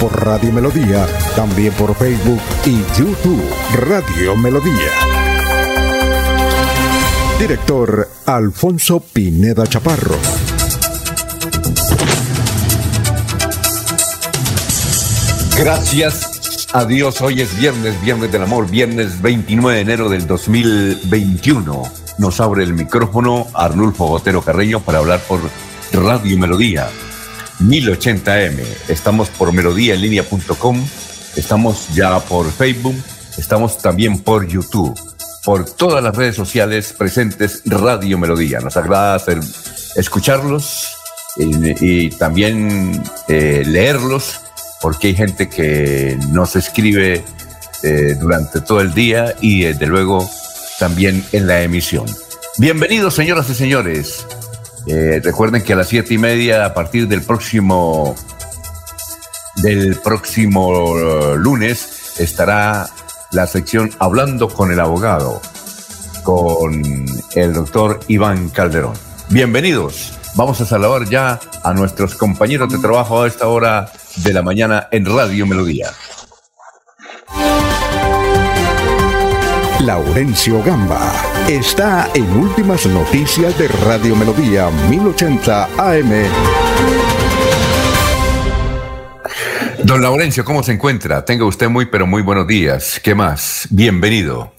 [0.00, 3.42] por Radio Melodía, también por Facebook y YouTube
[3.74, 4.90] Radio Melodía.
[7.38, 10.16] Director Alfonso Pineda Chaparro.
[15.56, 21.82] Gracias a Dios, hoy es viernes, viernes del amor, viernes 29 de enero del 2021.
[22.18, 25.40] Nos abre el micrófono Arnulfo Botero Carreño para hablar por
[25.92, 26.88] Radio Melodía
[27.60, 28.62] 1080M.
[28.88, 30.86] Estamos por melodíaenlínea.com,
[31.36, 32.96] estamos ya por Facebook,
[33.38, 34.98] estamos también por YouTube,
[35.44, 38.60] por todas las redes sociales presentes Radio Melodía.
[38.60, 39.22] Nos agrada
[39.96, 40.88] escucharlos
[41.36, 44.40] y, también eh, leerlos,
[44.80, 47.24] porque hay gente que nos escribe
[47.82, 50.28] eh, durante todo el día y desde luego
[50.78, 52.06] también en la emisión.
[52.58, 54.26] Bienvenidos, señoras y señores.
[54.86, 58.14] Eh, recuerden que a las siete y media, a partir del próximo,
[59.56, 62.88] del próximo uh, lunes, estará
[63.32, 65.42] la sección Hablando con el abogado,
[66.22, 67.04] con
[67.34, 68.94] el doctor Iván Calderón.
[69.28, 70.12] Bienvenidos.
[70.36, 74.86] Vamos a saludar ya a nuestros compañeros de trabajo a esta hora de la mañana
[74.92, 75.90] en Radio Melodía.
[79.80, 86.10] Laurencio Gamba está en Últimas Noticias de Radio Melodía 1080 AM.
[89.84, 91.24] Don Laurencio, ¿cómo se encuentra?
[91.24, 93.00] Tenga usted muy, pero muy buenos días.
[93.02, 93.68] ¿Qué más?
[93.70, 94.52] Bienvenido.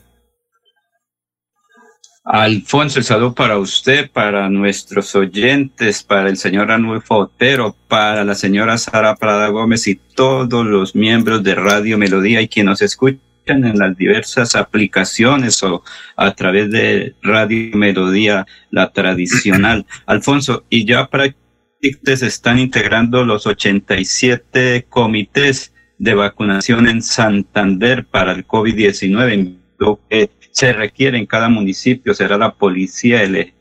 [2.23, 8.35] Alfonso, el saludo para usted, para nuestros oyentes, para el señor Anulfo Otero, para la
[8.35, 13.26] señora Sara Prada Gómez y todos los miembros de Radio Melodía y quien nos escucha
[13.53, 15.83] en las diversas aplicaciones o
[16.15, 19.85] a través de Radio Melodía, la tradicional.
[20.05, 28.31] Alfonso, y ya prácticamente se están integrando los 87 comités de vacunación en Santander para
[28.31, 29.57] el COVID-19.
[29.79, 33.53] Lo que se requiere en cada municipio será la policía, el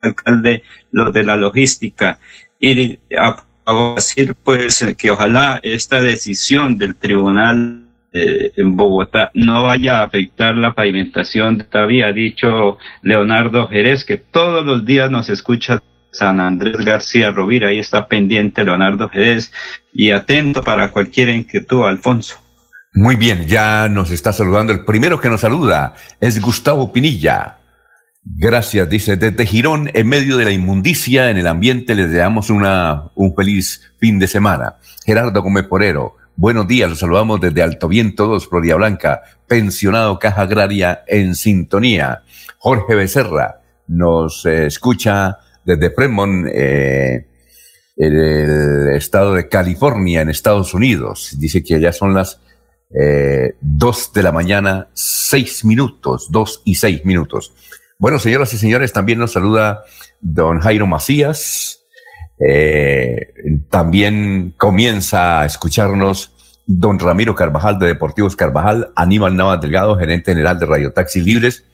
[0.00, 0.62] alcalde,
[0.92, 2.18] lo de la logística.
[2.60, 3.44] Y a,
[3.96, 7.83] decir pues que ojalá esta decisión del tribunal
[8.16, 11.66] eh, en Bogotá no vaya a afectar la pavimentación.
[11.72, 15.82] Había dicho Leonardo Jerez que todos los días nos escucha
[16.12, 17.68] San Andrés García Rovira.
[17.68, 19.52] Ahí está pendiente Leonardo Jerez
[19.92, 22.36] y atento para cualquier inquietud, Alfonso.
[22.92, 24.72] Muy bien, ya nos está saludando.
[24.72, 27.58] El primero que nos saluda es Gustavo Pinilla.
[28.22, 33.10] Gracias, dice, desde Girón, en medio de la inmundicia en el ambiente, les deseamos una,
[33.16, 34.76] un feliz fin de semana.
[35.04, 40.42] Gerardo Gómez Porero, Buenos días, los saludamos desde Alto Viento 2, Florida Blanca, pensionado Caja
[40.42, 42.24] Agraria en sintonía.
[42.58, 47.28] Jorge Becerra nos eh, escucha desde Fremont, eh,
[47.96, 51.36] el estado de California, en Estados Unidos.
[51.38, 52.40] Dice que allá son las
[53.00, 57.52] eh, dos de la mañana, seis minutos, dos y seis minutos.
[57.96, 59.84] Bueno, señoras y señores, también nos saluda
[60.20, 61.83] don Jairo Macías,
[62.38, 63.32] eh,
[63.70, 66.32] también comienza a escucharnos
[66.66, 71.64] don Ramiro Carvajal de Deportivos Carvajal, Aníbal Navas Delgado, gerente general de Radio Taxi Libres,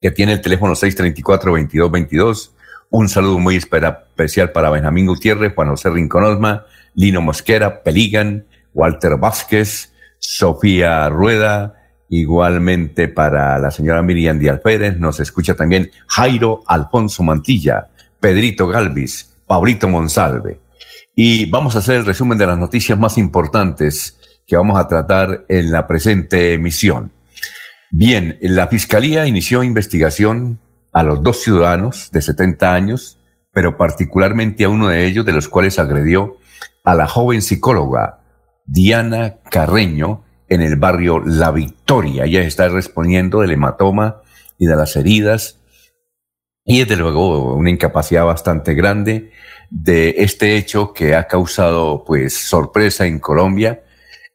[0.00, 2.50] que tiene el teléfono 634-2222.
[2.90, 9.92] Un saludo muy especial para Benjamín Gutiérrez, Juan José Rinconosma, Lino Mosquera, Peligan, Walter Vázquez,
[10.18, 11.76] Sofía Rueda,
[12.08, 17.88] igualmente para la señora Miriam Díaz Pérez, nos escucha también Jairo Alfonso Mantilla,
[18.18, 20.60] Pedrito Galvis, Paulito Monsalve.
[21.12, 24.16] Y vamos a hacer el resumen de las noticias más importantes
[24.46, 27.10] que vamos a tratar en la presente emisión.
[27.90, 30.60] Bien, la Fiscalía inició investigación
[30.92, 33.18] a los dos ciudadanos de 70 años,
[33.52, 36.36] pero particularmente a uno de ellos, de los cuales agredió
[36.84, 38.20] a la joven psicóloga
[38.66, 42.22] Diana Carreño en el barrio La Victoria.
[42.22, 44.22] Ella está respondiendo del hematoma
[44.60, 45.59] y de las heridas
[46.70, 49.32] y desde luego una incapacidad bastante grande
[49.70, 53.82] de este hecho que ha causado pues sorpresa en Colombia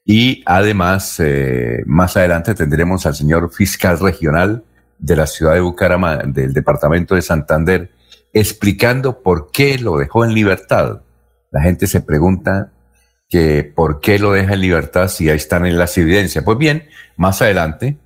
[0.03, 4.65] y además eh, más adelante tendremos al señor fiscal regional
[4.97, 7.91] de la ciudad de Bucaramanga, del departamento de Santander,
[8.33, 11.03] explicando por qué lo dejó en libertad.
[11.51, 12.73] La gente se pregunta
[13.29, 16.43] que por qué lo deja en libertad si ahí están en las evidencias.
[16.43, 17.97] Pues bien, más adelante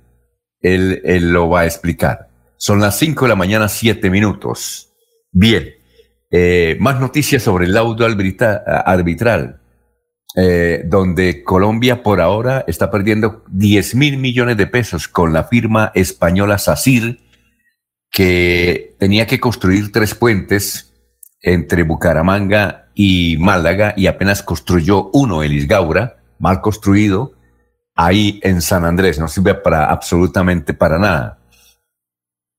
[0.60, 2.29] él, él lo va a explicar.
[2.62, 4.90] Son las 5 de la mañana, 7 minutos.
[5.32, 5.70] Bien,
[6.30, 9.62] eh, más noticias sobre el laudo arbitral,
[10.36, 15.90] eh, donde Colombia por ahora está perdiendo 10 mil millones de pesos con la firma
[15.94, 17.18] española SACIR,
[18.10, 20.92] que tenía que construir tres puentes
[21.40, 27.32] entre Bucaramanga y Málaga y apenas construyó uno, el Isgaura, mal construido,
[27.94, 31.39] ahí en San Andrés, no sirve para absolutamente para nada.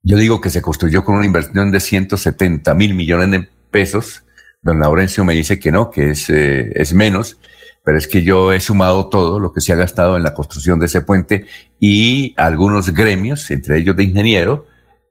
[0.03, 4.24] Yo digo que se construyó con una inversión de 170 mil millones de pesos.
[4.62, 7.38] Don Laurencio me dice que no, que es, eh, es menos,
[7.83, 10.80] pero es que yo he sumado todo lo que se ha gastado en la construcción
[10.80, 11.45] de ese puente
[11.80, 14.65] y algunos gremios, entre ellos de ingeniero,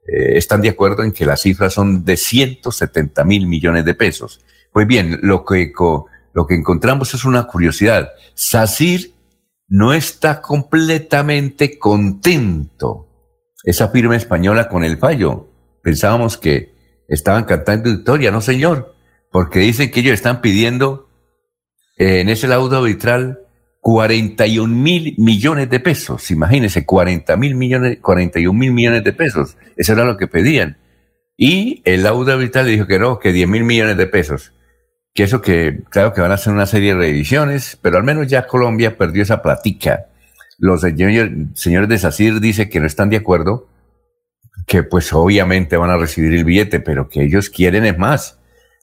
[0.06, 4.40] eh, están de acuerdo en que las cifras son de 170 mil millones de pesos.
[4.72, 5.72] Pues bien, lo que,
[6.32, 8.10] lo que encontramos es una curiosidad.
[8.34, 9.12] SACIR
[9.68, 13.06] no está completamente contento,
[13.64, 15.48] esa firma española, con el fallo.
[15.82, 16.74] Pensábamos que
[17.08, 18.94] estaban cantando victoria, no señor,
[19.30, 21.08] porque dicen que ellos están pidiendo
[21.96, 23.40] eh, en ese laudo arbitral
[23.80, 26.30] 41 mil millones de pesos.
[26.30, 29.56] Imagínense, 40 mil millones, 41 mil millones de pesos.
[29.76, 30.78] Eso era lo que pedían.
[31.36, 34.52] Y el laudo arbitral dijo que no, que 10 mil millones de pesos
[35.14, 38.28] que eso que, claro que van a hacer una serie de revisiones, pero al menos
[38.28, 40.06] ya Colombia perdió esa platica.
[40.60, 43.68] Los señores de SACIR dicen que no están de acuerdo,
[44.66, 48.38] que pues obviamente van a recibir el billete, pero que ellos quieren es más,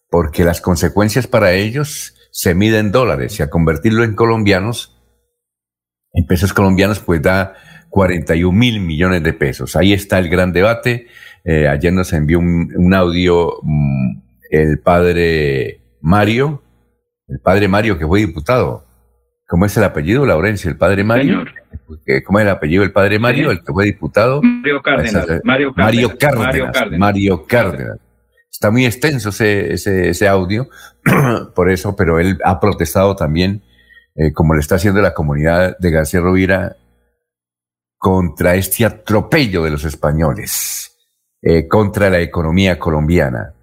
[0.09, 5.00] porque las consecuencias para ellos se miden en dólares y a convertirlo en colombianos,
[6.13, 7.53] en pesos colombianos, pues da
[7.89, 9.75] 41 mil millones de pesos.
[9.75, 11.07] Ahí está el gran debate.
[11.44, 16.63] Eh, ayer nos envió un, audio mm, el padre Mario,
[17.27, 18.85] el padre Mario que fue diputado.
[19.47, 20.69] ¿Cómo es el apellido, Laurencio?
[20.69, 21.45] ¿El padre Mario?
[22.25, 24.41] ¿Cómo es el apellido del padre Mario, el que fue diputado?
[24.41, 25.27] Mario Cárdenas.
[25.43, 25.73] Mario
[26.17, 26.75] Cárdenas.
[26.97, 27.97] Mario Cárdenas.
[28.51, 30.67] Está muy extenso ese, ese, audio,
[31.55, 33.61] por eso, pero él ha protestado también,
[34.15, 36.75] eh, como le está haciendo la comunidad de García Rovira,
[37.97, 40.97] contra este atropello de los españoles,
[41.41, 43.53] eh, contra la economía colombiana.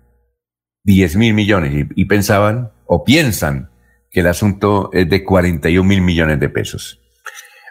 [0.85, 3.71] 10 mil millones y, pensaban o piensan
[4.11, 7.01] que el asunto es de 41 mil millones de pesos.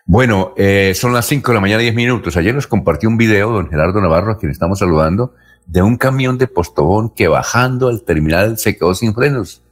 [0.05, 2.35] Bueno, eh, son las 5 de la mañana, 10 minutos.
[2.35, 5.33] Ayer nos compartió un video, don Gerardo Navarro, a quien estamos saludando,
[5.65, 9.63] de un camión de Postobón que bajando al terminal se quedó sin frenos.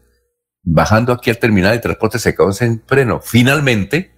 [0.63, 3.19] Bajando aquí al terminal de transporte se quedó sin freno.
[3.21, 4.11] Finalmente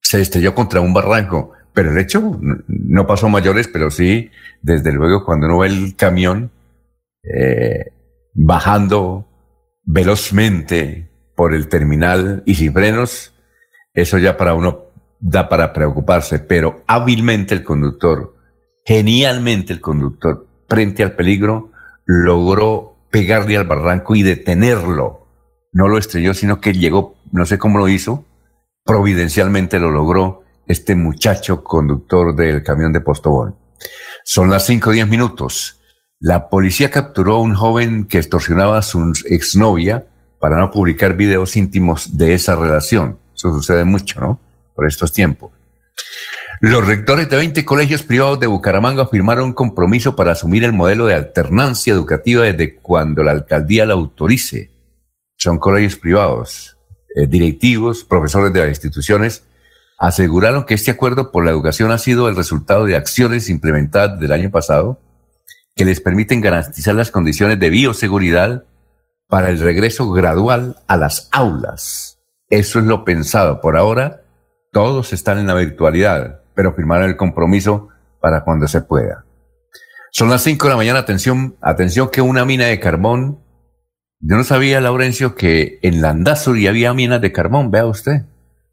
[0.00, 1.52] se estrelló contra un barranco.
[1.72, 4.30] Pero el hecho no pasó mayores, pero sí,
[4.60, 6.50] desde luego, cuando uno ve el camión,
[7.22, 7.92] eh,
[8.34, 9.26] bajando
[9.84, 13.31] velozmente por el terminal y sin frenos,
[13.94, 14.86] eso ya para uno
[15.20, 18.34] da para preocuparse, pero hábilmente el conductor,
[18.84, 21.70] genialmente el conductor, frente al peligro,
[22.04, 25.26] logró pegarle al barranco y detenerlo.
[25.72, 28.24] No lo estrelló, sino que llegó, no sé cómo lo hizo,
[28.84, 33.56] providencialmente lo logró este muchacho conductor del camión de Postobón.
[34.24, 35.80] Son las cinco o diez minutos.
[36.18, 40.06] La policía capturó a un joven que extorsionaba a su exnovia
[40.40, 43.18] para no publicar videos íntimos de esa relación.
[43.42, 44.38] Eso sucede mucho, ¿no?
[44.72, 45.50] Por estos tiempos.
[46.60, 51.06] Los rectores de 20 colegios privados de Bucaramanga firmaron un compromiso para asumir el modelo
[51.06, 54.70] de alternancia educativa desde cuando la alcaldía la autorice.
[55.36, 56.76] Son colegios privados.
[57.16, 59.42] Eh, directivos, profesores de las instituciones,
[59.98, 64.30] aseguraron que este acuerdo por la educación ha sido el resultado de acciones implementadas del
[64.30, 65.00] año pasado
[65.74, 68.62] que les permiten garantizar las condiciones de bioseguridad
[69.26, 72.21] para el regreso gradual a las aulas.
[72.52, 73.62] Eso es lo pensado.
[73.62, 74.24] Por ahora,
[74.72, 77.88] todos están en la virtualidad, pero firmaron el compromiso
[78.20, 79.24] para cuando se pueda.
[80.10, 83.38] Son las 5 de la mañana, atención, atención que una mina de carbón,
[84.20, 88.26] yo no sabía, Laurencio, que en Landazuri había minas de carbón, vea usted.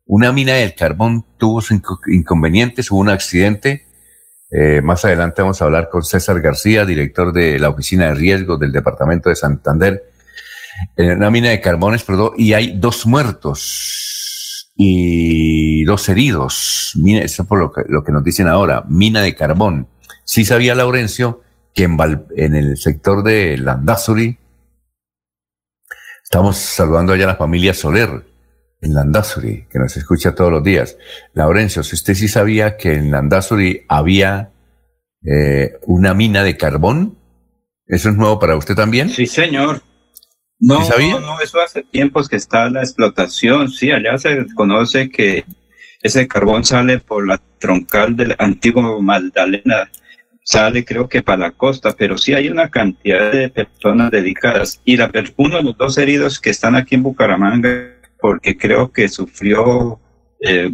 [0.05, 3.87] Una mina de carbón tuvo sus inconvenientes, hubo un accidente,
[4.51, 8.59] eh, más adelante vamos a hablar con César García, director de la Oficina de Riesgos
[8.59, 10.03] del Departamento de Santander,
[10.95, 12.05] en una mina de carbones,
[12.37, 16.93] y hay dos muertos y dos heridos.
[16.95, 19.87] Mira, eso es por lo que, lo que nos dicen ahora, mina de carbón.
[20.23, 21.41] Sí sabía Laurencio
[21.73, 21.97] que en,
[22.35, 24.37] en el sector de Landazuri,
[26.23, 28.25] estamos saludando allá a la familia Soler,
[28.81, 30.97] en Landazuri, que nos escucha todos los días.
[31.33, 34.51] Laurencio, si usted sí sabía que en Landazuri había
[35.23, 37.17] eh, una mina de carbón,
[37.85, 39.09] ¿eso es nuevo para usted también?
[39.09, 39.81] Sí, señor.
[40.59, 43.69] No, no, no, eso hace tiempos que está la explotación.
[43.69, 45.45] Sí, allá se conoce que
[46.01, 49.89] ese carbón sale por la troncal del antiguo Magdalena,
[50.43, 54.81] sale creo que para la costa, pero sí hay una cantidad de personas dedicadas.
[54.83, 59.07] Y la, uno de los dos heridos que están aquí en Bucaramanga, porque creo que
[59.07, 59.99] sufrió
[60.41, 60.71] eh,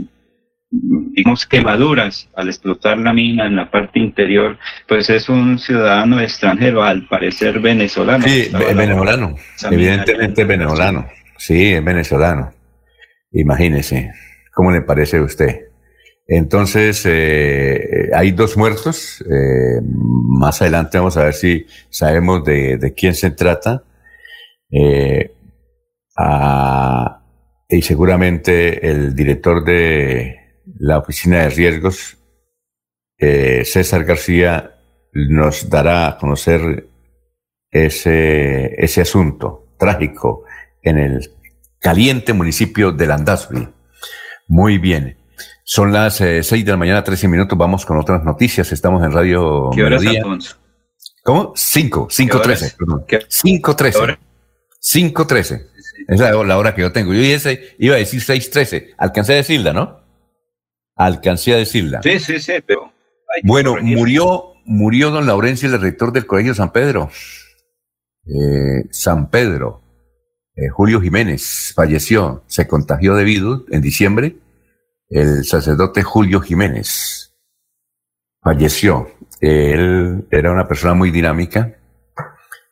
[0.71, 4.57] digamos, quemaduras al explotar la mina en la parte interior,
[4.87, 8.25] pues es un ciudadano extranjero, al parecer venezolano.
[8.25, 9.35] Sí, venezolano,
[9.71, 11.07] evidentemente venezolano.
[11.37, 12.51] Sí, es venezolano.
[13.31, 14.11] Imagínese,
[14.53, 15.61] ¿cómo le parece a usted?
[16.27, 19.21] Entonces, eh, hay dos muertos.
[19.21, 23.83] Eh, más adelante vamos a ver si sabemos de, de quién se trata.
[24.71, 25.31] Eh,
[27.69, 30.44] y seguramente el director de
[30.79, 32.17] la Oficina de Riesgos,
[33.17, 34.75] eh, César García,
[35.13, 36.87] nos dará a conocer
[37.71, 40.43] ese, ese asunto trágico
[40.81, 41.31] en el
[41.79, 43.67] caliente municipio de Landazuri.
[44.47, 45.17] Muy bien.
[45.63, 47.57] Son las eh, seis de la mañana, 13 minutos.
[47.57, 48.71] Vamos con otras noticias.
[48.71, 49.97] Estamos en Radio ¿Qué hora
[51.23, 51.53] ¿Cómo?
[51.55, 52.75] Cinco, cinco trece,
[53.29, 54.19] Cinco trece.
[54.79, 55.67] Cinco trece.
[56.07, 57.13] Es la, hora que yo tengo.
[57.15, 57.21] Yo
[57.79, 58.93] iba a decir seis trece.
[58.99, 60.04] Alcancé a decirla, ¿no?
[60.95, 62.01] Alcancé a decirla.
[62.03, 62.93] Sí, sí, sí, pero...
[63.43, 67.09] Bueno, murió, murió don Laurencio, el rector del Colegio San Pedro.
[68.25, 69.81] Eh, San Pedro.
[70.55, 74.37] Eh, Julio Jiménez falleció, se contagió de virus en diciembre.
[75.09, 77.35] El sacerdote Julio Jiménez
[78.41, 79.09] falleció.
[79.41, 81.77] Él era una persona muy dinámica.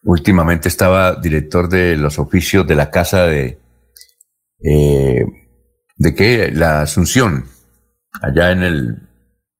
[0.03, 3.59] Últimamente estaba director de los oficios de la casa de,
[4.63, 5.25] eh,
[5.97, 6.51] ¿de qué?
[6.51, 7.45] La Asunción,
[8.21, 8.97] allá en el,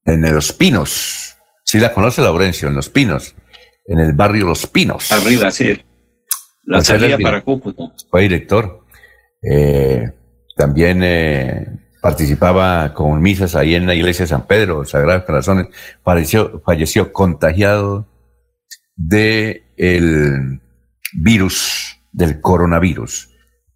[0.06, 1.36] en Los Pinos.
[1.64, 3.36] Sí la conoce Laurencio, en Los Pinos,
[3.86, 5.12] en el barrio Los Pinos.
[5.12, 5.82] Arriba, sí.
[6.66, 7.84] La salida para Cúcuta.
[8.10, 8.86] Fue director.
[9.42, 10.12] Eh,
[10.56, 11.68] también eh,
[12.02, 15.68] participaba con misas ahí en la iglesia de San Pedro, Sagrados Corazones.
[16.04, 18.08] Falleció, falleció contagiado
[18.96, 20.62] de el
[21.14, 23.30] virus, del coronavirus.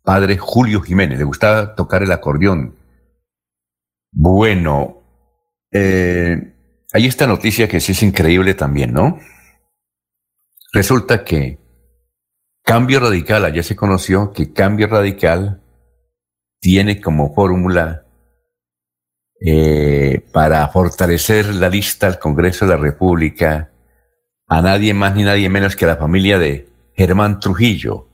[0.03, 2.76] Padre Julio Jiménez, le gustaba tocar el acordeón,
[4.19, 5.03] bueno,
[5.71, 6.55] eh,
[6.91, 9.19] hay esta noticia que sí es increíble también, ¿no?
[10.73, 11.59] Resulta que
[12.63, 15.61] Cambio Radical, allá se conoció que Cambio Radical
[16.59, 18.05] tiene como fórmula
[19.39, 23.71] eh, para fortalecer la lista al Congreso de la República
[24.47, 28.07] a nadie más ni nadie menos que a la familia de Germán Trujillo,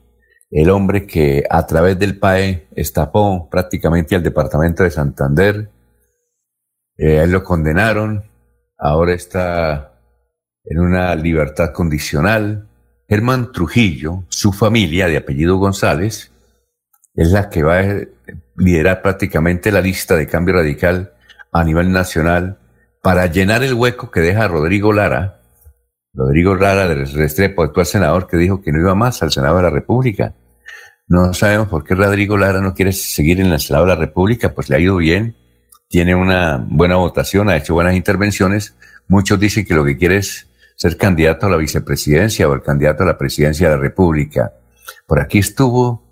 [0.50, 5.70] el hombre que a través del PAE estapó prácticamente al departamento de Santander,
[6.96, 8.24] eh, él lo condenaron,
[8.78, 9.92] ahora está
[10.64, 12.68] en una libertad condicional.
[13.08, 16.32] Germán Trujillo, su familia de apellido González,
[17.14, 17.98] es la que va a
[18.56, 21.12] liderar prácticamente la lista de cambio radical
[21.52, 22.58] a nivel nacional
[23.02, 25.40] para llenar el hueco que deja Rodrigo Lara,
[26.14, 29.64] Rodrigo Lara del Restrepo, actual senador, que dijo que no iba más al Senado de
[29.64, 30.34] la República.
[31.06, 34.54] No sabemos por qué Rodrigo Lara no quiere seguir en el Senado de la República,
[34.54, 35.36] pues le ha ido bien,
[35.94, 38.74] tiene una buena votación, ha hecho buenas intervenciones.
[39.06, 43.04] Muchos dicen que lo que quiere es ser candidato a la vicepresidencia o el candidato
[43.04, 44.54] a la presidencia de la República.
[45.06, 46.02] Por aquí estuvo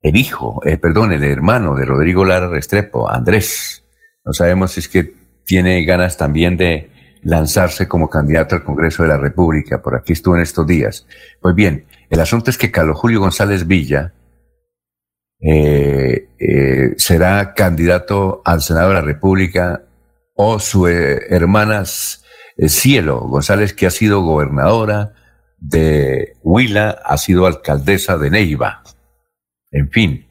[0.00, 3.84] el hijo, eh, perdón, el hermano de Rodrigo Lara Restrepo, Andrés.
[4.24, 5.14] No sabemos si es que
[5.44, 6.90] tiene ganas también de
[7.22, 9.80] lanzarse como candidato al Congreso de la República.
[9.80, 11.06] Por aquí estuvo en estos días.
[11.40, 14.14] Pues bien, el asunto es que Carlos Julio González Villa,
[15.44, 19.82] eh, eh, será candidato al Senado de la República
[20.34, 25.14] o su eh, hermana Cielo González, que ha sido gobernadora
[25.58, 28.82] de Huila, ha sido alcaldesa de Neiva.
[29.72, 30.26] En fin,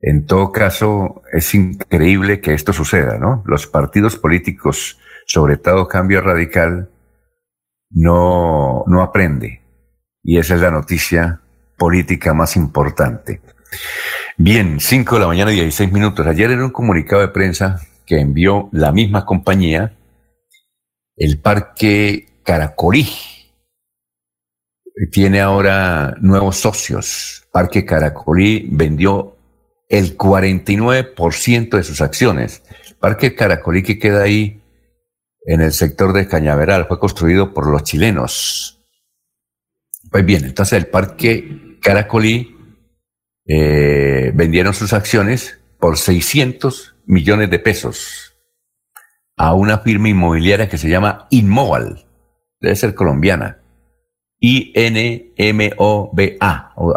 [0.00, 3.42] en todo caso, es increíble que esto suceda, ¿no?
[3.46, 6.90] Los partidos políticos, sobre todo Cambio Radical,
[7.90, 9.62] no, no aprende.
[10.22, 11.40] Y esa es la noticia
[11.76, 13.40] política más importante.
[14.36, 16.26] Bien, 5 de la mañana, 16 minutos.
[16.26, 19.96] Ayer en un comunicado de prensa que envió la misma compañía,
[21.16, 23.08] el Parque Caracolí
[25.10, 27.46] tiene ahora nuevos socios.
[27.52, 29.36] Parque Caracolí vendió
[29.88, 32.62] el 49% de sus acciones.
[32.86, 34.62] El Parque Caracolí que queda ahí
[35.46, 38.78] en el sector de Cañaveral fue construido por los chilenos.
[40.10, 42.57] Pues bien, entonces el Parque Caracolí
[43.48, 48.36] eh, vendieron sus acciones por 600 millones de pesos
[49.38, 52.06] a una firma inmobiliaria que se llama Inmoval,
[52.60, 53.62] debe ser colombiana.
[54.40, 55.32] I-N-M-O-B-A,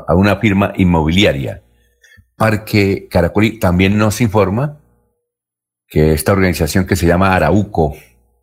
[0.08, 1.64] a una firma inmobiliaria.
[2.36, 4.80] Parque Caracolí también nos informa
[5.88, 7.96] que esta organización que se llama Arauco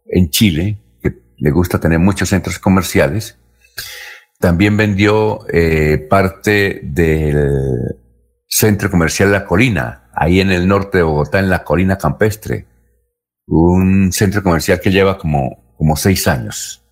[0.06, 3.38] en Chile, que le gusta tener muchos centros comerciales,
[4.38, 7.96] también vendió eh, parte del
[8.46, 12.66] centro comercial La Colina, ahí en el norte de Bogotá, en la Colina Campestre,
[13.46, 16.84] un centro comercial que lleva como, como seis años.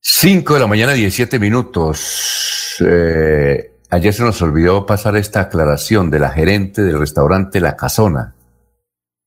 [0.00, 2.76] Cinco de la mañana, diecisiete minutos.
[2.80, 8.34] Eh, ayer se nos olvidó pasar esta aclaración de la gerente del restaurante La Casona.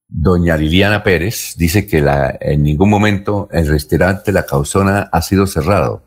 [0.07, 5.47] Doña Liliana Pérez dice que la, en ningún momento el restaurante La Casona ha sido
[5.47, 6.03] cerrado.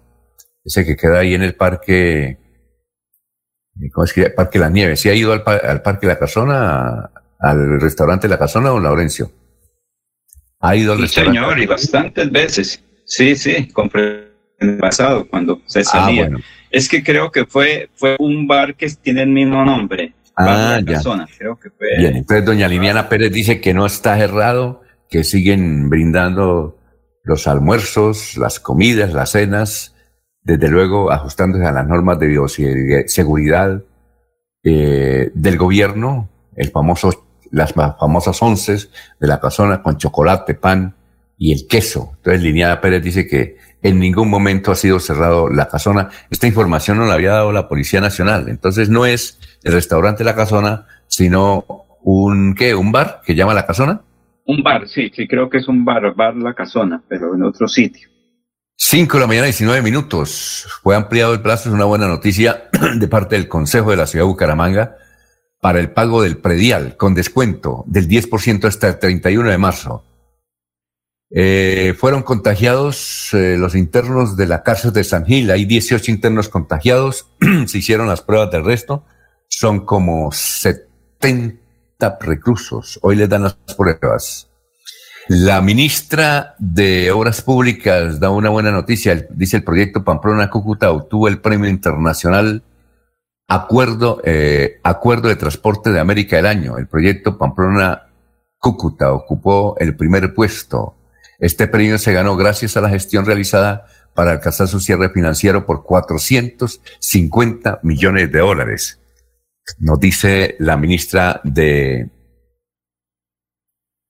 [0.67, 2.39] Ese que queda ahí en el parque,
[3.93, 4.31] ¿cómo es que?
[4.31, 4.97] Parque La Nieve.
[4.97, 9.31] ¿Sí ha ido al, al Parque La Casona, al restaurante La Casona, don Laurencio?
[10.59, 11.39] ¿Ha ido al sí, restaurante?
[11.39, 12.85] señor, y bastantes veces.
[13.05, 16.25] Sí, sí, compré en el pasado cuando se ah, salía.
[16.25, 16.45] Ah, bueno.
[16.73, 20.15] Es que creo que fue, fue un bar que tiene el mismo nombre.
[20.37, 21.01] Ah, ya.
[21.39, 21.97] Creo que fue.
[21.97, 26.77] Bien, entonces doña Liliana Pérez dice que no está cerrado, que siguen brindando
[27.23, 29.96] los almuerzos, las comidas, las cenas,
[30.47, 33.83] desde luego ajustándose a las normas de bioseguridad
[34.63, 38.77] eh, del gobierno, el famoso, las famosas once
[39.19, 40.95] de la casona con chocolate, pan
[41.37, 42.13] y el queso.
[42.19, 46.11] Entonces Liliana Pérez dice que en ningún momento ha sido cerrado la casona.
[46.31, 48.49] Esta información no la había dado la Policía Nacional.
[48.49, 51.65] Entonces no es el restaurante La Casona, sino
[52.03, 52.73] un, ¿qué?
[52.77, 54.01] ¿Un bar que llama La Casona?
[54.45, 57.67] Un bar, sí, sí, creo que es un bar, bar La Casona, pero en otro
[57.67, 58.09] sitio.
[58.79, 60.67] Cinco de la mañana, 19 minutos.
[60.83, 64.27] Fue ampliado el plazo, es una buena noticia de parte del Consejo de la Ciudad
[64.27, 64.99] de Bucaramanga
[65.63, 70.05] para el pago del predial con descuento del 10% hasta el 31 de marzo.
[71.31, 75.51] Eh, fueron contagiados eh, los internos de la cárcel de San Gil.
[75.51, 77.29] Hay 18 internos contagiados.
[77.67, 79.07] Se hicieron las pruebas del resto.
[79.49, 81.59] Son como 70
[82.21, 82.99] reclusos.
[83.03, 84.51] Hoy les dan las pruebas.
[85.29, 89.27] La ministra de Obras Públicas da una buena noticia.
[89.31, 92.63] Dice el proyecto Pamplona Cúcuta obtuvo el premio internacional
[93.49, 96.79] Acuerdo, eh, Acuerdo de Transporte de América del Año.
[96.79, 98.09] El proyecto Pamplona
[98.59, 100.97] Cúcuta ocupó el primer puesto
[101.39, 105.83] este premio se ganó gracias a la gestión realizada para alcanzar su cierre financiero por
[105.85, 109.01] 450 millones de dólares.
[109.79, 112.09] Nos dice la ministra de,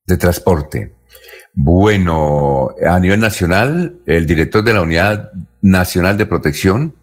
[0.05, 0.96] de Transporte.
[1.59, 6.95] Bueno, a nivel nacional, el director de la Unidad Nacional de Protección,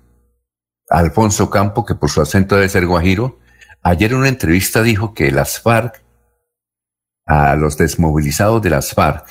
[0.89, 3.39] Alfonso Campo, que por su acento debe ser guajiro,
[3.81, 6.03] ayer en una entrevista dijo que las FARC,
[7.25, 9.25] a los desmovilizados de las FARC,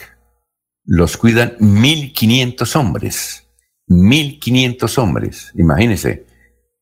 [0.85, 3.47] los cuidan 1.500 hombres.
[3.87, 5.53] 1.500 hombres.
[5.55, 6.27] Imagínense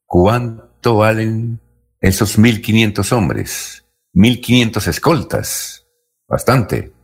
[0.07, 1.61] cuánto valen
[2.01, 3.85] esos 1.500 hombres.
[4.15, 5.87] 1.500 escoltas.
[6.27, 7.00] Bastante.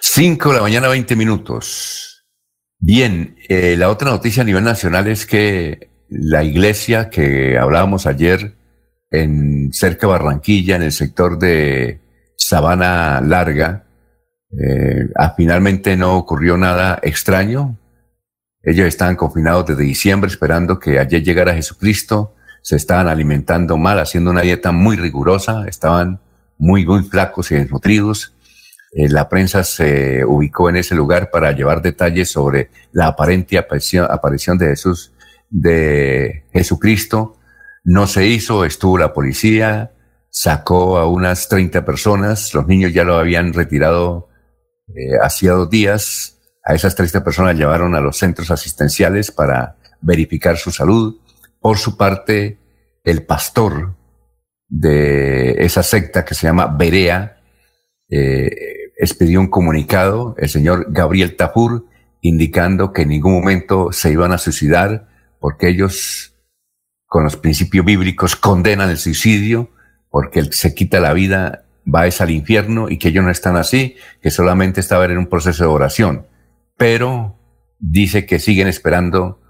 [0.00, 2.24] 5 de la mañana, 20 minutos.
[2.78, 8.54] Bien, eh, la otra noticia a nivel nacional es que la iglesia que hablábamos ayer
[9.10, 12.00] en cerca de Barranquilla, en el sector de
[12.36, 13.86] Sabana Larga,
[14.50, 17.76] eh, finalmente no ocurrió nada extraño.
[18.62, 22.34] Ellos estaban confinados desde diciembre esperando que ayer llegara Jesucristo.
[22.62, 25.66] Se estaban alimentando mal, haciendo una dieta muy rigurosa.
[25.66, 26.20] Estaban
[26.58, 28.34] muy, muy flacos y desnutridos.
[28.92, 34.58] Eh, la prensa se ubicó en ese lugar para llevar detalles sobre la aparente aparición
[34.58, 35.12] de Jesús,
[35.50, 37.36] de Jesucristo.
[37.84, 39.92] No se hizo, estuvo la policía,
[40.30, 44.28] sacó a unas 30 personas, los niños ya lo habían retirado
[44.88, 50.58] eh, hacía dos días a esas 30 personas llevaron a los centros asistenciales para verificar
[50.58, 51.18] su salud.
[51.60, 52.58] Por su parte,
[53.04, 53.96] el pastor
[54.68, 57.40] de esa secta que se llama Berea
[58.10, 58.50] eh,
[58.98, 61.86] expidió un comunicado, el señor Gabriel Tapur,
[62.20, 65.08] indicando que en ningún momento se iban a suicidar
[65.38, 66.34] porque ellos,
[67.06, 69.70] con los principios bíblicos, condenan el suicidio
[70.10, 73.30] porque el que se quita la vida va es al infierno y que ellos no
[73.30, 76.26] están así, que solamente estaban en un proceso de oración.
[76.76, 77.38] Pero
[77.78, 79.40] dice que siguen esperando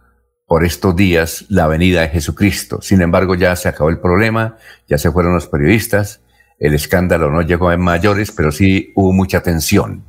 [0.47, 2.81] por estos días la venida de Jesucristo.
[2.83, 4.57] Sin embargo, ya se acabó el problema,
[4.87, 6.23] ya se fueron los periodistas,
[6.59, 10.05] el escándalo no llegó a mayores, pero sí hubo mucha tensión.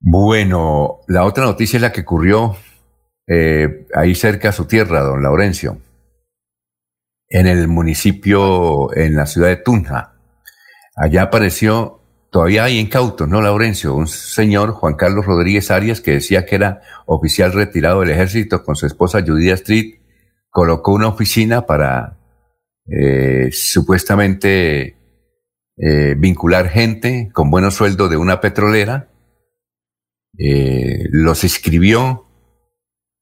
[0.00, 2.56] Bueno, la otra noticia es la que ocurrió
[3.26, 5.78] eh, ahí cerca a su tierra, don Laurencio,
[7.28, 10.12] en el municipio, en la ciudad de Tunja.
[10.96, 12.00] Allá apareció
[12.34, 13.94] todavía hay incautos, ¿no, Laurencio?
[13.94, 18.74] Un señor, Juan Carlos Rodríguez Arias, que decía que era oficial retirado del ejército con
[18.74, 20.00] su esposa Judía Street,
[20.50, 22.16] colocó una oficina para
[22.86, 24.96] eh, supuestamente
[25.76, 29.08] eh, vincular gente con buenos sueldos de una petrolera,
[30.38, 32.26] eh, los escribió,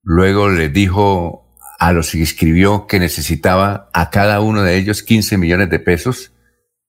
[0.02, 5.38] luego les dijo a los que escribió que necesitaba a cada uno de ellos 15
[5.38, 6.32] millones de pesos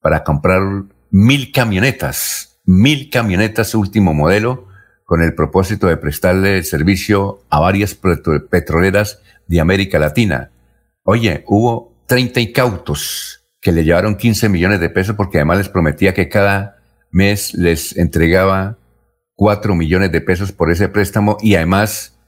[0.02, 0.62] para comprar
[1.10, 4.68] mil camionetas, mil camionetas último modelo,
[5.06, 10.52] con el propósito de prestarle el servicio a varias petroleras de América Latina.
[11.04, 16.14] Oye, hubo 30 incautos que le llevaron 15 millones de pesos porque además les prometía
[16.14, 16.78] que cada
[17.12, 18.78] mes les entregaba
[19.36, 22.20] 4 millones de pesos por ese préstamo y además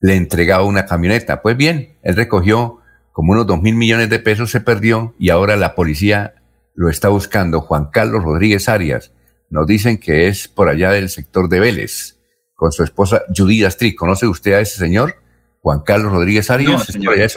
[0.00, 1.42] le entregaba una camioneta.
[1.42, 2.78] Pues bien, él recogió
[3.12, 6.34] como unos 2 mil millones de pesos, se perdió y ahora la policía
[6.74, 7.60] lo está buscando.
[7.60, 9.12] Juan Carlos Rodríguez Arias
[9.50, 12.18] nos dicen que es por allá del sector de Vélez
[12.54, 13.94] con su esposa Judith Astri.
[13.94, 15.16] ¿Conoce usted a ese señor?
[15.60, 16.88] Juan Carlos Rodríguez Arias.
[16.90, 17.28] allá,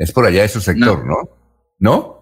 [0.00, 1.16] es, por allá de su sector, ¿no?
[1.78, 2.20] ¿No?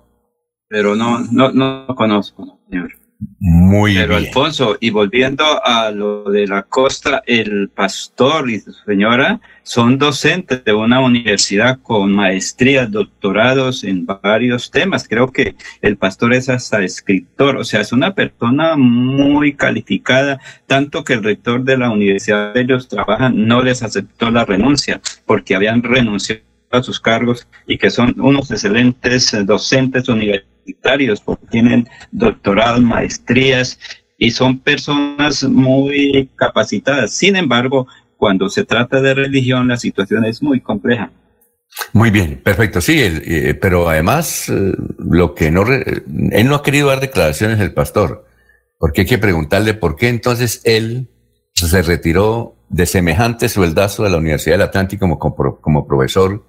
[0.69, 2.93] pero no, no, no conozco, señor.
[3.41, 9.41] Muy Pero Alfonso, y volviendo a lo de la costa, el pastor y su señora
[9.65, 15.09] son docentes de una universidad con maestrías, doctorados en varios temas.
[15.09, 21.03] Creo que el pastor es hasta escritor, o sea, es una persona muy calificada, tanto
[21.03, 25.57] que el rector de la universidad de ellos trabajan no les aceptó la renuncia porque
[25.57, 32.81] habían renunciado a sus cargos y que son unos excelentes docentes universitarios porque tienen doctorados,
[32.83, 33.79] maestrías
[34.19, 37.13] y son personas muy capacitadas.
[37.13, 41.11] Sin embargo, cuando se trata de religión, la situación es muy compleja.
[41.93, 46.89] Muy bien, perfecto, sí, eh, pero además eh, lo que no, él no ha querido
[46.89, 48.27] dar declaraciones el pastor,
[48.79, 51.09] porque hay que preguntarle por qué entonces él
[51.55, 56.45] se retiró de semejante sueldazo de la Universidad del Atlántico como, como profesor,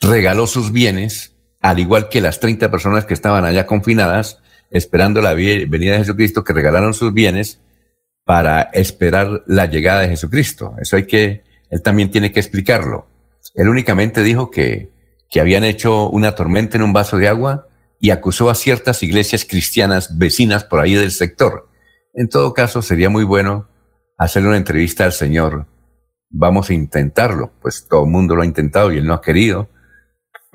[0.00, 4.38] regaló sus bienes al igual que las 30 personas que estaban allá confinadas,
[4.70, 7.62] esperando la venida de Jesucristo, que regalaron sus bienes
[8.26, 10.74] para esperar la llegada de Jesucristo.
[10.78, 13.06] Eso hay que, él también tiene que explicarlo.
[13.54, 14.90] Él únicamente dijo que,
[15.30, 17.66] que habían hecho una tormenta en un vaso de agua
[17.98, 21.70] y acusó a ciertas iglesias cristianas vecinas por ahí del sector.
[22.12, 23.68] En todo caso, sería muy bueno
[24.18, 25.66] hacerle una entrevista al Señor.
[26.28, 29.70] Vamos a intentarlo, pues todo el mundo lo ha intentado y él no ha querido.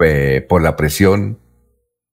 [0.02, 1.40] Eh, por la presión,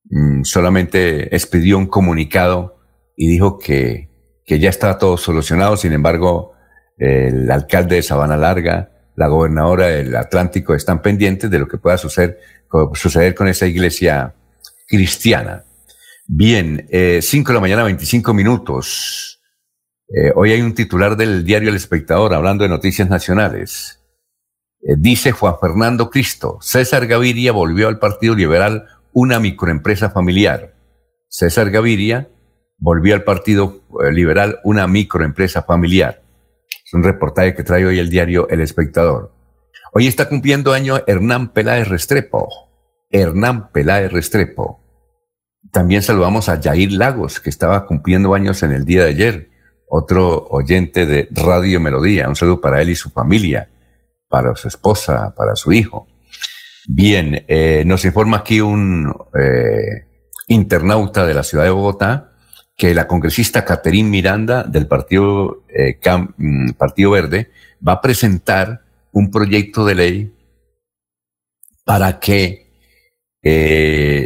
[0.04, 2.78] mm, solamente expidió un comunicado
[3.16, 4.10] y dijo que,
[4.44, 5.76] que ya estaba todo solucionado.
[5.76, 6.52] Sin embargo,
[6.98, 11.98] el alcalde de Sabana Larga, la gobernadora del Atlántico están pendientes de lo que pueda
[11.98, 12.38] suceder,
[12.94, 14.34] suceder con esa iglesia
[14.86, 15.64] cristiana.
[16.26, 19.40] Bien, eh, 5 de la mañana, 25 minutos.
[20.08, 24.00] Eh, hoy hay un titular del diario El Espectador hablando de noticias nacionales.
[24.88, 30.74] Eh, dice Juan Fernando Cristo, César Gaviria volvió al Partido Liberal una microempresa familiar.
[31.28, 32.28] César Gaviria
[32.78, 36.22] volvió al Partido eh, Liberal una microempresa familiar.
[36.84, 39.32] Es un reportaje que trae hoy el diario El Espectador.
[39.92, 42.48] Hoy está cumpliendo año Hernán Peláez Restrepo.
[43.10, 44.80] Hernán Peláez Restrepo.
[45.72, 49.50] También saludamos a Jair Lagos, que estaba cumpliendo años en el día de ayer.
[49.88, 52.28] Otro oyente de Radio Melodía.
[52.28, 53.68] Un saludo para él y su familia
[54.28, 56.06] para su esposa, para su hijo.
[56.88, 60.06] Bien, eh, nos informa aquí un eh,
[60.48, 62.32] internauta de la ciudad de Bogotá
[62.76, 65.98] que la congresista Caterín Miranda del Partido, eh,
[66.36, 67.50] mm, Partido Verde
[67.86, 70.32] va a presentar un proyecto de ley
[71.84, 72.66] para que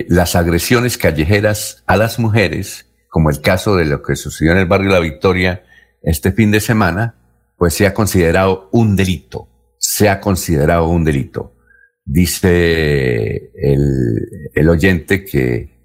[0.08, 4.66] las agresiones callejeras a las mujeres, como el caso de lo que sucedió en el
[4.66, 5.62] barrio La Victoria
[6.00, 7.16] este fin de semana,
[7.58, 9.49] pues sea considerado un delito
[9.80, 11.56] sea considerado un delito.
[12.04, 15.80] Dice el, oyente que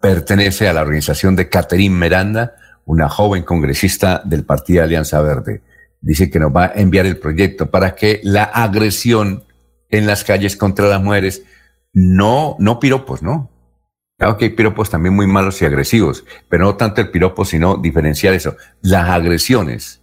[0.00, 2.56] pertenece a la organización de Catherine Miranda,
[2.86, 5.62] una joven congresista del Partido Alianza Verde.
[6.00, 9.44] Dice que nos va a enviar el proyecto para que la agresión
[9.90, 11.42] en las calles contra las mujeres,
[11.92, 13.50] no, no piropos, ¿no?
[14.18, 17.76] Claro que hay piropos también muy malos y agresivos, pero no tanto el piropo, sino
[17.76, 18.56] diferenciar eso.
[18.80, 20.02] Las agresiones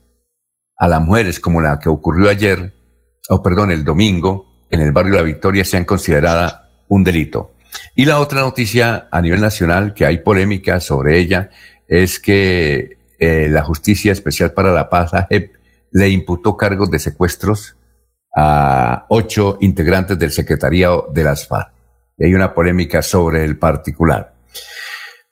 [0.78, 2.74] a las mujeres, como la que ocurrió ayer,
[3.30, 7.54] o perdón, el domingo en el barrio La Victoria sean considerada un delito.
[7.96, 11.50] Y la otra noticia a nivel nacional, que hay polémica sobre ella,
[11.88, 15.12] es que eh, la Justicia Especial para la Paz,
[15.92, 17.78] le imputó cargos de secuestros
[18.36, 21.72] a ocho integrantes del Secretariado de las FARC.
[22.18, 24.34] Y hay una polémica sobre el particular.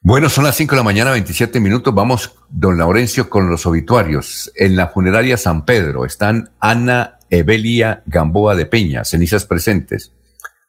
[0.03, 1.93] Bueno, son las 5 de la mañana, 27 minutos.
[1.93, 4.51] Vamos, don Laurencio, con los obituarios.
[4.55, 10.11] En la funeraria San Pedro están Ana Evelia Gamboa de Peña, cenizas presentes.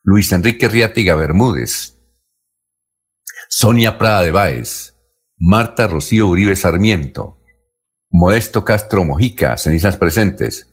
[0.03, 1.99] Luis Enrique Riatiga Bermúdez.
[3.49, 4.97] Sonia Prada de Báez.
[5.39, 7.39] Marta Rocío Uribe Sarmiento.
[8.11, 10.69] Modesto Castro Mojica, cenizas presentes.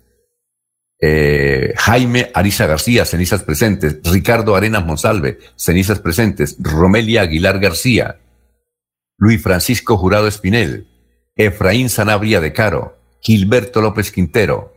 [0.99, 4.01] Eh, Jaime Arisa García, cenizas presentes.
[4.03, 6.57] Ricardo Arenas Monsalve, cenizas presentes.
[6.59, 8.19] Romelia Aguilar García.
[9.19, 10.87] Luis Francisco Jurado Espinel.
[11.35, 12.97] Efraín Sanabria de Caro.
[13.21, 14.73] Gilberto López Quintero.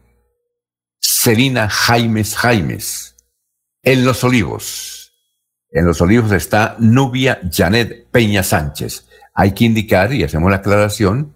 [1.00, 3.16] Celina Jaimes Jaimes.
[3.84, 5.12] En Los Olivos.
[5.70, 9.06] En Los Olivos está Nubia Janet Peña Sánchez.
[9.32, 11.34] Hay que indicar, y hacemos la aclaración,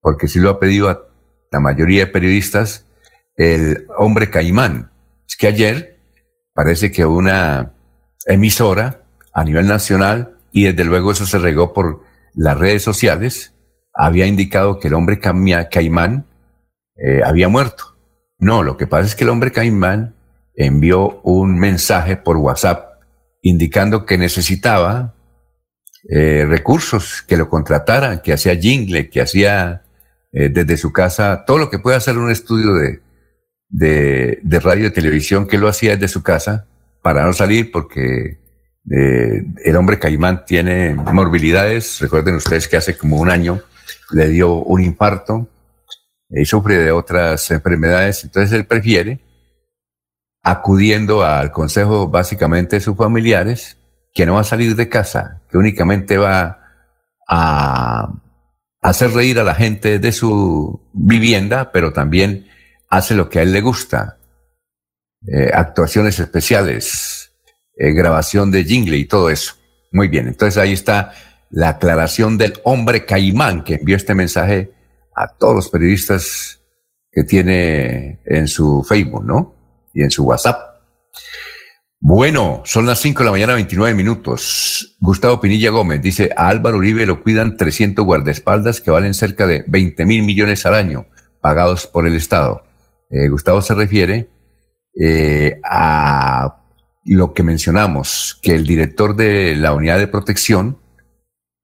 [0.00, 1.06] porque si lo ha pedido a
[1.52, 2.86] la mayoría de periodistas,
[3.36, 4.90] el hombre caimán.
[5.26, 6.00] Es que ayer
[6.52, 7.74] parece que una
[8.26, 12.02] emisora a nivel nacional, y desde luego eso se regó por
[12.34, 13.54] las redes sociales,
[13.94, 16.26] había indicado que el hombre caimán
[16.96, 17.96] eh, había muerto.
[18.38, 20.16] No, lo que pasa es que el hombre caimán
[20.56, 22.94] envió un mensaje por WhatsApp
[23.42, 25.14] indicando que necesitaba
[26.08, 29.82] eh, recursos, que lo contrataran, que hacía jingle, que hacía
[30.32, 33.00] eh, desde su casa, todo lo que puede hacer un estudio de,
[33.68, 36.66] de, radio y televisión, que lo hacía desde su casa
[37.02, 38.38] para no salir porque
[38.90, 42.00] eh, el hombre caimán tiene morbilidades.
[42.00, 43.60] Recuerden ustedes que hace como un año
[44.10, 45.48] le dio un infarto
[46.28, 48.24] y sufre de otras enfermedades.
[48.24, 49.20] Entonces él prefiere,
[50.42, 53.78] acudiendo al consejo básicamente de sus familiares,
[54.12, 56.60] que no va a salir de casa, que únicamente va
[57.28, 58.12] a
[58.82, 62.46] hacer reír a la gente de su vivienda, pero también
[62.90, 64.18] hace lo que a él le gusta.
[65.26, 67.23] Eh, actuaciones especiales,
[67.76, 69.54] eh, grabación de jingle y todo eso.
[69.92, 71.12] Muy bien, entonces ahí está
[71.50, 74.72] la aclaración del hombre caimán que envió este mensaje
[75.14, 76.60] a todos los periodistas
[77.12, 79.54] que tiene en su Facebook, ¿no?
[79.94, 80.74] Y en su WhatsApp.
[82.00, 84.96] Bueno, son las 5 de la mañana, 29 minutos.
[85.00, 89.64] Gustavo Pinilla Gómez dice, a Álvaro Uribe lo cuidan 300 guardaespaldas que valen cerca de
[89.66, 91.06] 20 mil millones al año,
[91.40, 92.64] pagados por el Estado.
[93.08, 94.28] Eh, Gustavo se refiere
[95.00, 96.63] eh, a
[97.04, 100.78] lo que mencionamos, que el director de la unidad de protección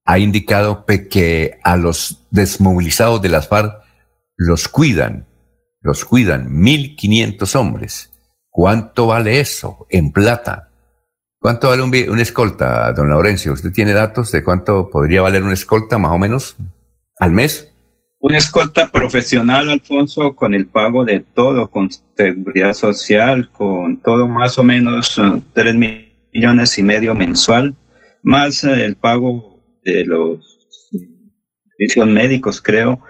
[0.05, 3.83] ha indicado que a los desmovilizados de las FARC
[4.37, 5.27] los cuidan,
[5.81, 8.11] los cuidan 1.500 hombres
[8.51, 10.71] ¿Cuánto vale eso en plata?
[11.39, 13.53] ¿Cuánto vale un, escolta, don Laurencio?
[13.53, 16.57] ¿Usted tiene datos de cuánto podría valer una escolta más o menos
[17.19, 17.70] al mes?
[18.23, 24.59] Una escolta profesional, Alfonso, con el pago de todo, con seguridad social, con todo más
[24.59, 27.75] o menos uh, tres millones y medio mensual,
[28.23, 30.59] más uh, el pago de los
[31.79, 33.01] servicios médicos, creo,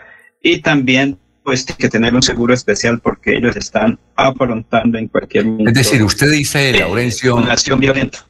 [0.40, 5.70] y también pues que tener un seguro especial porque ellos están afrontando en cualquier momento.
[5.70, 7.34] Es decir, usted dice, Laurencio.
[7.34, 8.26] Una acción violenta.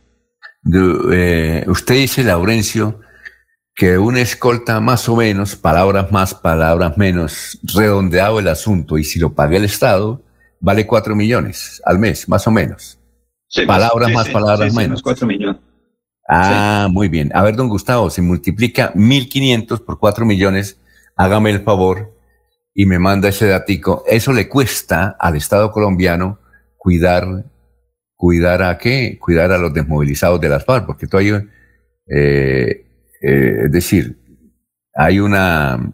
[1.12, 3.00] Eh, usted dice, Laurencio,
[3.74, 9.18] que una escolta más o menos, palabras más, palabras menos, redondeado el asunto, y si
[9.18, 10.22] lo paga el Estado,
[10.60, 12.98] vale cuatro millones al mes, más o menos.
[13.66, 15.02] palabras más, palabras menos.
[15.02, 15.60] cuatro millones.
[16.28, 17.32] Ah, muy bien.
[17.34, 20.78] A ver, don Gustavo, si multiplica 1.500 por cuatro millones,
[21.16, 22.14] hágame el favor
[22.72, 26.38] y me manda ese datico, eso le cuesta al Estado colombiano
[26.76, 27.44] cuidar,
[28.14, 29.18] cuidar a qué?
[29.20, 31.32] Cuidar a los desmovilizados de las FARC, porque tú hay,
[32.06, 32.86] eh,
[33.20, 34.18] eh, es decir,
[34.94, 35.92] hay una,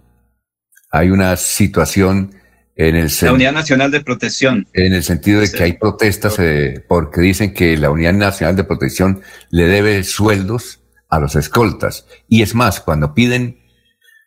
[0.91, 2.35] hay una situación
[2.77, 4.67] en el la Unidad Nacional de Protección.
[4.75, 8.65] En el sentido de que hay protestas eh, porque dicen que la Unidad Nacional de
[8.65, 12.07] Protección le debe sueldos a los escoltas.
[12.29, 13.61] Y es más, cuando piden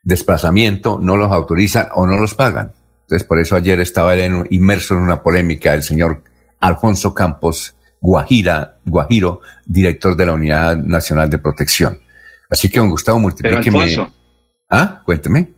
[0.03, 2.73] desplazamiento, no los autorizan o no los pagan.
[3.01, 4.15] Entonces, por eso ayer estaba
[4.49, 6.23] inmerso en una polémica el señor
[6.59, 11.99] Alfonso Campos Guajira, Guajiro, director de la Unidad Nacional de Protección.
[12.49, 14.09] Así que, don Gustavo, multiplíqueme.
[14.69, 15.53] Ah, cuénteme.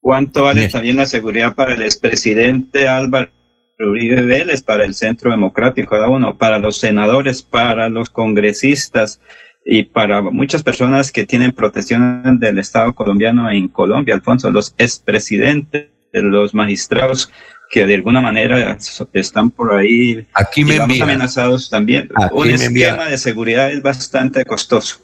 [0.00, 3.30] ¿Cuánto vale también la seguridad para el expresidente Álvaro
[3.78, 9.20] Uribe Vélez, para el Centro Democrático, cada uno, para los senadores, para los congresistas,
[9.68, 15.88] y para muchas personas que tienen protección del Estado colombiano en Colombia, Alfonso, los expresidentes,
[16.12, 17.32] los magistrados
[17.68, 18.78] que de alguna manera
[19.12, 22.08] están por ahí Aquí me amenazados también.
[22.30, 25.00] un esquema de seguridad es bastante costoso.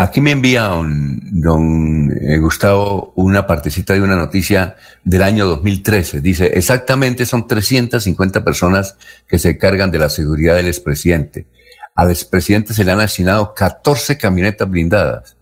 [0.00, 6.20] Aquí me envía don, eh, Gustavo una partecita de una noticia del año 2013.
[6.20, 8.96] Dice, exactamente son 350 personas
[9.28, 11.46] que se cargan de la seguridad del expresidente
[11.94, 15.36] al expresidente se le han asignado 14 camionetas blindadas,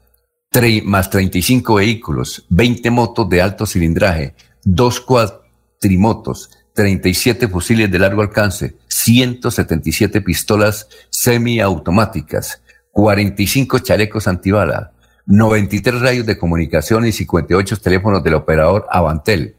[0.85, 8.77] más 35 vehículos, 20 motos de alto cilindraje, dos cuatrimotos, 37 fusiles de largo alcance,
[8.89, 12.61] 177 pistolas semiautomáticas,
[12.99, 14.91] 45 chalecos antibala,
[15.27, 19.55] 93 rayos de comunicación y 58 teléfonos del operador Avantel.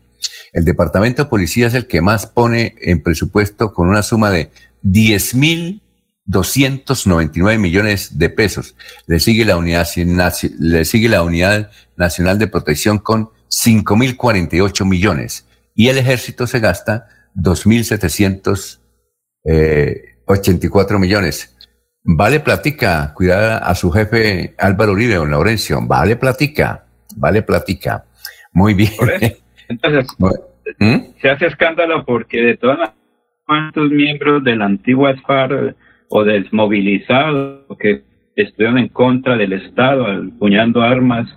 [0.52, 4.52] El Departamento de Policía es el que más pone en presupuesto con una suma de
[4.84, 8.76] 10.299 millones de pesos.
[9.08, 9.88] Le sigue la unidad,
[10.60, 15.46] le sigue la unidad Nacional de Protección con 5.048 millones.
[15.76, 18.80] Y el ejército se gasta 2.784
[19.46, 21.56] eh, millones.
[22.12, 25.78] Vale platica, cuidar a su jefe Álvaro Uribe, don Laurencio.
[25.84, 28.04] Vale platica, vale platica.
[28.52, 28.90] Muy bien.
[29.68, 30.08] Entonces,
[30.80, 30.98] ¿Mm?
[31.22, 32.94] se hace escándalo porque de todas
[33.46, 35.76] cuantos miembros de la antigua FARC
[36.10, 38.02] o desmovilizados que
[38.36, 40.08] estuvieron en contra del Estado,
[40.40, 41.28] puñando armas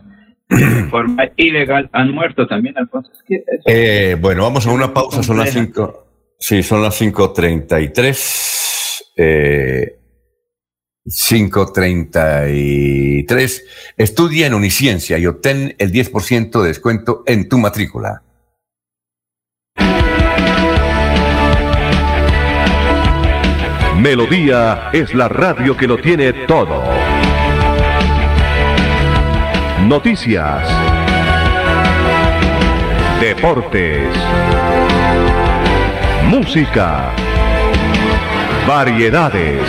[0.49, 3.13] de forma ilegal, han muerto también, Alfonso.
[3.67, 6.07] Eh, bueno, vamos a una pausa, son las cinco.
[6.39, 9.13] Sí, son las 5.33.
[9.17, 9.99] Eh,
[11.05, 13.65] 533.
[13.97, 18.23] Estudia en Uniciencia y obtén el 10% de descuento en tu matrícula.
[23.99, 26.83] Melodía es la radio que lo tiene todo.
[29.87, 30.69] Noticias.
[33.21, 34.09] Deportes.
[36.29, 37.13] Música.
[38.67, 39.69] Variedades.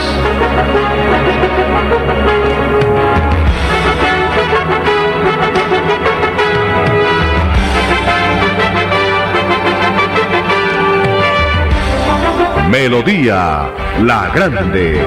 [12.73, 14.99] Melodía La Grande.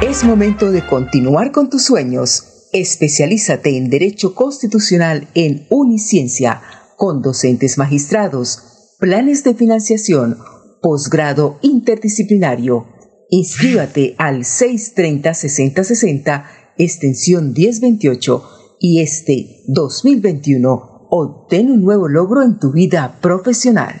[0.00, 2.68] Es momento de continuar con tus sueños.
[2.72, 6.62] Especialízate en Derecho Constitucional en Uniciencia,
[6.96, 10.38] con docentes magistrados, planes de financiación,
[10.80, 12.86] posgrado interdisciplinario.
[13.28, 16.44] Inscríbate al 630-6060,
[16.78, 18.44] extensión 1028
[18.80, 24.00] y este 2021 obtén un nuevo logro en tu vida profesional.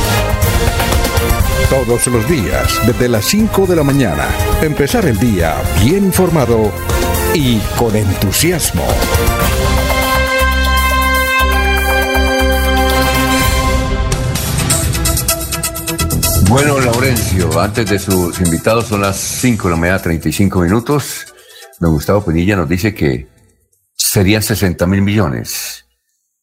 [1.71, 4.27] todos los días desde las 5 de la mañana.
[4.61, 6.69] Empezar el día bien informado
[7.33, 8.85] y con entusiasmo.
[16.49, 21.33] Bueno, Laurencio, antes de sus invitados son las 5 de la mañana, 35 minutos.
[21.79, 23.29] Don Gustavo Penilla nos dice que
[23.95, 25.85] serían 60 mil millones.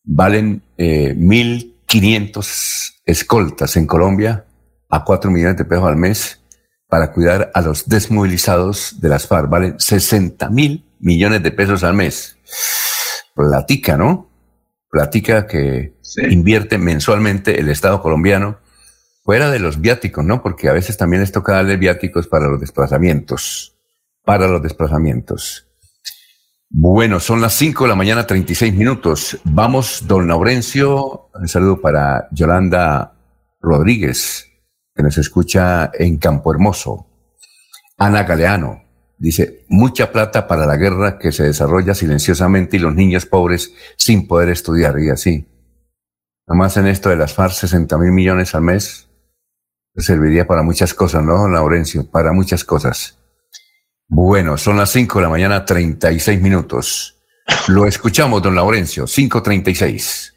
[0.05, 4.47] Valen eh, 1.500 escoltas en Colombia
[4.89, 6.43] a 4 millones de pesos al mes
[6.89, 9.49] para cuidar a los desmovilizados de las FARC.
[9.49, 12.39] Valen 60 mil millones de pesos al mes.
[13.35, 14.31] Platica, ¿no?
[14.91, 15.95] Platica que
[16.31, 18.59] invierte mensualmente el Estado colombiano
[19.23, 20.43] fuera de los viáticos, ¿no?
[20.43, 23.77] Porque a veces también les toca darle viáticos para los desplazamientos.
[24.25, 25.67] Para los desplazamientos.
[26.71, 29.39] Bueno, son las 5 de la mañana, 36 minutos.
[29.45, 31.31] Vamos, don Laurencio.
[31.35, 33.15] Un saludo para Yolanda
[33.61, 34.48] Rodríguez
[34.99, 37.07] que nos escucha en Campo Hermoso.
[37.99, 38.83] Ana Galeano
[39.17, 44.27] dice, mucha plata para la guerra que se desarrolla silenciosamente y los niños pobres sin
[44.27, 44.99] poder estudiar.
[44.99, 45.47] Y así.
[46.49, 49.09] Nomás en esto de las FARC, 60 mil millones al mes,
[49.95, 52.11] serviría para muchas cosas, ¿no, Laurencio?
[52.11, 53.21] Para muchas cosas.
[54.09, 57.21] Bueno, son las 5 de la mañana, 36 minutos.
[57.69, 60.35] Lo escuchamos, don Laurencio, 5.36.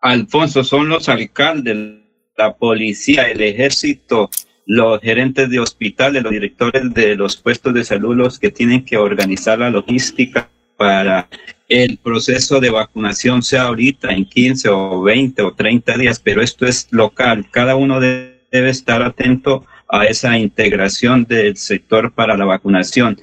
[0.00, 2.01] Alfonso, son los alcaldes
[2.42, 4.30] la policía, el ejército,
[4.66, 8.96] los gerentes de hospitales, los directores de los puestos de salud, los que tienen que
[8.96, 11.28] organizar la logística para
[11.68, 16.66] el proceso de vacunación sea ahorita en 15 o 20 o 30 días, pero esto
[16.66, 17.46] es local.
[17.50, 23.20] Cada uno debe estar atento a esa integración del sector para la vacunación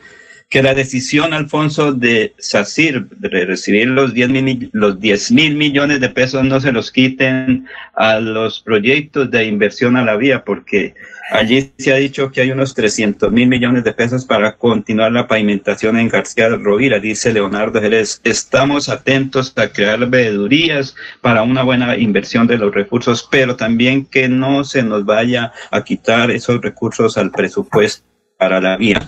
[0.50, 6.00] que la decisión, Alfonso, de SACIR, de recibir los 10 mil, los 10 mil millones
[6.00, 10.96] de pesos, no se los quiten a los proyectos de inversión a la vía, porque
[11.30, 15.28] allí se ha dicho que hay unos 300 mil millones de pesos para continuar la
[15.28, 18.20] pavimentación en García Rovira, dice Leonardo Jerez.
[18.24, 24.28] Estamos atentos a crear veedurías para una buena inversión de los recursos, pero también que
[24.28, 28.09] no se nos vaya a quitar esos recursos al presupuesto
[28.40, 29.02] para la vía.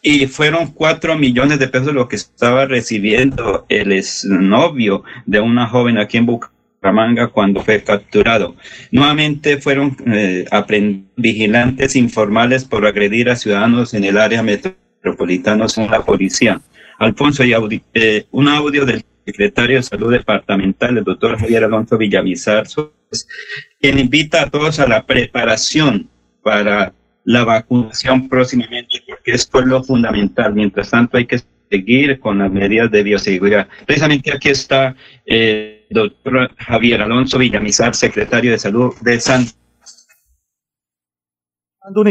[0.00, 5.98] Y fueron cuatro millones de pesos lo que estaba recibiendo el exnovio de una joven
[5.98, 8.54] aquí en Bucaramanga cuando fue capturado.
[8.92, 10.46] Nuevamente fueron eh,
[11.16, 16.60] vigilantes informales por agredir a ciudadanos en el área metropolitana según la policía.
[16.98, 22.66] Alfonso, y eh, un audio del secretario de Salud Departamental, el doctor Javier Alonso Villamizar,
[23.80, 26.08] quien invita a todos a la preparación
[26.42, 26.92] para
[27.24, 30.54] la vacunación próximamente, porque esto es lo fundamental.
[30.54, 31.40] Mientras tanto, hay que
[31.70, 33.68] seguir con las medidas de bioseguridad.
[33.86, 34.94] Precisamente aquí está
[35.26, 39.46] el doctor Javier Alonso Villamizar, secretario de Salud de San.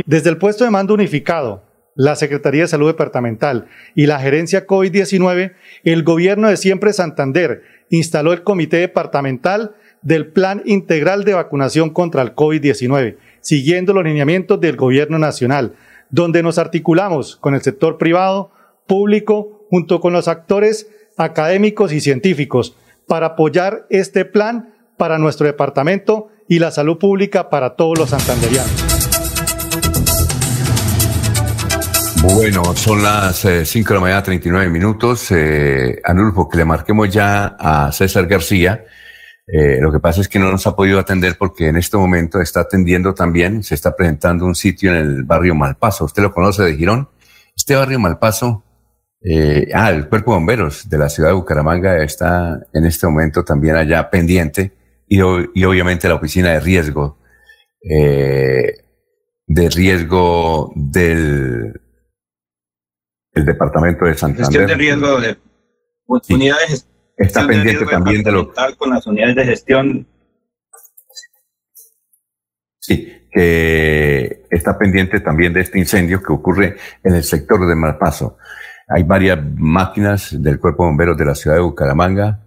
[0.05, 1.63] Desde el puesto de mando unificado,
[1.95, 5.53] la Secretaría de Salud Departamental y la Gerencia COVID-19,
[5.83, 12.21] el gobierno de Siempre Santander instaló el Comité Departamental del Plan Integral de Vacunación contra
[12.21, 15.71] el COVID-19 siguiendo los lineamientos del Gobierno Nacional,
[16.09, 18.51] donde nos articulamos con el sector privado,
[18.87, 22.75] público, junto con los actores académicos y científicos,
[23.07, 28.69] para apoyar este plan para nuestro departamento y la salud pública para todos los santanderianos.
[32.23, 35.31] Bueno, son las 5 eh, de la mañana, 39 minutos.
[35.31, 38.83] Eh, Anulfo, que le marquemos ya a César García
[39.47, 42.41] eh, lo que pasa es que no nos ha podido atender porque en este momento
[42.41, 46.03] está atendiendo también, se está presentando un sitio en el barrio Malpaso.
[46.03, 47.07] ¿Usted lo conoce de Girón?
[47.55, 48.63] Este barrio Malpaso,
[49.21, 53.45] eh, ah, el Cuerpo de Bomberos de la ciudad de Bucaramanga está en este momento
[53.45, 54.73] también allá pendiente
[55.07, 57.17] y, y obviamente la oficina de riesgo,
[57.89, 58.73] eh,
[59.47, 61.81] de riesgo del
[63.31, 64.45] el departamento de Santander.
[64.45, 65.37] Gestión de riesgo de
[66.29, 66.87] unidades
[67.17, 70.07] está pendiente también de lo con las unidades de gestión.
[72.79, 78.37] Sí, que está pendiente también de este incendio que ocurre en el sector de Malpaso.
[78.87, 82.43] Hay varias máquinas del Cuerpo de Bomberos de la ciudad de Bucaramanga.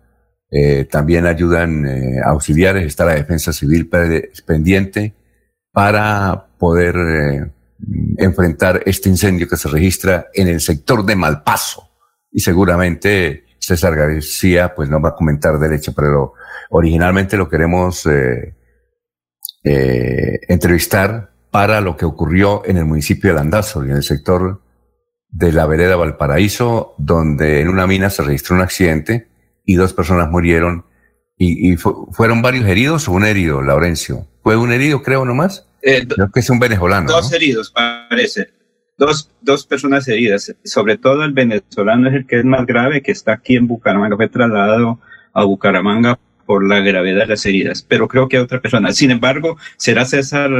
[0.50, 3.88] Eh, también ayudan eh, auxiliares, está la Defensa Civil
[4.46, 5.14] pendiente
[5.70, 7.52] para poder eh,
[8.16, 11.88] enfrentar este incendio que se registra en el sector de Malpaso.
[12.32, 16.34] Y seguramente César García pues nos va a comentar derecho, pero
[16.70, 18.54] originalmente lo queremos eh,
[19.62, 24.62] eh, entrevistar para lo que ocurrió en el municipio de Landazo y en el sector
[25.28, 29.28] de la vereda Valparaíso, donde en una mina se registró un accidente
[29.64, 30.86] y dos personas murieron
[31.42, 34.26] y, fueron varios heridos o un herido, Laurencio.
[34.42, 35.66] ¿Fue un herido, creo, nomás?
[35.80, 37.10] Eh, creo que es un venezolano.
[37.10, 38.59] Dos heridos, parece
[39.00, 43.10] dos, dos personas heridas, sobre todo el venezolano es el que es más grave, que
[43.10, 45.00] está aquí en Bucaramanga, fue trasladado
[45.32, 48.92] a Bucaramanga por la gravedad de las heridas, pero creo que hay otra persona.
[48.92, 50.50] Sin embargo, será César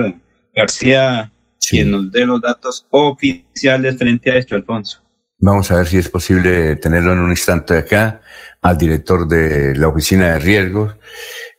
[0.56, 1.30] García
[1.68, 5.02] quien nos dé los datos oficiales frente a esto, Alfonso.
[5.38, 8.22] Vamos a ver si es posible tenerlo en un instante acá,
[8.62, 10.96] al director de la oficina de riesgos.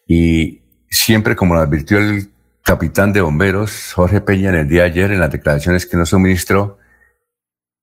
[0.08, 2.32] Y siempre, como lo advirtió el
[2.64, 6.78] capitán de bomberos, Jorge Peña, en el día ayer, en las declaraciones que nos suministró,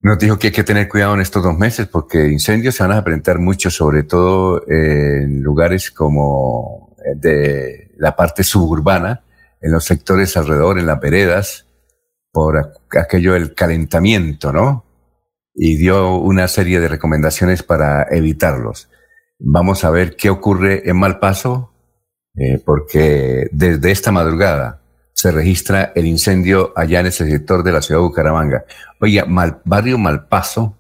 [0.00, 2.92] nos dijo que hay que tener cuidado en estos dos meses porque incendios se van
[2.92, 9.24] a presentar mucho, sobre todo en lugares como de la parte suburbana,
[9.60, 11.66] en los sectores alrededor, en las veredas,
[12.30, 14.84] por aquello del calentamiento, ¿no?
[15.54, 18.88] Y dio una serie de recomendaciones para evitarlos.
[19.40, 21.72] Vamos a ver qué ocurre en Malpaso,
[22.36, 27.82] eh, porque desde esta madrugada se registra el incendio allá en ese sector de la
[27.82, 28.64] ciudad de Bucaramanga.
[29.00, 29.22] Oye,
[29.64, 30.78] barrio Malpaso,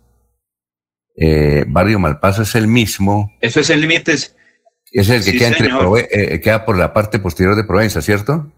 [1.16, 3.36] eh, barrio Malpaso es el mismo.
[3.40, 4.12] Eso es el límite.
[4.12, 5.68] Es el que queda, entre,
[6.10, 8.52] eh, queda por la parte posterior de Provenza, ¿cierto?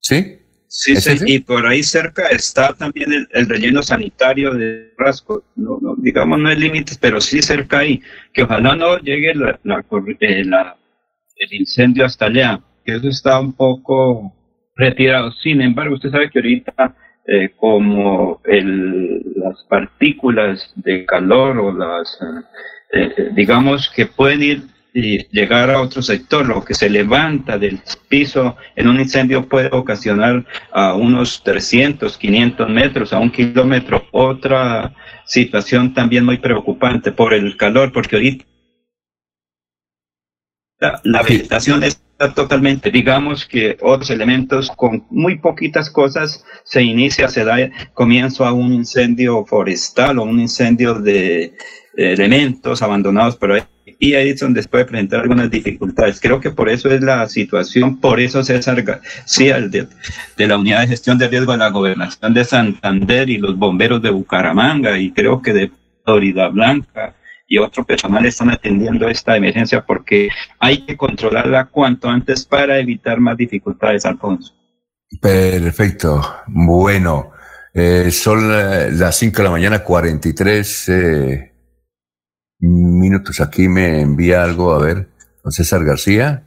[0.00, 0.38] ¿Sí?
[0.70, 5.42] Sí, sí, y por ahí cerca está también el, relleno sanitario de Rasco.
[5.56, 8.02] No, no, digamos, no es límites, pero sí cerca ahí.
[8.34, 9.82] Que ojalá no llegue la, la,
[10.44, 10.76] la
[11.38, 14.34] el incendio hasta allá, que eso está un poco
[14.76, 15.32] retirado.
[15.32, 22.18] Sin embargo, usted sabe que ahorita eh, como el, las partículas de calor o las
[22.92, 24.62] eh, digamos que pueden ir
[24.94, 29.68] y llegar a otro sector, lo que se levanta del piso en un incendio puede
[29.70, 34.06] ocasionar a unos 300, 500 metros, a un kilómetro.
[34.10, 38.44] Otra situación también muy preocupante por el calor, porque ahorita
[40.80, 47.44] la, vegetación está totalmente, digamos que otros elementos con muy poquitas cosas se inicia, se
[47.44, 47.56] da
[47.94, 51.54] comienzo a un incendio forestal o un incendio de
[51.96, 53.62] elementos abandonados ahí
[53.98, 56.20] y ahí es donde puede presentar algunas dificultades.
[56.20, 59.88] Creo que por eso es la situación, por eso César García, de,
[60.36, 64.00] de la Unidad de Gestión de Riesgo de la Gobernación de Santander y los bomberos
[64.00, 65.70] de Bucaramanga y creo que de
[66.04, 67.14] Florida Blanca
[67.48, 70.28] y otro personal están atendiendo esta emergencia porque
[70.60, 74.52] hay que controlarla cuanto antes para evitar más dificultades, Alfonso.
[75.20, 76.22] Perfecto.
[76.46, 77.32] Bueno,
[77.72, 81.52] eh, son las 5 de la mañana, 43 eh,
[82.60, 83.40] minutos.
[83.40, 85.08] Aquí me envía algo, a ver,
[85.42, 86.44] don César García.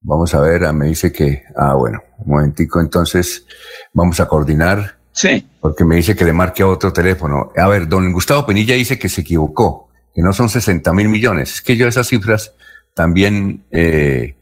[0.00, 3.46] Vamos a ver, ah, me dice que, ah, bueno, un momentico, entonces
[3.94, 4.98] vamos a coordinar.
[5.12, 5.48] Sí.
[5.60, 7.50] Porque me dice que le marque a otro teléfono.
[7.56, 9.87] A ver, don Gustavo Penilla dice que se equivocó,
[10.18, 11.54] que no son 60 mil millones.
[11.54, 12.52] Es que yo esas cifras
[12.92, 14.34] también, eh,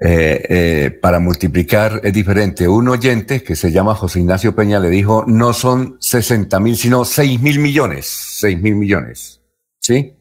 [0.00, 2.66] eh, eh, para multiplicar es diferente.
[2.66, 7.04] Un oyente que se llama José Ignacio Peña le dijo, no son 60 mil, sino
[7.04, 8.06] 6 mil millones.
[8.40, 9.42] 6 mil millones.
[9.78, 10.12] ¿Sí?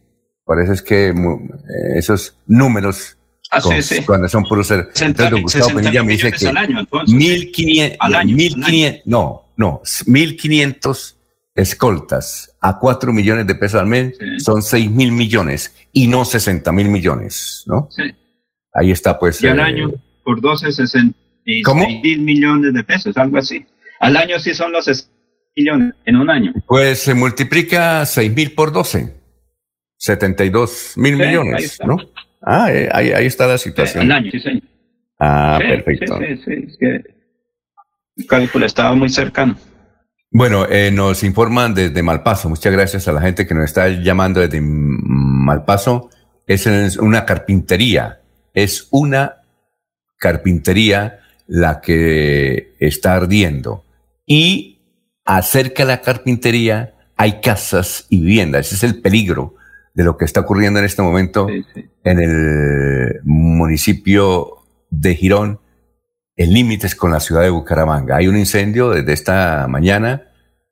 [0.43, 1.13] Por eso es que eh,
[1.95, 3.17] esos números,
[3.49, 4.05] ah, con, sí, sí.
[4.05, 4.87] cuando son puros ser.
[5.01, 11.15] Entonces, don Gustavo Penilla me dice que año, 1500, al año, 1500, no, no, 1500
[11.55, 14.39] escoltas a 4 millones de pesos al mes sí.
[14.39, 17.87] son 6 mil millones y no 60 mil millones, ¿no?
[17.89, 18.03] Sí.
[18.73, 19.41] Ahí está, pues.
[19.41, 19.93] Y al eh, año,
[20.23, 21.65] por 12, 66
[22.03, 23.65] mil millones de pesos, algo así.
[24.01, 25.11] Al año sí son los 60
[25.55, 26.53] millones, en un año.
[26.67, 29.15] Pues se multiplica 6 mil por 12.
[29.97, 31.97] 72 mil sí, millones, ¿no?
[32.41, 34.03] Ah, eh, ahí, ahí, está la situación.
[34.03, 34.63] Al año, sí, señor.
[35.19, 36.19] Ah, perfecto.
[36.19, 37.15] Sí, sí, sí, es que
[38.17, 39.55] el cálculo estaba muy cercano.
[40.37, 42.49] Bueno, eh, nos informan desde Malpaso.
[42.49, 46.09] Muchas gracias a la gente que nos está llamando desde Malpaso.
[46.45, 46.67] Es
[46.97, 48.19] una carpintería.
[48.53, 49.43] Es una
[50.17, 53.85] carpintería la que está ardiendo.
[54.25, 54.81] Y
[55.23, 58.67] acerca de la carpintería hay casas y viviendas.
[58.67, 59.55] Ese es el peligro
[59.93, 61.85] de lo que está ocurriendo en este momento sí, sí.
[62.03, 65.61] en el municipio de Girón,
[66.35, 68.17] en límites con la ciudad de Bucaramanga.
[68.17, 70.31] Hay un incendio desde esta mañana,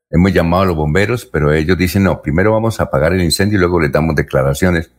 [0.10, 3.58] hemos llamado a los bomberos, pero ellos dicen, no, primero vamos a apagar el incendio
[3.58, 4.92] y luego les damos declaraciones.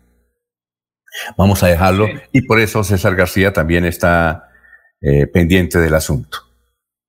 [1.37, 4.49] Vamos a dejarlo y por eso César García también está
[5.01, 6.39] eh, pendiente del asunto.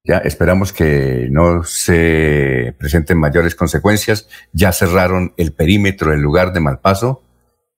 [0.04, 4.30] Ya esperamos que no se presenten mayores consecuencias.
[4.54, 7.24] Ya cerraron el perímetro del lugar de Malpaso.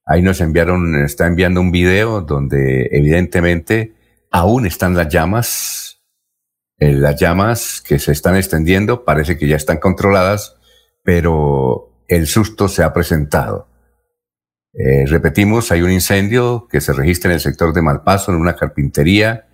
[0.06, 3.94] Ahí nos enviaron, está enviando un video donde evidentemente
[4.32, 6.02] aún están las llamas,
[6.80, 10.58] eh, las llamas que se están extendiendo, parece que ya están controladas,
[11.04, 13.68] pero el susto se ha presentado.
[14.74, 18.56] Eh, repetimos, hay un incendio que se registra en el sector de Malpaso, en una
[18.56, 19.48] carpintería,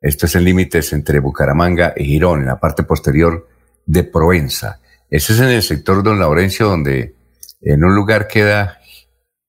[0.00, 3.48] esto es en límites entre Bucaramanga y Girón, en la parte posterior
[3.86, 4.80] de Provenza.
[5.08, 7.14] Ese es en el sector Don Laurencio, donde
[7.60, 8.78] en un lugar queda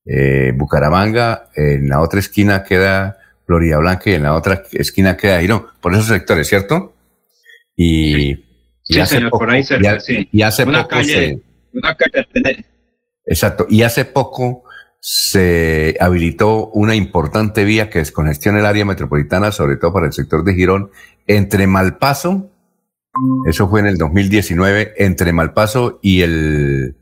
[0.06, 5.42] eh, Bucaramanga, en la otra esquina queda Florida Blanca y en la otra esquina queda
[5.42, 5.66] Girón.
[5.82, 6.94] Por esos sectores, ¿cierto?
[7.76, 8.36] Y,
[8.84, 10.30] sí, y hace señor, poco, por ahí cerca, y, sí.
[10.32, 11.42] y hace una poco calle, se,
[11.74, 12.66] una calle.
[13.26, 13.66] Exacto.
[13.70, 14.64] Y hace poco
[15.00, 20.44] se habilitó una importante vía que descongestiona el área metropolitana, sobre todo para el sector
[20.44, 20.92] de Girón,
[21.28, 22.50] entre Malpaso,
[23.46, 26.96] eso fue en el 2019, entre Malpaso y el,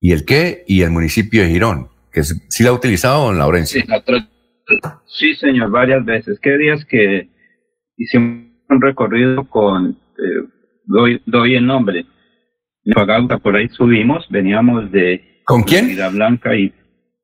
[0.00, 0.64] ¿y el qué?
[0.68, 3.80] Y el municipio de Girón, que sí la ha utilizado en Laurencio.
[3.80, 4.02] Sí, la
[5.06, 6.38] sí, señor, varias veces.
[6.40, 7.28] ¿Qué días que
[7.96, 10.48] hicimos un recorrido con, eh,
[10.84, 12.06] doy, doy el nombre,
[12.94, 15.86] Pagauta, por ahí subimos, veníamos de ¿Con quién?
[15.88, 16.72] Vida Blanca y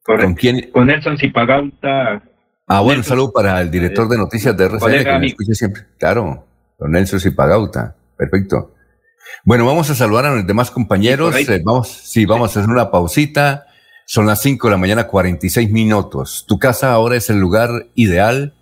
[0.05, 0.71] ¿Con quién?
[0.71, 2.23] Con Nelson Zipagauta.
[2.67, 5.83] Ah, bueno, saludo para el director de noticias de RCN, que me escucha siempre.
[5.99, 6.47] Claro,
[6.79, 7.97] don Nelson Zipagauta.
[8.17, 8.75] Perfecto.
[9.45, 11.37] Bueno, vamos a saludar a los demás compañeros.
[11.37, 13.67] Eh, vamos, sí, vamos a hacer una pausita.
[14.11, 16.47] Son las 5 de la mañana, 46 minutos.
[16.49, 18.55] Tu casa ahora es el lugar ideal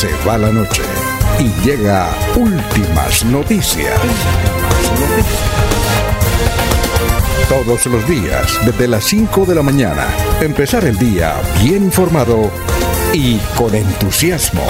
[0.00, 0.80] Se va la noche
[1.38, 4.00] y llega últimas noticias.
[7.50, 10.06] Todos los días, desde las 5 de la mañana,
[10.40, 12.50] empezar el día bien informado
[13.12, 14.62] y con entusiasmo.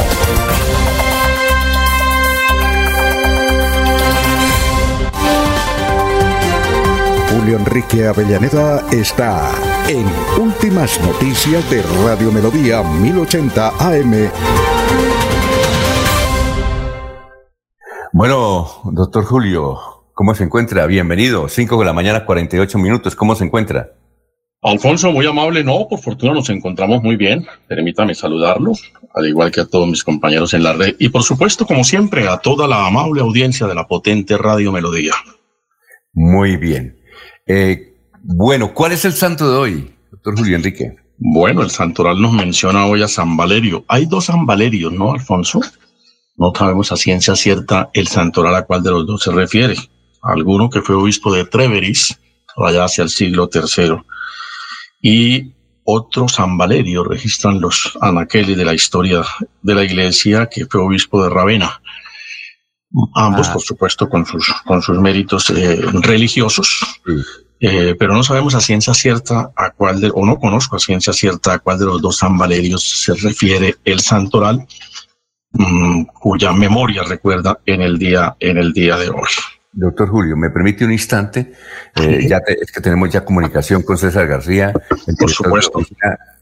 [7.30, 9.52] Julio Enrique Avellaneda está
[9.86, 10.06] en
[10.42, 14.79] Últimas Noticias de Radio Melodía 1080 AM.
[18.12, 19.78] Bueno, doctor Julio,
[20.14, 20.86] ¿cómo se encuentra?
[20.86, 21.48] Bienvenido.
[21.48, 23.16] 5 de la mañana, 48 minutos.
[23.16, 23.92] ¿Cómo se encuentra?
[24.62, 25.64] Alfonso, muy amable.
[25.64, 27.46] No, por fortuna nos encontramos muy bien.
[27.66, 28.72] Permítame saludarlo,
[29.14, 30.96] al igual que a todos mis compañeros en la red.
[30.98, 35.14] Y por supuesto, como siempre, a toda la amable audiencia de la potente Radio Melodía.
[36.12, 37.00] Muy bien.
[37.46, 40.96] Eh, bueno, ¿cuál es el santo de hoy, doctor Julio Enrique?
[41.22, 43.84] Bueno, el santoral nos menciona hoy a San Valerio.
[43.88, 45.60] Hay dos San Valerios, ¿no, Alfonso?
[46.36, 49.76] No sabemos a ciencia cierta el santoral a cuál de los dos se refiere.
[50.22, 52.18] Alguno que fue obispo de Treveris,
[52.56, 53.96] allá hacia el siglo III,
[55.02, 55.52] y
[55.84, 59.22] otro San Valerio, registran los anaqueles de la historia
[59.60, 61.82] de la iglesia, que fue obispo de Ravenna.
[63.14, 63.52] Ambos, Ah.
[63.52, 66.80] por supuesto, con sus, con sus méritos eh, religiosos,
[67.60, 71.12] eh, pero no sabemos a ciencia cierta a cuál de, o no conozco a ciencia
[71.12, 74.66] cierta a cuál de los dos San Valerios se refiere el santoral,
[75.52, 79.28] mm, cuya memoria recuerda en el día, en el día de hoy.
[79.72, 81.52] Doctor Julio, ¿me permite un instante?
[81.94, 84.72] Eh, ya te- es que tenemos ya comunicación con César García,
[85.06, 85.80] el director supuesto.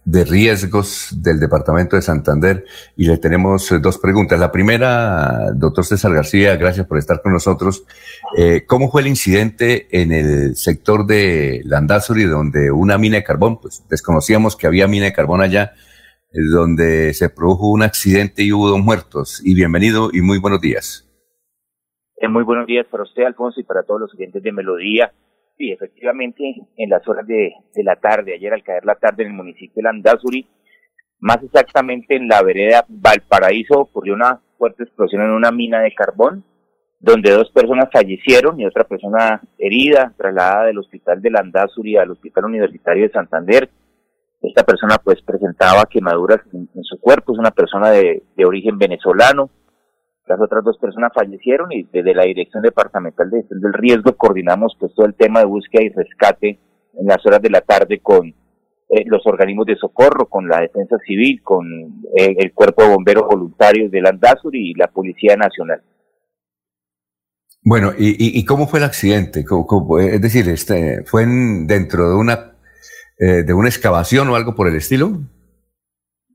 [0.04, 2.64] de Riesgos del Departamento de Santander,
[2.96, 4.40] y le tenemos eh, dos preguntas.
[4.40, 7.84] La primera, doctor César García, gracias por estar con nosotros.
[8.38, 13.60] Eh, ¿Cómo fue el incidente en el sector de Landazuri, donde una mina de carbón,
[13.60, 15.72] pues desconocíamos que había mina de carbón allá,
[16.32, 19.42] donde se produjo un accidente y hubo dos muertos?
[19.44, 21.04] Y bienvenido y muy buenos días.
[22.20, 25.12] Eh, muy buenos días para usted, Alfonso, y para todos los oyentes de Melodía.
[25.56, 26.42] Sí, efectivamente,
[26.76, 29.82] en las horas de, la tarde, ayer al caer la tarde en el municipio de
[29.82, 30.44] Landazuri,
[31.20, 36.42] más exactamente en la vereda Valparaíso, ocurrió una fuerte explosión en una mina de carbón,
[36.98, 42.46] donde dos personas fallecieron y otra persona herida, trasladada del hospital de Landazuri al hospital
[42.46, 43.70] universitario de Santander.
[44.42, 49.50] Esta persona pues presentaba quemaduras en, su cuerpo, es una persona de origen venezolano.
[50.28, 54.76] Las otras dos personas fallecieron y desde la Dirección Departamental de Gestión del Riesgo coordinamos
[54.78, 56.58] pues todo el tema de búsqueda y rescate
[56.98, 60.96] en las horas de la tarde con eh, los organismos de socorro, con la Defensa
[61.06, 61.66] Civil, con
[62.16, 65.82] eh, el Cuerpo de Bomberos Voluntarios del Andazuri y la Policía Nacional.
[67.62, 69.44] Bueno, ¿y, y, cómo fue el accidente?
[69.44, 72.52] ¿Cómo- cómo- es decir, este, ¿fue en- dentro de una,
[73.18, 75.18] eh, de una excavación o algo por el estilo?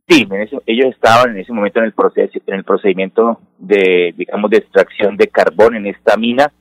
[0.08, 4.14] Sí, en ese- ellos estaban en ese momento en el proceso, en el procedimiento de,
[4.18, 6.52] digamos, de extracción de carbón en esta mina.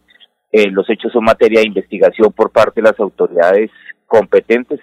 [0.52, 3.70] Eh, los hechos son materia de investigación por parte de las autoridades
[4.06, 4.80] competentes.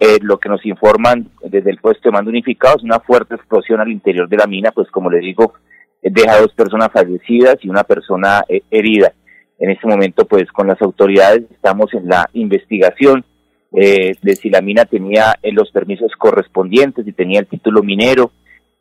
[0.00, 3.80] Eh, lo que nos informan desde el puesto de mando unificado es una fuerte explosión
[3.80, 5.54] al interior de la mina, pues como les digo,
[6.02, 9.12] deja dos personas fallecidas y una persona eh, herida.
[9.58, 13.24] En este momento, pues con las autoridades estamos en la investigación
[13.72, 18.32] eh, de si la mina tenía eh, los permisos correspondientes, si tenía el título minero,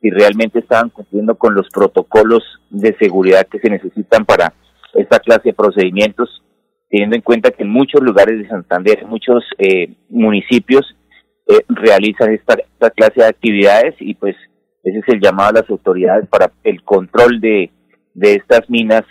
[0.02, 4.54] si realmente estaban cumpliendo con los protocolos de seguridad que se necesitan para
[4.94, 6.42] esta clase de procedimientos,
[6.90, 10.86] teniendo en cuenta que en muchos lugares de Santander, muchos eh, municipios,
[11.48, 14.36] eh, realizan esta, esta clase de actividades y pues
[14.84, 17.72] ese es el llamado a las autoridades para el control de,
[18.14, 19.04] de estas minas,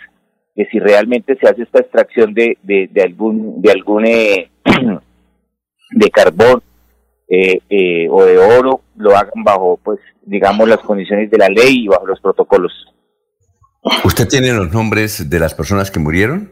[0.55, 4.49] que si realmente se hace esta extracción de, de, de algún, de algún eh,
[5.91, 6.61] de carbón
[7.29, 11.83] eh, eh, o de oro lo hagan bajo, pues, digamos, las condiciones de la ley
[11.83, 12.71] y bajo los protocolos.
[14.03, 16.51] ¿Usted tiene los nombres de las personas que murieron?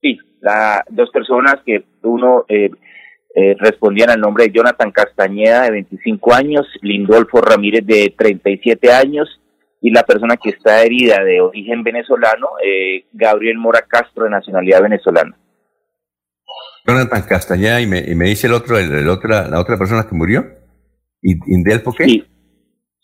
[0.00, 2.70] Sí, la, dos personas que uno eh,
[3.34, 9.40] eh, respondían al nombre de Jonathan Castañeda, de 25 años, Lindolfo Ramírez, de 37 años,
[9.80, 14.82] y la persona que está herida de origen venezolano, eh, Gabriel Mora Castro, de nacionalidad
[14.82, 15.36] venezolana.
[16.86, 20.14] Jonathan Castañeda, y me, y me dice el otro, el, otra, la otra persona que
[20.14, 20.44] murió.
[21.22, 22.04] ¿Y Indelfo qué?
[22.04, 22.24] Sí,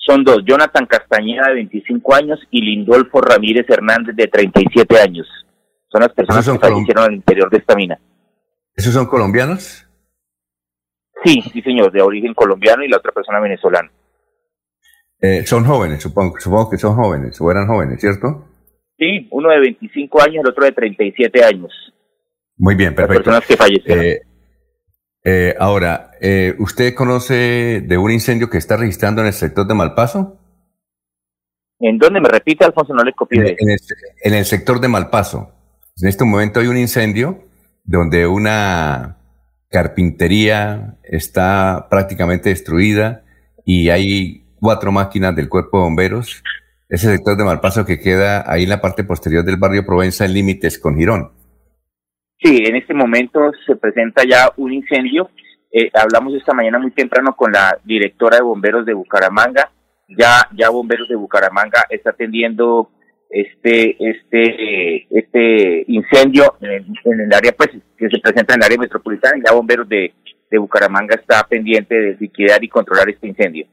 [0.06, 5.26] son dos, Jonathan Castañeda, de 25 años, y Lindolfo Ramírez Hernández, de 37 años.
[5.88, 7.98] Son las personas que fallecieron al interior de esta mina.
[8.74, 9.86] ¿Esos son colombianos?
[11.24, 13.90] Sí, sí, señor, de origen colombiano y la otra persona venezolana.
[15.20, 18.46] Eh, son jóvenes, supongo, supongo que son jóvenes, o eran jóvenes, ¿cierto?
[18.98, 21.72] Sí, uno de 25 años, el otro de 37 años.
[22.56, 23.30] Muy bien, perfecto.
[23.30, 24.04] Las personas que fallecieron.
[24.04, 24.20] Eh,
[25.24, 26.12] eh, ahora,
[26.58, 30.38] ¿usted conoce de un incendio que está registrando en el sector de Malpaso?
[31.80, 32.20] ¿En dónde?
[32.20, 33.56] Me repite, Alfonso, no le copié.
[33.58, 33.76] En,
[34.22, 35.52] en el sector de Malpaso.
[36.00, 37.44] En este momento hay un incendio
[37.84, 39.16] donde una
[39.68, 43.24] carpintería está prácticamente destruida
[43.64, 46.42] y hay cuatro máquinas del cuerpo de bomberos.
[46.88, 50.34] Ese sector de Malpaso que queda ahí en la parte posterior del barrio Provenza en
[50.34, 51.32] límites con Girón.
[52.42, 55.30] Sí, en este momento se presenta ya un incendio.
[55.72, 59.70] Eh, hablamos esta mañana muy temprano con la directora de bomberos de Bucaramanga.
[60.08, 62.90] Ya, ya bomberos de Bucaramanga está atendiendo
[63.28, 69.42] este este este incendio en el, área pues que se presenta en el área metropolitana
[69.44, 70.14] ya bomberos de,
[70.48, 73.66] de Bucaramanga está pendiente de liquidar y controlar este incendio.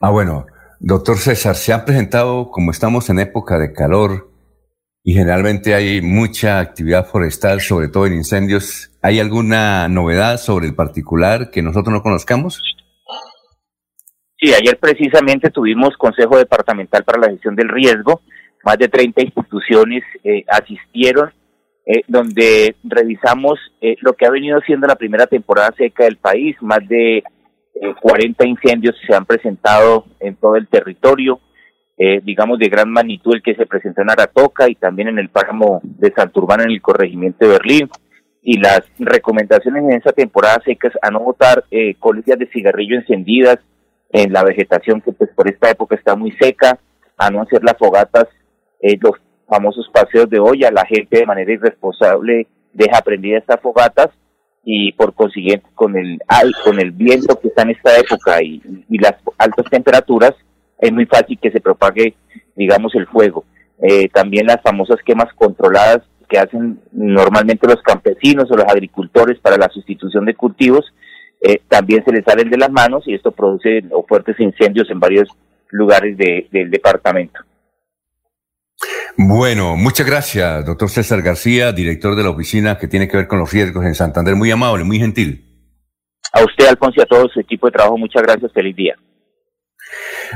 [0.00, 0.46] Ah, bueno,
[0.80, 4.31] doctor César, se ha presentado, como estamos en época de calor
[5.04, 10.74] y generalmente hay mucha actividad forestal, sobre todo en incendios, ¿hay alguna novedad sobre el
[10.74, 12.60] particular que nosotros no conozcamos?
[14.40, 18.22] Sí, ayer precisamente tuvimos Consejo Departamental para la Gestión del Riesgo.
[18.64, 21.32] Más de 30 instituciones eh, asistieron,
[21.86, 26.56] eh, donde revisamos eh, lo que ha venido siendo la primera temporada seca del país.
[26.60, 27.24] Más de
[28.00, 31.40] 40 incendios se han presentado en todo el territorio,
[32.24, 35.80] digamos de gran magnitud el que se presentó en Aratoca y también en el páramo
[35.82, 37.90] de Santurbán en el corregimiento de Berlín.
[38.42, 41.64] Y las recomendaciones en esa temporada seca es a no botar
[42.00, 43.58] colillas de cigarrillo encendidas,
[44.12, 46.78] en la vegetación que pues por esta época está muy seca,
[47.16, 48.28] a no hacer las fogatas,
[48.80, 49.14] eh, los
[49.48, 54.08] famosos paseos de olla, la gente de manera irresponsable deja prendidas estas fogatas
[54.64, 56.20] y por consiguiente con el
[56.64, 60.32] con el viento que está en esta época y, las altas temperaturas
[60.82, 62.14] es muy fácil que se propague
[62.54, 63.44] digamos el fuego
[63.82, 69.56] eh, también las famosas quemas controladas que hacen normalmente los campesinos o los agricultores para
[69.56, 70.84] la sustitución de cultivos
[71.44, 75.28] eh, también se le salen de las manos y esto produce fuertes incendios en varios
[75.70, 77.40] lugares del departamento.
[79.16, 83.40] Bueno, muchas gracias, doctor César García, director de la oficina que tiene que ver con
[83.40, 84.36] los riesgos en Santander.
[84.36, 85.48] Muy amable, muy gentil.
[86.32, 88.52] A usted, Alfonso, y a todo su equipo de trabajo, muchas gracias.
[88.52, 88.94] Feliz día.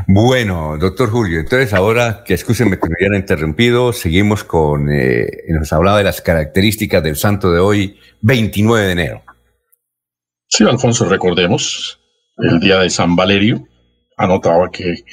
[0.06, 5.72] Bueno, doctor Julio, entonces ahora que escúchenme que me hubieran interrumpido, seguimos con, eh, nos
[5.72, 9.22] hablaba de las características del santo de hoy, 29 de enero.
[10.48, 12.00] Sí, Alfonso, recordemos,
[12.38, 13.66] el día de San Valerio,
[14.16, 15.04] anotaba que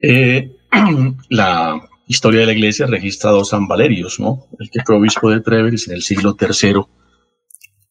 [0.00, 0.56] eh,
[1.28, 4.46] la historia de la iglesia registra dos San Valerios, ¿no?
[4.58, 6.82] El que fue obispo de Treveris en el siglo III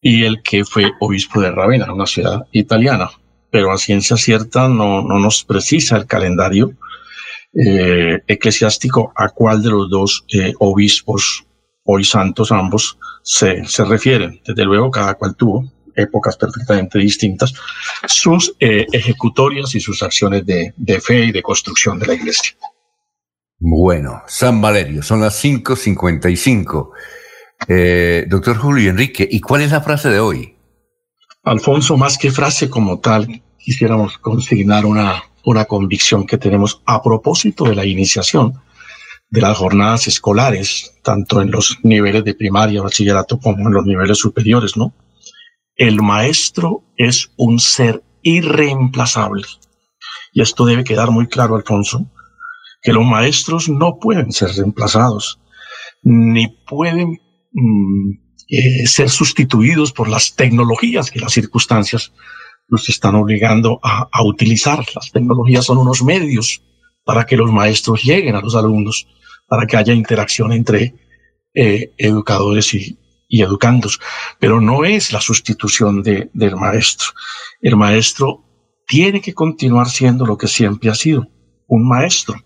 [0.02, 3.10] y el que fue obispo de Ravenna, una ciudad italiana.
[3.52, 6.74] Pero a ciencia cierta no, no nos precisa el calendario
[7.54, 11.46] eh, eclesiástico a cuál de los dos eh, obispos,
[11.84, 14.40] hoy santos ambos, se, se refieren.
[14.46, 15.66] Desde luego, cada cual tuvo
[16.00, 17.54] épocas perfectamente distintas,
[18.08, 22.56] sus eh, ejecutorias y sus acciones de, fe y de construcción de la iglesia.
[23.58, 26.92] Bueno, San Valerio, son las 5.55.
[27.68, 30.56] Eh, doctor Julio Enrique, ¿y cuál es la frase de hoy?
[31.50, 37.64] Alfonso, más que frase como tal, quisiéramos consignar una, una convicción que tenemos a propósito
[37.64, 38.62] de la iniciación
[39.32, 44.20] de las jornadas escolares, tanto en los niveles de primaria, bachillerato, como en los niveles
[44.20, 44.94] superiores, ¿no?
[45.76, 49.48] El maestro es un ser irreemplazable.
[50.34, 52.06] Y esto debe quedar muy claro, Alfonso,
[52.84, 55.40] que los maestros no pueden ser reemplazados,
[56.04, 57.20] ni pueden
[57.54, 62.12] mm, eh, ser sustituidos por las tecnologías que las circunstancias
[62.68, 64.84] nos están obligando a, utilizar.
[64.96, 66.64] Las tecnologías son unos medios
[67.04, 69.08] para que los maestros lleguen a los alumnos,
[69.48, 70.96] para que haya interacción entre
[71.54, 72.98] eh, educadores y,
[73.32, 74.00] educandos,
[74.40, 77.10] pero no es la sustitución de, del maestro.
[77.62, 78.44] El maestro
[78.88, 81.28] tiene que continuar siendo lo que siempre ha sido,
[81.68, 82.44] un maestro.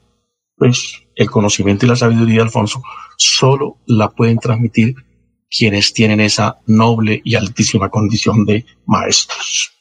[0.57, 2.83] Pues el conocimiento y la sabiduría, Alfonso,
[3.15, 4.95] solo la pueden transmitir
[5.55, 9.73] quienes tienen esa noble y altísima condición de maestros.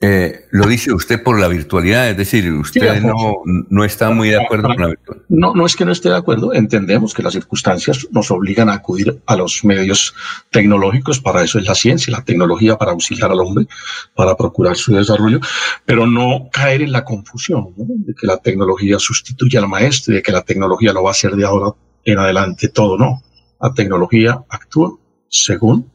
[0.00, 4.40] Eh, lo dice usted por la virtualidad, es decir, usted no, no, está muy de
[4.40, 5.26] acuerdo con la virtualidad.
[5.28, 8.74] No, no es que no esté de acuerdo, entendemos que las circunstancias nos obligan a
[8.74, 10.14] acudir a los medios
[10.52, 13.66] tecnológicos, para eso es la ciencia, la tecnología para auxiliar al hombre,
[14.14, 15.40] para procurar su desarrollo,
[15.84, 20.22] pero no caer en la confusión de que la tecnología sustituye al maestro y de
[20.22, 21.74] que la tecnología lo va a hacer de ahora
[22.04, 22.68] en adelante.
[22.68, 23.20] Todo, no.
[23.60, 24.96] La tecnología actúa
[25.28, 25.90] según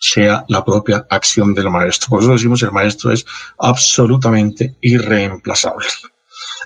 [0.00, 2.08] sea la propia acción del maestro.
[2.08, 3.24] Por eso decimos el maestro es
[3.58, 5.86] absolutamente irreemplazable.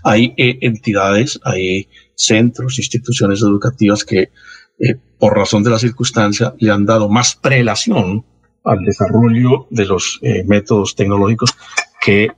[0.05, 4.31] Hay eh, entidades, hay centros, instituciones educativas que
[4.79, 8.25] eh, por razón de la circunstancia le han dado más prelación
[8.65, 11.51] al desarrollo de los eh, métodos tecnológicos
[12.01, 12.29] que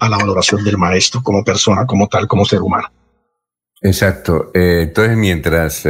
[0.00, 2.90] a la valoración del maestro como persona, como tal, como ser humano.
[3.82, 4.50] Exacto.
[4.54, 5.86] entonces, mientras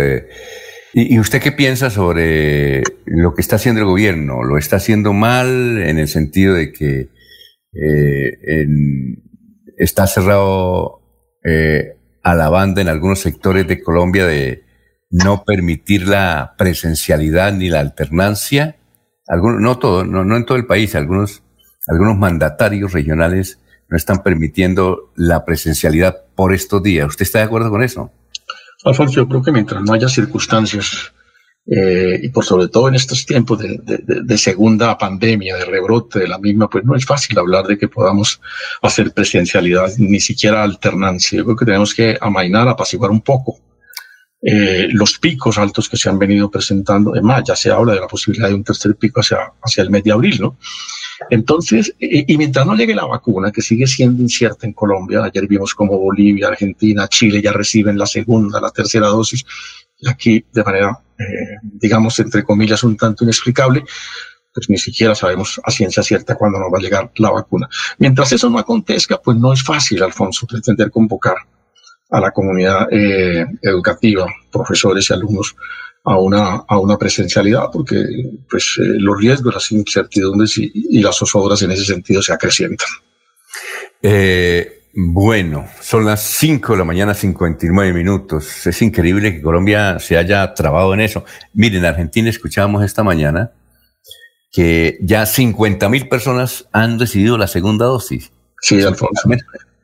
[0.93, 4.43] ¿Y, usted qué piensa sobre lo que está haciendo el gobierno?
[4.43, 7.11] ¿Lo está haciendo mal en el sentido de que
[7.75, 8.67] eh,
[9.77, 11.01] está cerrado
[11.45, 14.65] eh, a la banda en algunos sectores de Colombia de
[15.11, 18.77] no permitir la presencialidad ni la alternancia?
[19.29, 21.43] No todo, no, no en todo el país, algunos,
[21.87, 27.09] algunos mandatarios regionales no están permitiendo la presencialidad por estos días.
[27.09, 28.11] ¿Usted está de acuerdo con eso?
[28.85, 31.13] Alfonso, yo creo que mientras no haya circunstancias,
[31.67, 36.29] eh, y por sobre todo en estos tiempos de, de, segunda pandemia, de rebrote de
[36.29, 38.41] la misma, pues no es fácil hablar de que podamos
[38.81, 41.37] hacer presencialidad, ni siquiera alternancia.
[41.37, 43.61] Yo creo que tenemos que amainar, apaciguar un poco
[44.41, 47.13] eh, los picos altos que se han venido presentando.
[47.13, 50.05] Además, ya se habla de la posibilidad de un tercer pico hacia, hacia el mes
[50.05, 50.57] de abril, ¿no?
[51.31, 55.75] Entonces, y, mientras no llegue la vacuna, que sigue siendo incierta en Colombia, ayer vimos
[55.75, 59.45] como Bolivia, Argentina, Chile ya reciben la segunda, la tercera dosis,
[59.99, 61.25] y aquí de manera, eh,
[61.63, 63.85] digamos, entre comillas, un tanto inexplicable,
[64.55, 67.69] pues ni siquiera sabemos a ciencia cierta cuándo nos va a llegar la vacuna.
[67.99, 71.37] Mientras eso no acontezca, pues no es fácil, Alfonso, pretender convocar
[72.11, 75.55] a la comunidad eh, educativa, profesores y alumnos
[76.05, 78.03] a una, a una presencialidad, porque
[78.49, 82.89] pues, eh, los riesgos, las incertidumbres y, las zozobras en ese sentido se acrecientan.
[84.03, 88.67] Eh, bueno, son las 5 de la mañana, 59 minutos.
[88.67, 91.25] Es increíble que Colombia se haya trabado en eso.
[91.53, 93.53] Miren, en Argentina escuchábamos esta mañana
[94.51, 98.33] que ya 50 mil personas han recibido la segunda dosis.
[98.61, 99.29] Sí, Alfonso.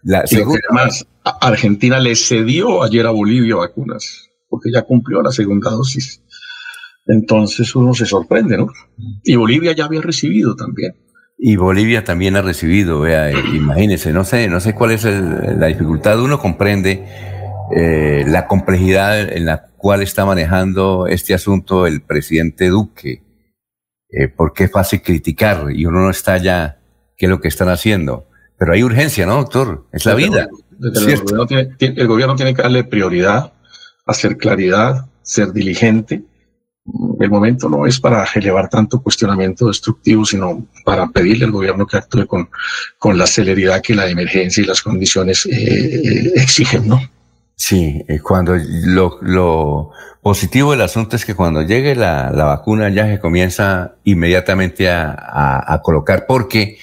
[0.05, 0.61] La segunda...
[0.71, 1.07] Además,
[1.41, 6.23] Argentina le cedió ayer a Bolivia vacunas porque ya cumplió la segunda dosis.
[7.07, 8.69] Entonces uno se sorprende, ¿no?
[9.25, 10.95] Y Bolivia ya había recibido también.
[11.37, 15.67] Y Bolivia también ha recibido, vea, eh, imagínese, no sé, no sé cuál es la
[15.67, 16.21] dificultad.
[16.23, 17.05] Uno comprende
[17.75, 23.23] eh, la complejidad en la cual está manejando este asunto el presidente Duque,
[24.11, 26.79] eh, porque es fácil criticar y uno no está ya
[27.17, 28.29] qué es lo que están haciendo.
[28.59, 29.85] Pero hay urgencia, ¿no, doctor?
[29.93, 30.49] Es la vida.
[30.81, 33.53] el gobierno tiene que darle prioridad
[34.07, 36.23] hacer claridad, ser diligente.
[37.19, 41.97] El momento no es para elevar tanto cuestionamiento destructivo, sino para pedirle al gobierno que
[41.97, 42.51] actúe con,
[42.99, 47.01] con la celeridad que la emergencia y las condiciones eh, exigen, ¿no?
[47.57, 52.91] Sí, eh, cuando lo, lo, positivo del asunto es que cuando llegue la, la vacuna
[52.91, 56.79] ya se comienza inmediatamente a, a, colocar, porque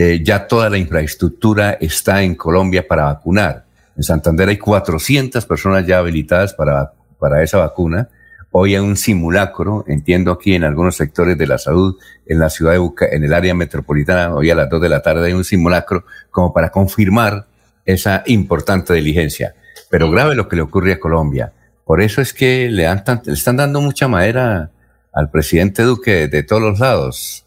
[0.00, 3.64] eh, ya toda la infraestructura está en Colombia para vacunar.
[3.96, 8.08] En Santander hay 400 personas ya habilitadas para, para esa vacuna.
[8.52, 11.96] Hoy hay un simulacro, entiendo aquí en algunos sectores de la salud,
[12.26, 15.02] en la ciudad de Buca, en el área metropolitana, hoy a las 2 de la
[15.02, 17.46] tarde hay un simulacro como para confirmar
[17.84, 19.56] esa importante diligencia.
[19.90, 21.52] Pero grave lo que le ocurre a Colombia.
[21.84, 24.70] Por eso es que le, le están dando mucha madera
[25.12, 27.44] al presidente Duque de todos los lados.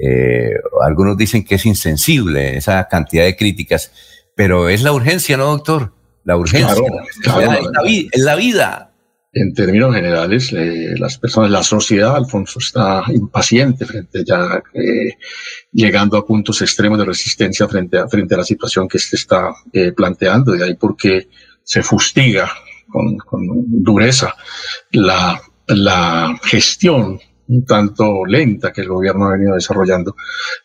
[0.00, 0.50] Eh,
[0.82, 3.90] algunos dicen que es insensible esa cantidad de críticas
[4.38, 5.92] pero es la urgencia, ¿no, doctor?
[6.22, 6.72] La urgencia.
[7.22, 8.92] Claro, es, la, vida.
[9.32, 15.16] En términos generales, eh, las personas, la sociedad, Alfonso, está impaciente frente ya, eh,
[15.72, 19.52] llegando a puntos extremos de resistencia frente a, frente a la situación que se está
[19.96, 20.52] planteando.
[20.52, 21.26] De ahí porque
[21.64, 22.48] se fustiga
[22.88, 23.42] con, con
[23.82, 24.36] dureza
[24.92, 27.18] la, la gestión
[27.48, 30.14] un tanto lenta que el gobierno ha venido desarrollando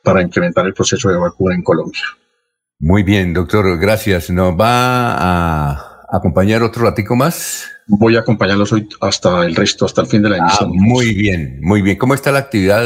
[0.04, 2.02] para implementar el proceso de vacuna en Colombia.
[2.80, 4.30] Muy bien, doctor, gracias.
[4.30, 7.70] ¿Nos va a acompañar otro ratico más?
[7.86, 10.70] voy a acompañarlos hoy hasta el resto, hasta el fin de la Ah, emisión.
[10.74, 11.98] muy bien, muy bien.
[11.98, 12.84] ¿Cómo está la actividad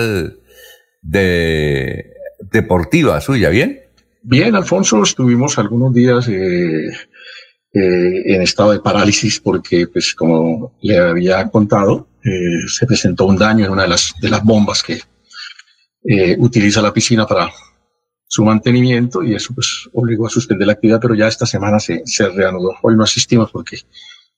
[1.04, 2.06] de
[2.52, 3.50] deportiva suya?
[3.50, 3.80] ¿Bien?
[4.24, 6.90] Bien, Alfonso, estuvimos algunos días eh,
[7.80, 13.38] eh, en estado de parálisis porque, pues, como le había contado, eh, se presentó un
[13.38, 15.00] daño en una de las, de las bombas que
[16.04, 17.50] eh, utiliza la piscina para
[18.30, 22.02] su mantenimiento y eso pues obligó a suspender la actividad, pero ya esta semana se,
[22.06, 22.76] se reanudó.
[22.82, 23.78] Hoy no asistimos porque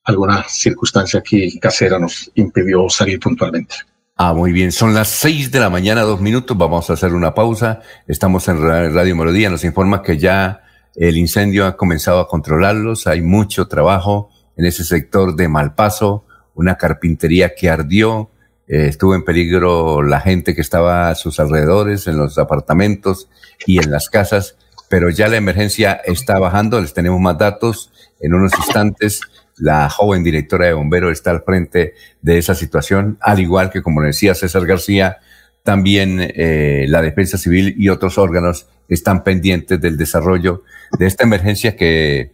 [0.03, 3.75] alguna circunstancia aquí casera nos impidió salir puntualmente.
[4.15, 4.71] Ah, muy bien.
[4.71, 6.57] Son las seis de la mañana, dos minutos.
[6.57, 7.81] Vamos a hacer una pausa.
[8.07, 9.49] Estamos en Ra- Radio Melodía.
[9.49, 10.61] Nos informa que ya
[10.95, 13.07] el incendio ha comenzado a controlarlos.
[13.07, 18.29] Hay mucho trabajo en ese sector de Malpaso, una carpintería que ardió.
[18.67, 23.29] Eh, estuvo en peligro la gente que estaba a sus alrededores, en los apartamentos
[23.65, 24.57] y en las casas,
[24.89, 26.81] pero ya la emergencia está bajando.
[26.81, 29.21] Les tenemos más datos en unos instantes.
[29.55, 34.01] La joven directora de bomberos está al frente de esa situación, al igual que, como
[34.01, 35.19] decía César García,
[35.63, 40.63] también eh, la Defensa Civil y otros órganos están pendientes del desarrollo
[40.97, 42.33] de esta emergencia que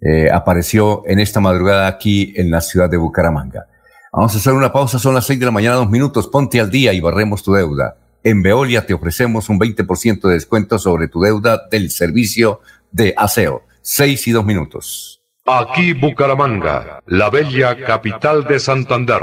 [0.00, 3.66] eh, apareció en esta madrugada aquí en la ciudad de Bucaramanga.
[4.12, 6.70] Vamos a hacer una pausa, son las seis de la mañana, dos minutos, ponte al
[6.70, 7.96] día y barremos tu deuda.
[8.22, 13.62] En Veolia te ofrecemos un 20% de descuento sobre tu deuda del servicio de aseo.
[13.82, 15.22] Seis y dos minutos.
[15.46, 19.22] Aquí Bucaramanga, la bella capital de Santander.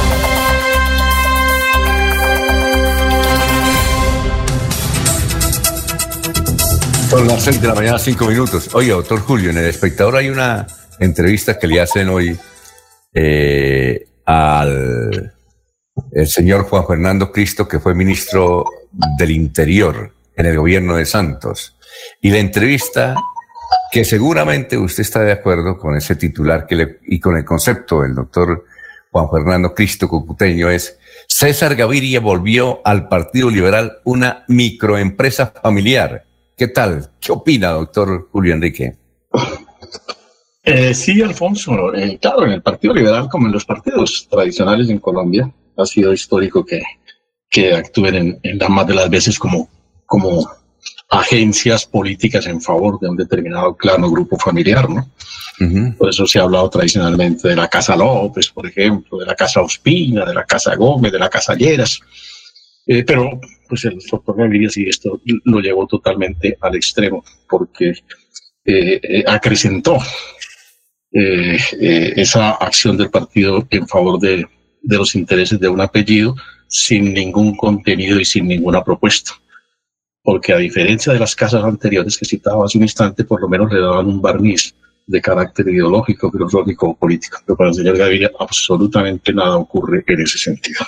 [7.11, 8.73] Son las seis de la mañana, cinco minutos.
[8.73, 10.65] Oye, doctor Julio, en El Espectador hay una
[10.97, 12.39] entrevista que le hacen hoy
[13.13, 15.33] eh, al
[16.13, 18.63] el señor Juan Fernando Cristo, que fue ministro
[19.17, 21.75] del Interior en el gobierno de Santos.
[22.21, 23.17] Y la entrevista,
[23.91, 28.03] que seguramente usted está de acuerdo con ese titular que le, y con el concepto
[28.03, 28.63] del doctor
[29.11, 30.97] Juan Fernando Cristo Cucuteño, es
[31.27, 36.30] César Gaviria volvió al Partido Liberal una microempresa familiar.
[36.61, 37.09] ¿Qué tal?
[37.19, 38.95] ¿Qué opina, doctor Julio Enrique?
[40.63, 41.91] Eh, sí, Alfonso.
[41.95, 46.13] eh, claro, en el Partido Liberal, como en los partidos tradicionales en Colombia, ha sido
[46.13, 46.83] histórico que,
[47.49, 49.69] que actúen en, en la más de las veces como,
[50.05, 50.47] como
[51.09, 55.09] agencias políticas en favor de un determinado clan o grupo familiar, ¿no?
[55.97, 59.61] Por eso se ha hablado tradicionalmente de la Casa López, por ejemplo, de la Casa
[59.61, 61.99] Ospina, de la Casa Gómez, de la Casa Lleras.
[62.85, 63.39] Eh, pero
[63.71, 67.93] pues el doctor Gaviria sí esto lo llevó totalmente al extremo, porque
[69.25, 69.97] acrecentó
[71.13, 74.45] esa acción del partido en favor de,
[74.81, 76.35] de los intereses de un apellido
[76.67, 79.31] sin ningún contenido y sin ninguna propuesta.
[80.21, 83.71] Porque a diferencia de las casas anteriores que citaba hace un instante, por lo menos
[83.71, 84.75] le daban un barniz
[85.07, 87.37] de carácter ideológico, filosófico o político.
[87.45, 90.85] Pero para el señor Gaviria absolutamente nada ocurre en ese sentido.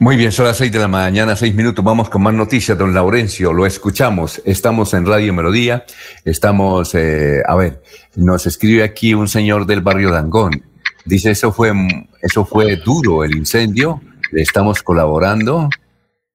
[0.00, 1.84] Muy bien, son las seis de la mañana, seis minutos.
[1.84, 3.52] Vamos con más noticias, don Laurencio.
[3.52, 4.42] Lo escuchamos.
[4.44, 5.84] Estamos en Radio Melodía.
[6.24, 7.80] Estamos, eh, a ver,
[8.16, 10.64] nos escribe aquí un señor del barrio Dangón.
[11.04, 11.72] Dice, eso fue,
[12.20, 14.00] eso fue duro el incendio.
[14.32, 15.68] Le estamos colaborando.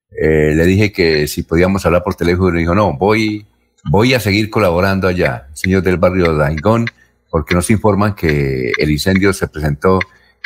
[0.10, 2.57] Eh, le dije que si podíamos hablar por teléfono.
[2.57, 3.45] Dijo, no, voy,
[3.91, 6.86] voy a seguir colaborando allá, señor del barrio Dangón,
[7.30, 9.99] porque nos informan que el incendio se presentó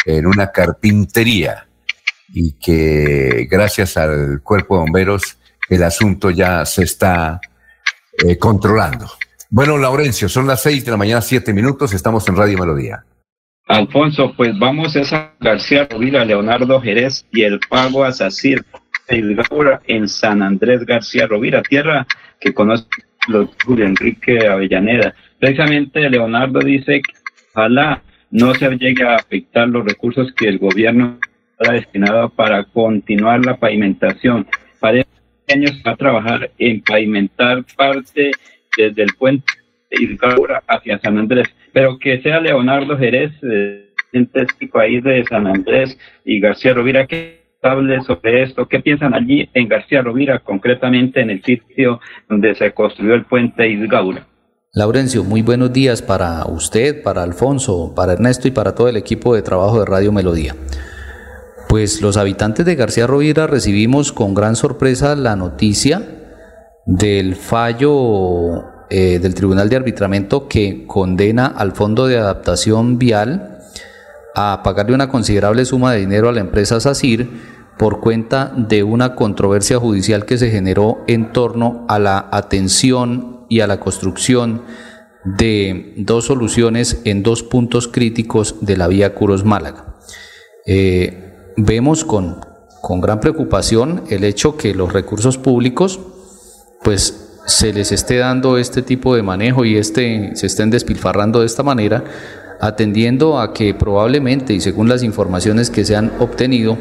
[0.03, 1.67] en una carpintería
[2.33, 5.37] y que gracias al cuerpo de bomberos
[5.69, 7.39] el asunto ya se está
[8.25, 9.07] eh, controlando.
[9.49, 13.05] Bueno, Laurencio, son las seis de la mañana, siete minutos, estamos en Radio Melodía.
[13.67, 18.65] Alfonso, pues vamos a San García Rovira, Leonardo Jerez y el pago a Sacir
[19.07, 22.07] en San Andrés García Rovira, tierra
[22.39, 22.85] que conoce
[23.27, 25.13] los Julio Enrique Avellaneda.
[25.39, 27.13] Precisamente Leonardo dice que
[27.53, 31.19] ojalá no se llegue a afectar los recursos que el gobierno
[31.67, 34.47] ha destinado para continuar la pavimentación.
[34.79, 38.31] Para este año va a trabajar en pavimentar parte
[38.77, 39.45] desde el puente
[39.89, 40.17] de
[40.67, 43.89] hacia San Andrés, pero que sea Leonardo Jerez, eh,
[44.31, 48.67] testigo ahí de San Andrés y García Rovira, que hable sobre esto.
[48.67, 51.99] ¿Qué piensan allí en García Rovira, concretamente en el sitio
[52.29, 54.27] donde se construyó el puente Isgaura?
[54.73, 59.35] Laurencio, muy buenos días para usted, para Alfonso, para Ernesto y para todo el equipo
[59.35, 60.55] de trabajo de Radio Melodía.
[61.73, 66.03] Pues los habitantes de García Rovira recibimos con gran sorpresa la noticia
[66.85, 73.57] del fallo eh, del Tribunal de Arbitramiento que condena al Fondo de Adaptación Vial
[74.35, 77.27] a pagarle una considerable suma de dinero a la empresa SACIR
[77.79, 83.61] por cuenta de una controversia judicial que se generó en torno a la atención y
[83.61, 84.61] a la construcción
[85.25, 89.95] de dos soluciones en dos puntos críticos de la vía Curos Málaga.
[90.67, 92.45] Eh, vemos con,
[92.81, 95.99] con gran preocupación el hecho que los recursos públicos
[96.83, 101.45] pues se les esté dando este tipo de manejo y este, se estén despilfarrando de
[101.45, 102.03] esta manera,
[102.61, 106.77] atendiendo a que probablemente, y según las informaciones que se han obtenido,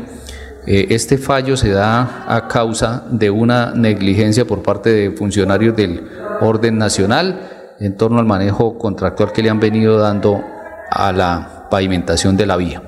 [0.67, 6.07] eh, este fallo se da a causa de una negligencia por parte de funcionarios del
[6.41, 10.41] orden nacional en torno al manejo contractual que le han venido dando
[10.89, 12.83] a la pavimentación de la vía.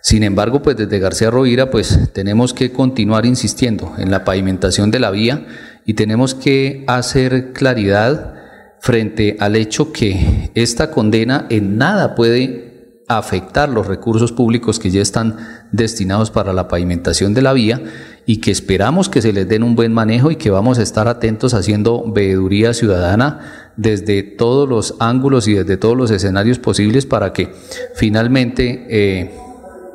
[0.00, 5.00] Sin embargo, pues desde García Rovira, pues tenemos que continuar insistiendo en la pavimentación de
[5.00, 5.46] la vía
[5.84, 8.34] y tenemos que hacer claridad
[8.80, 12.68] frente al hecho que esta condena en nada puede
[13.08, 15.36] afectar los recursos públicos que ya están
[15.72, 17.82] destinados para la pavimentación de la vía
[18.26, 21.08] y que esperamos que se les den un buen manejo y que vamos a estar
[21.08, 27.32] atentos haciendo veeduría ciudadana desde todos los ángulos y desde todos los escenarios posibles para
[27.32, 27.50] que
[27.94, 29.30] finalmente eh,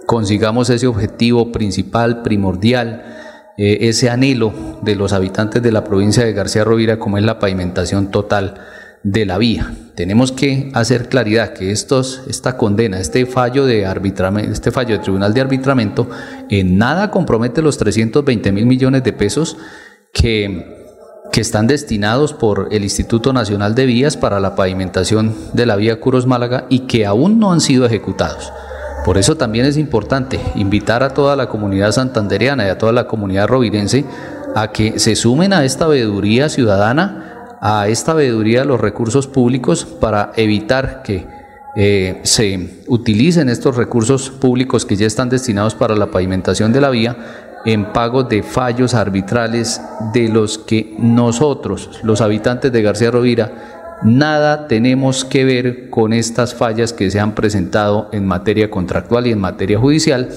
[0.05, 3.03] consigamos ese objetivo principal, primordial,
[3.57, 7.39] eh, ese anhelo de los habitantes de la provincia de García Rovira como es la
[7.39, 8.55] pavimentación total
[9.03, 9.73] de la vía.
[9.95, 13.85] Tenemos que hacer claridad que estos, esta condena, este fallo de
[14.49, 16.09] este fallo de tribunal de arbitramiento,
[16.49, 19.57] en nada compromete los 320 mil millones de pesos
[20.13, 20.89] que,
[21.31, 25.99] que están destinados por el Instituto Nacional de Vías para la pavimentación de la vía
[25.99, 28.51] Curos Málaga y que aún no han sido ejecutados.
[29.05, 33.05] Por eso también es importante invitar a toda la comunidad santandereana y a toda la
[33.05, 34.05] comunidad rovirense
[34.55, 39.85] a que se sumen a esta veeduría ciudadana, a esta veeduría de los recursos públicos
[39.85, 41.27] para evitar que
[41.75, 46.89] eh, se utilicen estos recursos públicos que ya están destinados para la pavimentación de la
[46.89, 47.17] vía
[47.65, 49.81] en pago de fallos arbitrales
[50.13, 53.72] de los que nosotros, los habitantes de García Rovira,
[54.03, 59.31] Nada tenemos que ver con estas fallas que se han presentado en materia contractual y
[59.31, 60.29] en materia judicial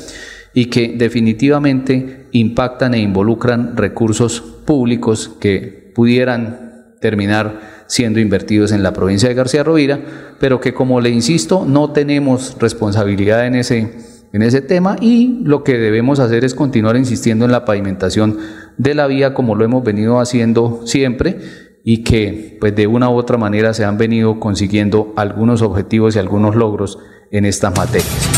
[0.55, 8.93] y que definitivamente impactan e involucran recursos públicos que pudieran terminar siendo invertidos en la
[8.93, 10.01] provincia de García Rovira,
[10.39, 13.95] pero que como le insisto, no tenemos responsabilidad en ese,
[14.33, 18.39] en ese tema y lo que debemos hacer es continuar insistiendo en la pavimentación
[18.79, 23.15] de la vía como lo hemos venido haciendo siempre y que pues de una u
[23.15, 26.99] otra manera se han venido consiguiendo algunos objetivos y algunos logros
[27.31, 28.29] en estas materias.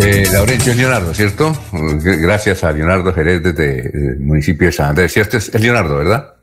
[0.00, 1.54] Eh, Laurencio Leonardo, ¿cierto?
[1.70, 5.12] Gracias a Leonardo Jerez desde el municipio de San Andrés.
[5.12, 5.36] ¿Cierto?
[5.36, 6.36] Es Leonardo, ¿verdad?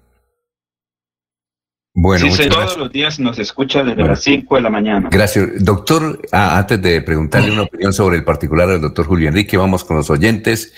[1.95, 5.09] Bueno, sí, todos los días nos escucha desde las 5 de la mañana.
[5.11, 5.65] Gracias.
[5.65, 9.83] Doctor, ah, antes de preguntarle una opinión sobre el particular del doctor Julio Enrique, vamos
[9.83, 10.73] con los oyentes.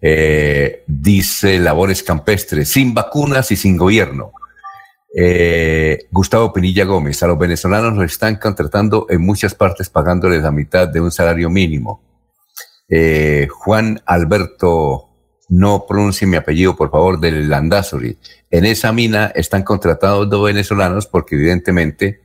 [0.00, 4.32] Eh, dice Labores Campestres, sin vacunas y sin gobierno.
[5.16, 10.50] Eh, Gustavo Pinilla Gómez, a los venezolanos nos están contratando en muchas partes pagándoles la
[10.50, 12.02] mitad de un salario mínimo.
[12.88, 15.10] Eh, Juan Alberto,
[15.48, 18.18] no pronuncie mi apellido, por favor, del Landazuri.
[18.50, 22.20] En esa mina están contratados dos venezolanos porque evidentemente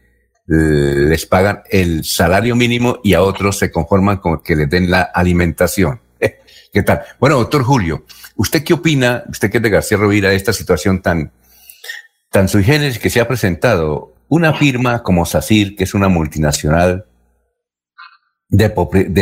[0.48, 5.04] les pagan el salario mínimo y a otros se conforman con que les den la
[5.04, 6.02] alimentación.
[6.74, 7.04] ¿Qué tal?
[7.20, 8.06] Bueno, doctor Julio,
[8.36, 11.32] ¿usted qué opina, usted que es de García Rovira, de esta situación tan
[12.30, 17.06] tan sui generis que se ha presentado una firma como SACIR, que es una multinacional
[18.48, 18.70] de,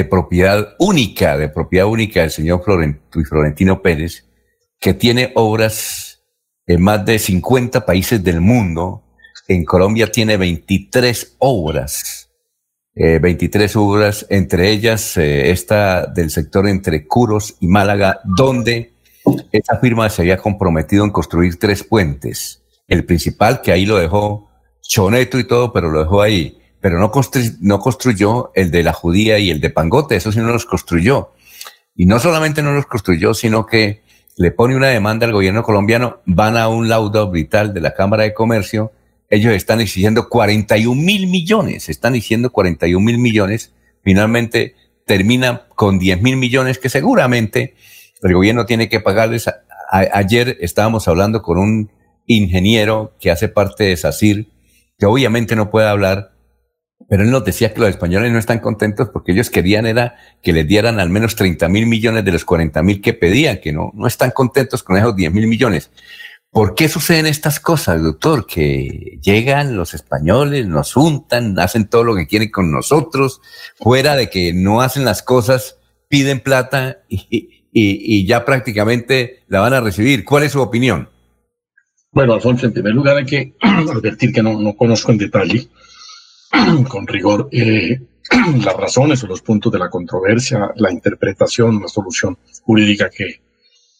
[0.09, 4.25] propiedad única, de propiedad única del señor Florentino Pérez,
[4.79, 6.21] que tiene obras
[6.65, 9.03] en más de 50 países del mundo.
[9.47, 12.29] En Colombia tiene 23 obras,
[12.93, 18.93] 23 eh, obras, entre ellas eh, esta del sector entre Curos y Málaga, donde
[19.53, 24.49] esa firma se había comprometido en construir tres puentes el principal, que ahí lo dejó
[24.81, 26.59] choneto y todo, pero lo dejó ahí.
[26.79, 30.65] Pero no, construyó el de la judía y el de Pangote, eso sí no los
[30.65, 31.33] construyó.
[31.95, 34.03] Y no solamente no los construyó, sino que
[34.37, 38.23] le pone una demanda al gobierno colombiano, van a un laudo vital de la Cámara
[38.23, 38.91] de Comercio,
[39.29, 43.73] ellos están exigiendo 41 mil millones, están exigiendo 41 mil millones,
[44.03, 47.75] finalmente termina con 10 mil millones que seguramente
[48.21, 49.49] el gobierno tiene que pagarles.
[49.91, 51.89] ayer estábamos hablando con un
[52.27, 54.47] ingeniero que hace parte de SACIR,
[54.97, 56.33] que obviamente no puede hablar,
[57.09, 60.51] pero él nos decía que los españoles no están contentos porque ellos querían era que
[60.51, 63.91] les dieran al menos 30 mil millones de los 40 mil que pedían, que no,
[63.95, 65.89] no están contentos con esos 10 mil millones.
[66.51, 68.45] ¿Por qué suceden estas cosas, doctor?
[68.47, 73.41] Que llegan los españoles, nos juntan, hacen todo lo que quieren con nosotros,
[73.75, 75.77] fuera de que no hacen las cosas,
[76.07, 80.25] piden plata y, y ya prácticamente la van a recibir.
[80.25, 81.09] ¿Cuál es su opinión?
[82.17, 85.67] Bueno, Alfonso, en primer lugar hay que advertir que no, conozco en detalle,
[86.89, 88.01] con rigor, eh,
[88.65, 93.43] las razones o los puntos de la controversia, la interpretación, la solución jurídica que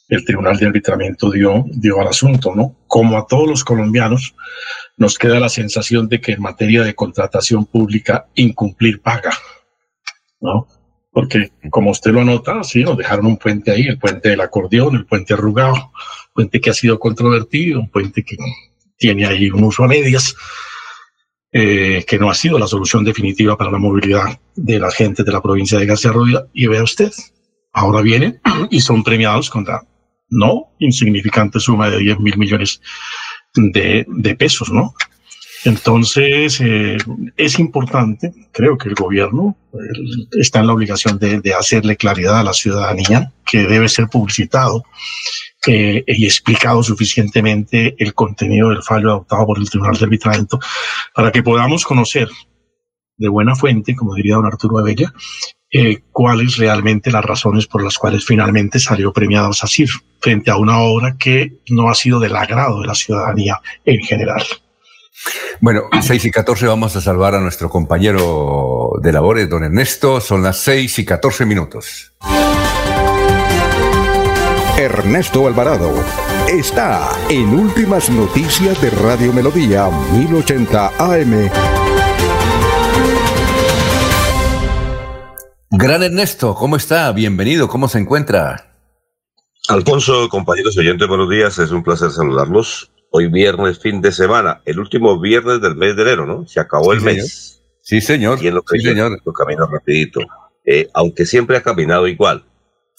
[0.10, 2.78] el Tribunal de Arbitramiento dio, dio al asunto, ¿no?
[2.88, 4.34] Como a todos los colombianos,
[4.98, 9.34] nos queda la sensación de que en materia de contratación pública, incumplir paga,
[10.42, 10.68] ¿no?
[11.12, 14.96] Porque, como usted lo anota, sí, nos dejaron un puente ahí, el puente del acordeón,
[14.96, 15.92] el puente arrugado,
[16.38, 18.38] puente que ha sido controvertido, un puente que
[18.96, 20.36] tiene ahí un uso a medias,
[21.52, 25.32] eh, que no ha sido la solución definitiva para la movilidad de la gente de
[25.32, 26.46] la provincia de García Rovira.
[26.54, 27.12] Y vea usted,
[27.74, 28.40] ahora vienen
[28.70, 29.82] y son premiados con la
[30.30, 32.82] no insignificante suma de 10 mil millones
[33.56, 34.94] de, de pesos, ¿no?
[35.66, 36.98] Entonces, eh,
[37.36, 39.58] es importante, creo que el gobierno
[40.40, 44.84] está en la obligación de, de, hacerle claridad a la ciudadanía que debe ser publicitado
[45.68, 50.60] eh, y explicado suficientemente el contenido del fallo adoptado por el Tribunal de Arbitramiento
[51.14, 52.30] para que podamos conocer
[53.18, 55.14] de buena fuente, como diría don Arturo Abella,
[55.70, 59.90] eh, cuáles realmente las razones por las cuales finalmente salió premiado SACIR
[60.22, 64.44] frente a una obra que no ha sido del agrado de la ciudadanía en general.
[65.60, 70.22] Bueno, 6 y 14 vamos a salvar a nuestro compañero de labores, don Ernesto.
[70.22, 72.14] Son las 6 y 14 minutos.
[74.78, 75.92] Ernesto Alvarado
[76.48, 81.50] está en Últimas Noticias de Radio Melodía 1080 AM.
[85.72, 87.12] Gran Ernesto, ¿cómo está?
[87.12, 88.72] Bienvenido, ¿cómo se encuentra?
[89.68, 92.92] Alfonso, compañeros oyentes, buenos días, es un placer saludarlos.
[93.10, 96.46] Hoy viernes, fin de semana, el último viernes del mes de enero, ¿no?
[96.46, 97.64] Se acabó el mes.
[97.82, 98.38] Sí, señor.
[98.44, 99.20] Y en lo que sí, señor.
[99.26, 100.20] Lo camino rapidito.
[100.64, 102.44] Eh, aunque siempre ha caminado igual.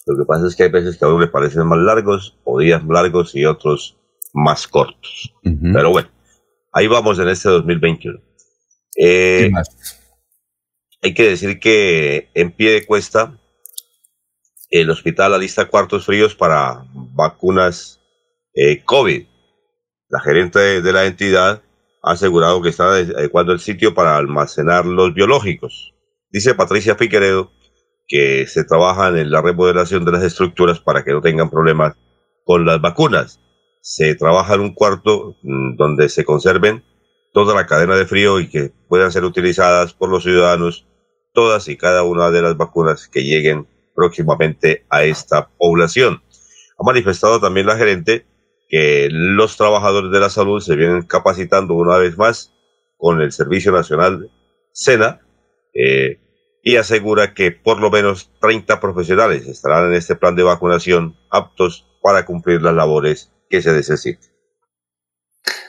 [0.09, 2.59] Lo que pasa es que hay veces que a uno le parecen más largos o
[2.59, 3.99] días largos y otros
[4.33, 5.35] más cortos.
[5.43, 6.09] Pero bueno,
[6.73, 8.19] ahí vamos en este 2021.
[8.97, 9.51] Eh,
[11.03, 13.39] hay que decir que en pie de cuesta,
[14.71, 18.01] el hospital alista cuartos fríos para vacunas
[18.55, 19.27] eh, COVID.
[20.09, 21.63] La gerente de, la entidad
[22.03, 25.95] ha asegurado que está adecuando el sitio para almacenar los biológicos.
[26.31, 27.53] Dice Patricia Figueredo
[28.09, 31.95] que se trabaja en la remodelación de las estructuras para que no tengan problemas
[32.45, 33.41] con las vacunas.
[33.83, 36.83] Se trabaja en un cuarto mm, donde se conserven
[37.33, 40.87] toda la cadena de frío y que puedan ser utilizadas por los ciudadanos
[41.35, 46.23] todas y cada una de las vacunas que lleguen próximamente a esta población.
[46.79, 48.27] Ha manifestado también la gerente
[48.69, 52.53] que los trabajadores de la salud se vienen capacitando una vez más
[52.97, 54.31] con el Servicio Nacional
[54.73, 55.21] SENA
[55.75, 56.19] eh,
[56.63, 61.87] y asegura que por lo menos 30 profesionales estarán en este plan de vacunación aptos
[62.03, 64.31] para cumplir las labores que se necesiten.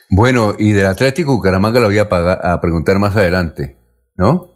[0.10, 3.78] Bueno, y del Atlético Bucaramanga lo voy a, preguntar más adelante,
[4.16, 4.56] ¿no?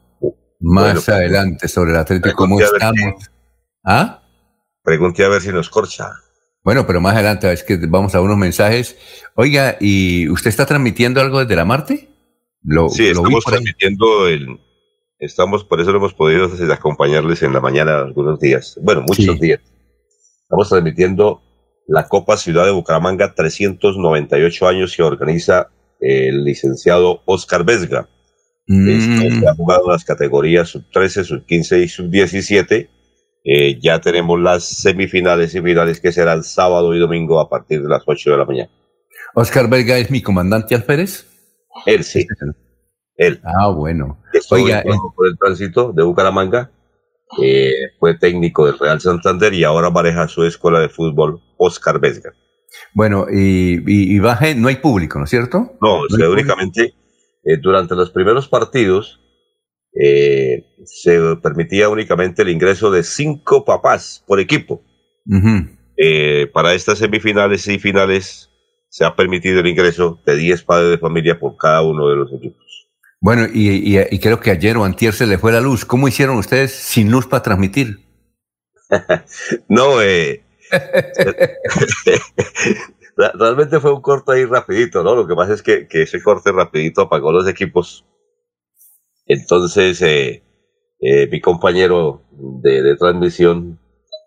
[0.59, 3.29] Más pues, adelante sobre el Atlético, ¿cómo estamos?
[3.85, 4.23] ¿Ah?
[4.81, 6.09] Pregunte a ver si nos corcha.
[6.63, 8.97] Bueno, pero más adelante, es que vamos a unos mensajes.
[9.35, 12.09] Oiga, ¿y usted está transmitiendo algo desde la Marte?
[12.63, 14.59] Lo, sí, estamos transmitiendo el...
[15.23, 18.77] Estamos, por eso lo hemos podido acompañarles en la mañana algunos días.
[18.81, 19.61] Bueno, muchos días.
[20.43, 21.41] Estamos transmitiendo
[21.87, 25.69] la Copa Ciudad de Bucaramanga, 398 años que organiza
[25.99, 28.09] el licenciado Oscar Vesga.
[28.67, 29.45] Mm.
[29.47, 32.89] ha jugado las categorías sub 13, sub 15 y sub 17.
[33.45, 37.89] Eh, ya tenemos las semifinales y finales que serán sábado y domingo a partir de
[37.89, 38.69] las 8 de la mañana.
[39.35, 41.27] Oscar Vesga es mi comandante alférez.
[41.85, 42.27] Él sí.
[43.17, 43.41] Él.
[43.43, 44.19] Ah, bueno.
[44.49, 44.83] Oiga,
[45.15, 46.71] por el tránsito de Bucaramanga
[47.99, 52.33] fue técnico del Real Santander y ahora maneja su escuela de fútbol Oscar Vesga.
[52.93, 55.73] Bueno, y, y, baje, no hay público, ¿no es cierto?
[55.81, 56.93] No, únicamente
[57.43, 59.19] eh, durante los primeros partidos
[59.93, 64.81] eh, se permitía únicamente el ingreso de cinco papás por equipo.
[65.97, 68.49] Eh, para estas semifinales y finales
[68.89, 72.33] se ha permitido el ingreso de 10 padres de familia por cada uno de los
[72.33, 72.62] equipos.
[73.23, 75.85] Bueno, y, creo que ayer o antier se le fue la luz.
[75.85, 78.05] ¿Cómo hicieron ustedes sin luz para transmitir?
[79.69, 80.43] no, eh,
[83.15, 85.15] realmente fue un corte ahí rapidito, ¿no?
[85.15, 88.05] Lo que pasa es que, ese corte rapidito apagó los equipos.
[89.25, 90.43] Entonces, eh,
[90.99, 92.23] eh, mi compañero
[92.61, 93.79] de, transmisión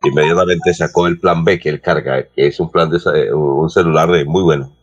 [0.04, 2.96] inmediatamente sacó el plan B que él carga, que es un plan de
[3.34, 4.74] un celular muy bueno.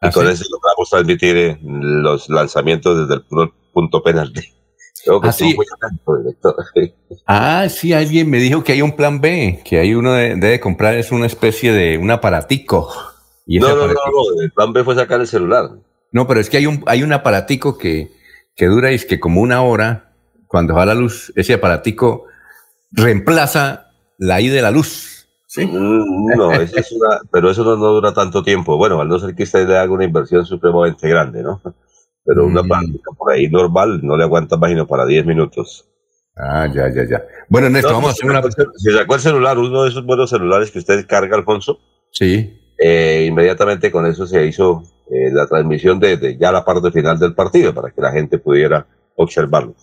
[0.00, 4.42] Y ¿Ah, con eso logramos transmitir los lanzamientos desde el punto penalti.
[5.22, 5.56] ¿Ah, sí?
[7.26, 10.94] ah, sí, alguien me dijo que hay un plan B, que hay uno debe comprar,
[10.96, 12.92] es una especie de un aparatico.
[13.46, 15.70] Y no, no, no, no, el plan B fue sacar el celular.
[16.12, 18.12] No, pero es que hay un, hay un aparatico que,
[18.54, 20.12] que dura, es que como una hora,
[20.46, 22.26] cuando va la luz, ese aparatico
[22.90, 25.17] reemplaza la I de la luz.
[25.58, 25.66] Sí.
[25.66, 28.76] Mm, no, eso es una, pero eso no, dura tanto tiempo.
[28.76, 31.60] Bueno, al no ser que usted le haga una inversión supremamente grande, ¿no?
[32.24, 32.68] Pero una mm.
[32.68, 35.88] práctica por ahí normal no le aguanta imagino para 10 minutos.
[36.36, 37.24] Ah, ya, ya, ya.
[37.48, 38.42] Bueno, Néstor, vamos a hacer una.
[38.76, 41.80] Si sacó el celular, uno de esos buenos celulares que usted carga, Alfonso.
[42.12, 42.74] Sí.
[42.78, 47.34] Eh, inmediatamente con eso se hizo eh, la transmisión de, ya la parte final del
[47.34, 48.86] partido para que la gente pudiera
[49.16, 49.74] observarlo.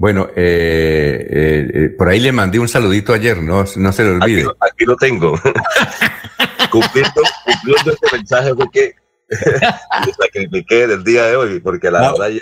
[0.00, 4.10] Bueno, eh, eh, eh, por ahí le mandé un saludito ayer, no, no se le
[4.12, 4.46] olvide.
[4.58, 5.32] Aquí, lo tengo.
[6.72, 8.94] cumpliendo, cumpliendo este mensaje fue que
[9.28, 12.12] me sacrifiqué del día de hoy, porque la ah.
[12.12, 12.40] verdad...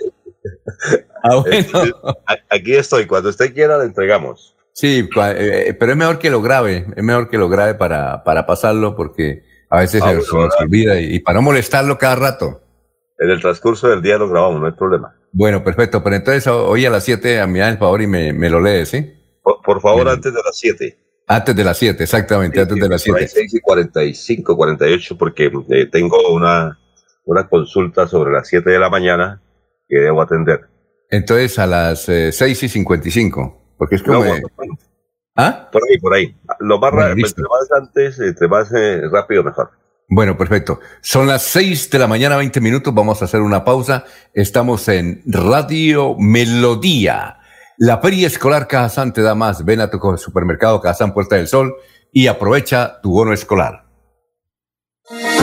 [1.25, 2.17] Ah, bueno.
[2.49, 4.55] aquí estoy, cuando usted quiera le entregamos.
[4.73, 8.95] Sí, pero es mejor que lo grabe, es mejor que lo grabe para, para pasarlo,
[8.95, 12.61] porque a veces ah, se, nos olvida y, y para no molestarlo cada rato.
[13.19, 15.18] En el transcurso del día lo grabamos, no hay problema.
[15.33, 16.03] Bueno, perfecto.
[16.03, 18.89] Pero entonces hoy a las 7 a mí el favor y me, me lo lees,
[18.91, 19.15] ¿sí?
[19.43, 20.99] Por, favor, antes de las 7.
[21.27, 23.29] Antes de las 7, exactamente, antes de las 7.
[23.29, 26.79] 6 y 45, 48, porque eh, tengo una,
[27.25, 29.43] una consulta sobre las 7 de la mañana
[29.89, 30.69] que debo atender.
[31.11, 34.25] Entonces a las eh, 6 y 55, porque es como...
[35.37, 35.69] ¿Ah?
[35.71, 36.37] Por ahí, por ahí.
[36.59, 39.71] Lo más, bueno, entre más antes, entre más eh, rápido, mejor.
[40.11, 40.81] Bueno, perfecto.
[41.03, 42.95] Son las seis de la mañana, 20 minutos.
[42.95, 44.05] Vamos a hacer una pausa.
[44.33, 47.37] Estamos en Radio Melodía.
[47.77, 49.67] La Feria Escolar Cajazán te da más.
[49.67, 51.77] Ven a tu supermercado Cajazán Puerta del Sol
[52.11, 53.88] y aprovecha tu bono escolar.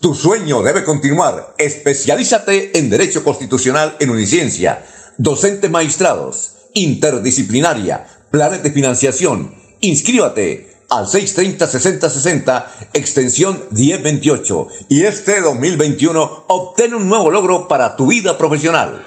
[0.00, 1.54] Tu sueño debe continuar.
[1.58, 4.84] Especialízate en Derecho Constitucional en Uniciencia.
[5.16, 9.54] Docentes maestrados, interdisciplinaria, planes de financiación.
[9.80, 14.68] Inscríbate al 630-6060, extensión 1028.
[14.88, 19.04] Y este 2021 obtén un nuevo logro para tu vida profesional.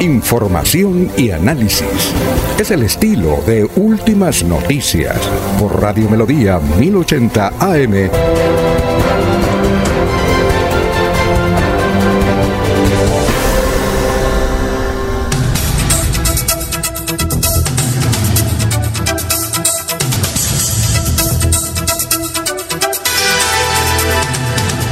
[0.00, 2.12] Información y análisis.
[2.58, 5.16] Es el estilo de Últimas Noticias
[5.60, 8.10] por Radio Melodía 1080 AM.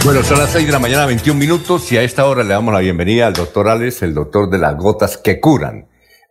[0.04, 2.72] Bueno, son las 6 de la mañana, 21 minutos, y a esta hora le damos
[2.72, 5.88] la bienvenida al doctor Alex, el doctor de las gotas que curan.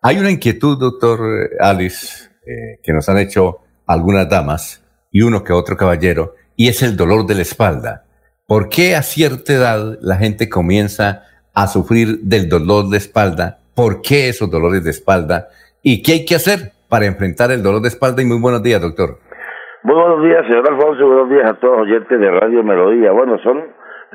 [0.07, 1.17] Hay una inquietud, doctor
[1.59, 6.83] Alex, eh, que nos han hecho algunas damas y uno que otro caballero, y es
[6.83, 8.03] el dolor de la espalda.
[8.47, 11.23] ¿Por qué a cierta edad la gente comienza
[11.55, 13.57] a sufrir del dolor de espalda?
[13.75, 15.47] ¿Por qué esos dolores de espalda?
[15.81, 18.21] ¿Y qué hay que hacer para enfrentar el dolor de espalda?
[18.21, 19.17] Y muy buenos días, doctor.
[19.81, 23.11] Muy buenos días, señor Alfonso, buenos días a todos los oyentes de Radio Melodía.
[23.11, 23.57] Bueno, son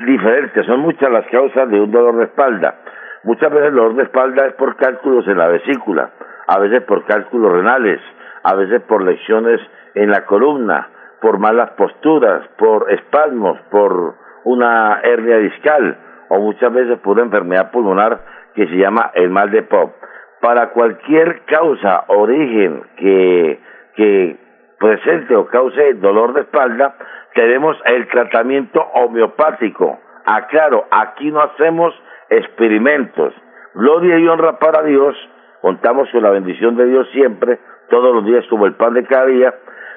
[0.07, 2.79] diferentes, son muchas las causas de un dolor de espalda.
[3.23, 6.09] Muchas veces el dolor de espalda es por cálculos en la vesícula,
[6.47, 8.01] a veces por cálculos renales,
[8.43, 9.61] a veces por lesiones
[9.93, 10.89] en la columna,
[11.21, 15.97] por malas posturas, por espasmos, por una hernia discal
[16.29, 18.21] o muchas veces por una enfermedad pulmonar
[18.55, 19.93] que se llama el mal de Pop.
[20.39, 23.59] Para cualquier causa, origen que,
[23.95, 24.37] que
[24.79, 26.95] presente o cause dolor de espalda,
[27.35, 29.99] tenemos el tratamiento homeopático.
[30.25, 31.93] Aclaro, aquí no hacemos
[32.31, 33.33] experimentos.
[33.75, 35.15] Gloria y honra para Dios,
[35.61, 37.59] contamos con la bendición de Dios siempre,
[37.89, 39.53] todos los días como el pan de cada día,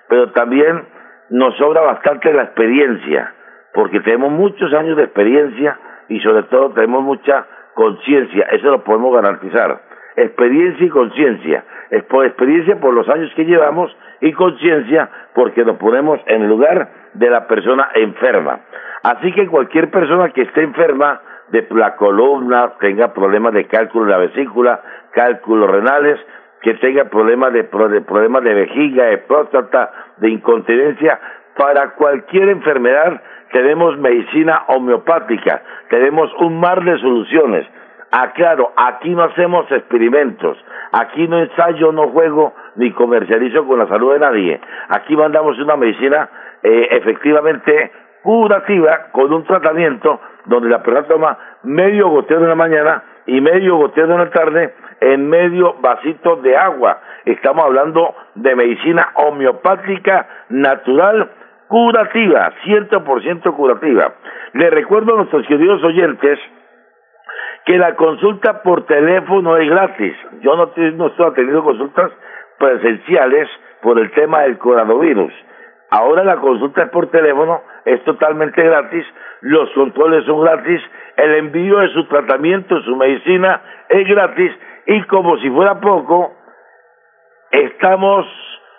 [0.09, 0.85] pero también
[1.31, 3.33] nos sobra bastante la experiencia,
[3.73, 5.79] porque tenemos muchos años de experiencia
[6.09, 9.81] y sobre todo tenemos mucha conciencia, eso lo podemos garantizar.
[10.17, 11.65] Experiencia y conciencia.
[11.91, 17.31] Experiencia por los años que llevamos y conciencia porque nos ponemos en el lugar de
[17.31, 18.61] la persona enferma.
[19.03, 21.21] Así que cualquier persona que esté enferma
[21.55, 24.81] de la columna, tenga problemas de cálculo de la vesícula,
[25.13, 26.19] cálculos renales,
[26.61, 31.21] que tenga problemas de, problemas de vejiga, de próstata, de incontinencia,
[31.57, 33.21] para cualquier enfermedad
[33.53, 37.65] tenemos medicina homeopática, tenemos un mar de soluciones.
[38.11, 40.57] Aclaro, aquí no hacemos experimentos,
[40.93, 44.61] aquí no ensayo, no juego ni comercializo con la salud de nadie.
[44.89, 46.29] Aquí mandamos una medicina
[46.63, 53.03] eh, efectivamente curativa con un tratamiento donde la persona toma medio goteo de la mañana
[53.27, 57.01] y medio goteo de la tarde en medio vasito de agua.
[57.25, 61.31] Estamos hablando de medicina homeopática natural
[61.69, 64.15] curativa, 100% curativa.
[64.53, 66.39] Le recuerdo a nuestros queridos oyentes
[67.65, 70.15] que la consulta por teléfono es gratis.
[70.43, 72.13] Yo no, no estoy atendiendo consultas
[72.59, 73.49] presenciales
[73.83, 75.33] por el tema del coronavirus.
[75.91, 79.07] Ahora la consulta es por teléfono, es totalmente gratis,
[79.45, 80.81] los controles son gratis,
[81.19, 83.61] el envío de su tratamiento, su medicina
[83.91, 84.51] es gratis
[84.87, 86.33] y como si fuera poco,
[87.51, 88.27] estamos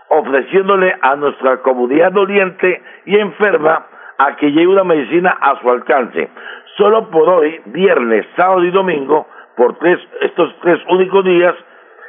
[0.09, 3.85] ofreciéndole a nuestra comunidad doliente y enferma
[4.17, 6.29] a que lleve una medicina a su alcance.
[6.77, 11.53] Solo por hoy, viernes, sábado y domingo, por tres, estos tres únicos días,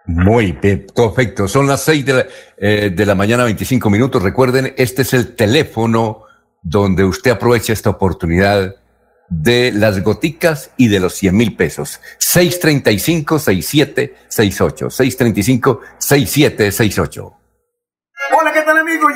[0.06, 1.46] Muy bien, perfecto.
[1.46, 2.24] Son las 6 de la,
[2.56, 4.22] eh, de la mañana, 25 minutos.
[4.22, 6.22] Recuerden, este es el teléfono
[6.62, 8.76] donde usted aprovecha esta oportunidad
[9.28, 12.00] de las goticas y de los 100 mil pesos.
[12.18, 14.88] 635-6768.
[16.00, 17.34] 635-6768.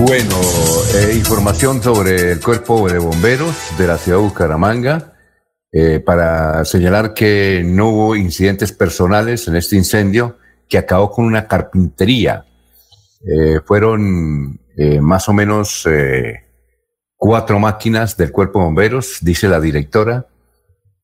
[0.00, 0.40] Bueno,
[0.94, 5.12] eh, información sobre el cuerpo de bomberos de la ciudad de Bucaramanga.
[5.72, 10.38] Eh, para señalar que no hubo incidentes personales en este incendio
[10.68, 12.44] que acabó con una carpintería.
[13.26, 14.60] Eh, fueron
[15.00, 15.86] más o menos
[17.24, 20.26] cuatro máquinas del cuerpo de bomberos, dice la directora,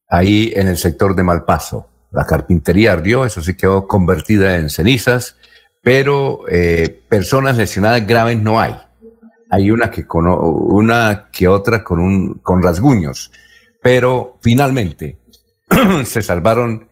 [0.09, 1.87] ahí en el sector de Malpaso.
[2.11, 5.37] La carpintería ardió, eso sí quedó convertida en cenizas,
[5.83, 6.41] pero
[7.09, 8.77] personas lesionadas graves no hay.
[9.49, 13.31] Hay una que, con, una que otra con, un, con rasguños
[13.83, 15.19] pero finalmente
[16.05, 16.89] se salvaron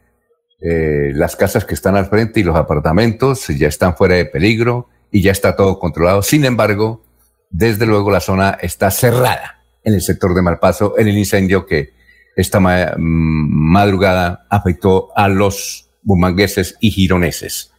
[0.60, 4.88] eh, las casas que están al frente y los apartamentos ya están fuera de peligro
[5.10, 6.22] y ya está todo controlado.
[6.22, 7.02] Sin embargo,
[7.50, 11.92] desde luego la zona está cerrada en el sector de Malpaso en el incendio que
[12.36, 17.72] esta mm, madrugada afectó a los bumangueses y gironeses.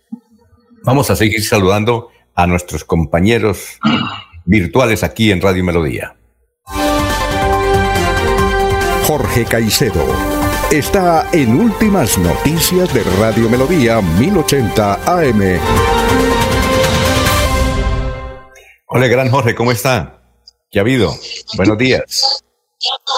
[0.83, 3.79] Vamos a seguir saludando a nuestros compañeros
[4.45, 6.15] virtuales aquí en Radio Melodía.
[9.05, 10.05] Jorge Caicedo.
[10.71, 15.98] Está en Últimas Noticias de Radio Melodía 1080 AM.
[18.89, 20.21] Hola, gran Jorge, ¿cómo está?
[20.71, 21.13] ¿Qué ha habido?
[21.55, 22.43] Buenos días.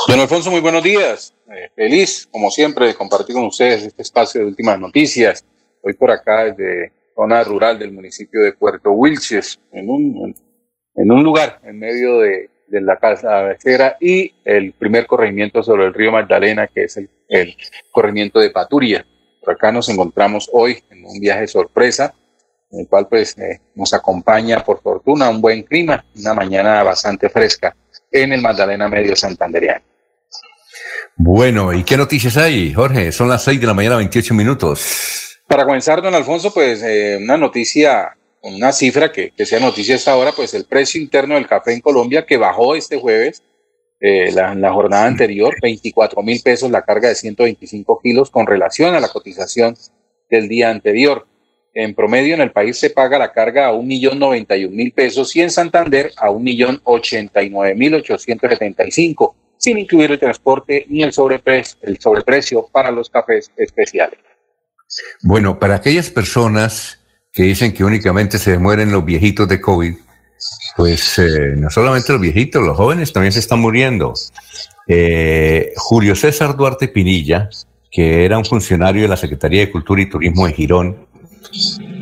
[0.07, 1.33] Don Alfonso, muy buenos días.
[1.49, 5.45] Eh, feliz, como siempre, de compartir con ustedes este espacio de Últimas Noticias.
[5.81, 11.79] Hoy por acá desde zona rural del municipio de Puerto Wilches, en un, lugar en
[11.79, 16.85] medio de de la casa vecera y el primer corregimiento sobre el río Magdalena, que
[16.85, 17.09] es el,
[17.91, 19.05] corregimiento de Paturia.
[19.41, 22.15] Por acá nos encontramos hoy en un viaje sorpresa,
[22.71, 27.29] en el cual pues eh, nos acompaña por fortuna un buen clima, una mañana bastante
[27.29, 27.75] fresca
[28.11, 29.83] en el Magdalena Medio Santanderiano.
[31.15, 33.11] Bueno, ¿y qué noticias hay, Jorge?
[33.11, 35.39] Son las 6 de la mañana, 28 minutos.
[35.47, 40.15] Para comenzar, don Alfonso, pues eh, una noticia una cifra que, que sea noticia esta
[40.15, 43.43] hora, pues el precio interno del café en Colombia que bajó este jueves,
[43.99, 48.95] eh, la, la, jornada anterior, 24 mil pesos la carga de 125 kilos con relación
[48.95, 49.75] a la cotización
[50.29, 51.27] del día anterior.
[51.73, 54.91] En promedio en el país se paga la carga a un millón noventa y mil
[54.91, 59.35] pesos y en Santander a un millón ochenta y nueve mil ochocientos setenta y cinco,
[59.57, 64.19] sin incluir el transporte ni el sobreprecio, el sobreprecio para los cafés especiales.
[65.23, 66.99] Bueno, para aquellas personas
[67.31, 69.93] que dicen que únicamente se mueren los viejitos de COVID,
[70.75, 74.13] pues eh, no solamente los viejitos, los jóvenes también se están muriendo.
[74.87, 77.49] Eh, Julio César Duarte Pinilla,
[77.89, 81.07] que era un funcionario de la Secretaría de Cultura y Turismo de Girón,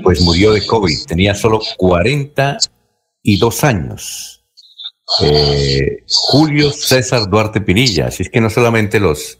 [0.03, 4.45] pues murió de COVID, tenía solo 42 años.
[5.24, 9.40] Eh, Julio César Duarte Pinilla, así es que no solamente los,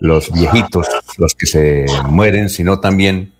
[0.00, 0.86] los viejitos
[1.16, 3.32] los que se mueren, sino también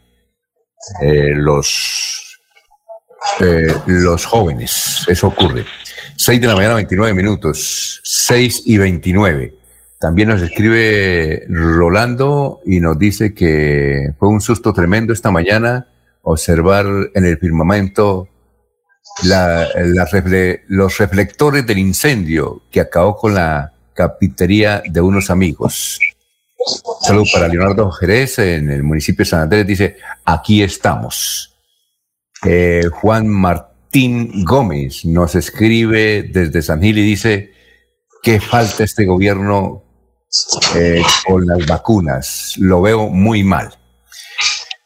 [1.02, 2.38] eh, los,
[3.40, 5.04] eh, los jóvenes.
[5.08, 5.64] Eso ocurre.
[6.16, 8.00] 6 de la mañana, 29 minutos.
[8.04, 9.59] 6 y 29.
[10.00, 15.88] También nos escribe Rolando y nos dice que fue un susto tremendo esta mañana
[16.22, 18.26] observar en el firmamento
[20.68, 26.00] los reflectores del incendio que acabó con la capitería de unos amigos.
[27.02, 29.66] Salud para Leonardo Jerez en el municipio de San Andrés.
[29.66, 31.58] Dice, aquí estamos.
[32.46, 37.52] Eh, Juan Martín Gómez nos escribe desde San Gil y dice,
[38.22, 39.89] ¿qué falta este gobierno
[40.76, 42.54] eh, con las vacunas?
[42.58, 43.70] Lo veo muy mal.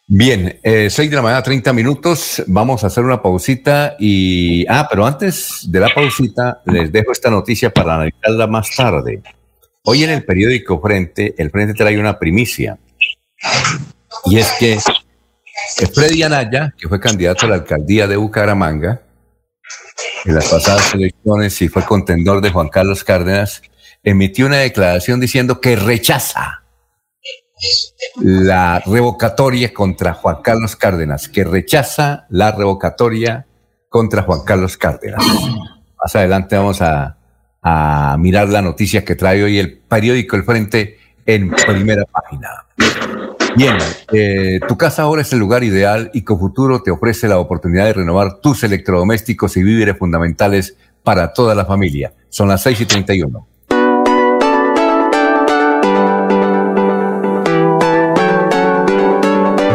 [0.06, 2.42] Bien, eh, 6 de la mañana, 30 minutos.
[2.46, 4.66] Vamos a hacer una pausita y...
[4.68, 9.22] Ah, pero antes de la pausita, les dejo esta noticia para analizarla más tarde.
[9.84, 12.78] Hoy en el periódico Frente, el Frente trae una primicia.
[14.26, 14.78] Y es que
[15.92, 19.02] Freddy Anaya, que fue candidato a la alcaldía de Bucaramanga
[20.24, 23.62] en las pasadas elecciones y fue contendor de Juan Carlos Cárdenas,
[24.04, 26.62] emitió una declaración diciendo que rechaza
[28.20, 33.46] la revocatoria contra Juan Carlos Cárdenas, que rechaza la revocatoria
[33.88, 35.24] contra Juan Carlos Cárdenas.
[36.02, 41.50] Más adelante vamos a mirar la noticia que trae hoy el periódico El Frente en
[41.50, 42.48] primera página.
[43.56, 43.76] Bien,
[44.12, 47.92] eh, tu casa ahora es el lugar ideal y Cofuturo te ofrece la oportunidad de
[47.92, 52.12] renovar tus electrodomésticos y víveres fundamentales para toda la familia.
[52.28, 53.53] Son las 6 y 31.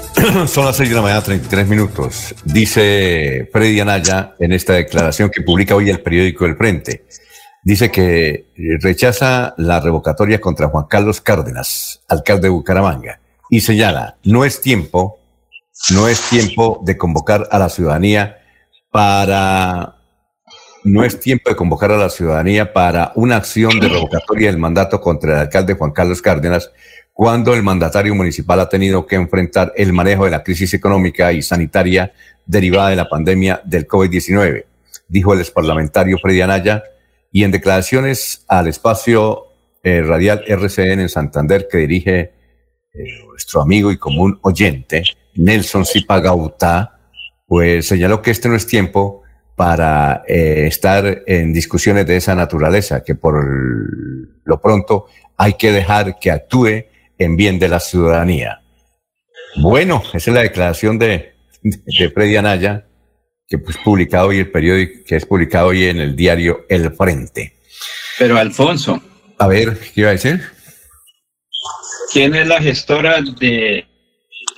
[0.47, 2.35] son las 6 de la mañana, 33 minutos.
[2.43, 7.05] Dice Freddy Anaya en esta declaración que publica hoy el periódico El Frente.
[7.63, 8.47] Dice que eh,
[8.81, 13.19] rechaza la revocatoria contra Juan Carlos Cárdenas, alcalde de Bucaramanga,
[13.49, 15.19] y señala, no es tiempo,
[15.91, 18.37] no es tiempo de convocar a la ciudadanía
[18.91, 20.00] para,
[20.83, 24.99] no es tiempo de convocar a la ciudadanía para una acción de revocatoria del mandato
[24.99, 26.71] contra el alcalde Juan Carlos Cárdenas,
[27.13, 31.41] cuando el mandatario municipal ha tenido que enfrentar el manejo de la crisis económica y
[31.41, 32.13] sanitaria
[32.45, 34.65] derivada de la pandemia del COVID-19,
[35.07, 36.83] dijo el exparlamentario Freddy Anaya,
[37.31, 39.47] y en declaraciones al espacio
[39.83, 42.33] eh, radial RCN en Santander que dirige eh,
[43.29, 45.03] nuestro amigo y común oyente,
[45.35, 46.99] Nelson Zipagauta,
[47.47, 49.21] pues señaló que este no es tiempo
[49.55, 53.35] para eh, estar en discusiones de esa naturaleza, que por
[54.43, 55.07] lo pronto
[55.37, 56.85] hay que dejar que actúe
[57.17, 58.61] en bien de la ciudadanía.
[59.57, 62.85] Bueno, esa es la declaración de, de Freddy Anaya,
[63.47, 67.53] que pues publicado hoy el periódico, que es publicado hoy en el diario El Frente.
[68.17, 69.01] Pero Alfonso.
[69.37, 70.41] A ver, ¿qué iba a decir?
[72.13, 73.85] ¿Quién es la gestora de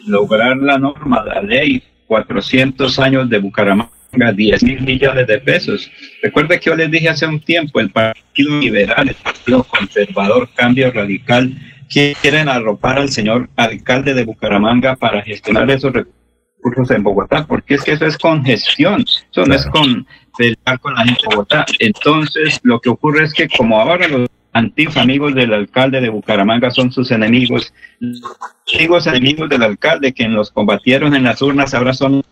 [0.06, 5.92] lograr la norma, la ley 400 años de Bucaramanga, 10 mil millones de pesos?
[6.22, 10.92] Recuerda que yo les dije hace un tiempo, el Partido Liberal, el Partido Conservador, Cambio
[10.92, 11.54] Radical,
[11.90, 17.84] quieren arropar al señor alcalde de Bucaramanga para gestionar esos recursos en Bogotá, porque es
[17.84, 20.08] que eso es congestión, eso no es con
[20.38, 21.66] pelear con la gente de Bogotá.
[21.80, 26.72] Entonces, lo que ocurre es que como ahora los antiguos amigos del alcalde de Bucaramanga
[26.72, 28.22] son sus enemigos, los
[28.66, 32.24] antiguos enemigos del alcalde que los combatieron en las urnas ahora son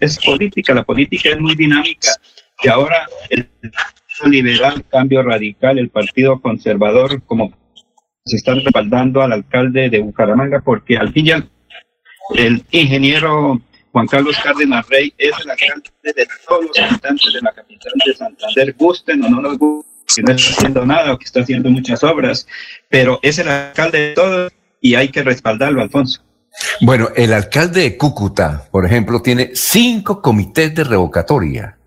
[0.00, 2.10] es política, la política es muy dinámica
[2.62, 3.48] y ahora el
[4.26, 7.52] liberal, cambio radical, el partido conservador, como
[8.24, 11.50] se están respaldando al alcalde de Bucaramanga, porque al fin y al
[12.34, 13.60] el ingeniero
[13.92, 18.14] Juan Carlos Cárdenas Rey es el alcalde de todos los habitantes de la capital de
[18.14, 21.70] Santander, gusten o no nos gusten, que no está haciendo nada o que está haciendo
[21.70, 22.46] muchas obras,
[22.88, 26.22] pero es el alcalde de todos y hay que respaldarlo, Alfonso.
[26.80, 31.78] Bueno, el alcalde de Cúcuta, por ejemplo, tiene cinco comités de revocatoria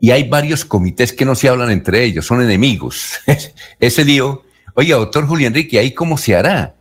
[0.00, 3.20] y hay varios comités que no se hablan entre ellos, son enemigos.
[3.80, 6.74] Ese lío, oye, doctor Julián Enrique, ¿ahí cómo se hará?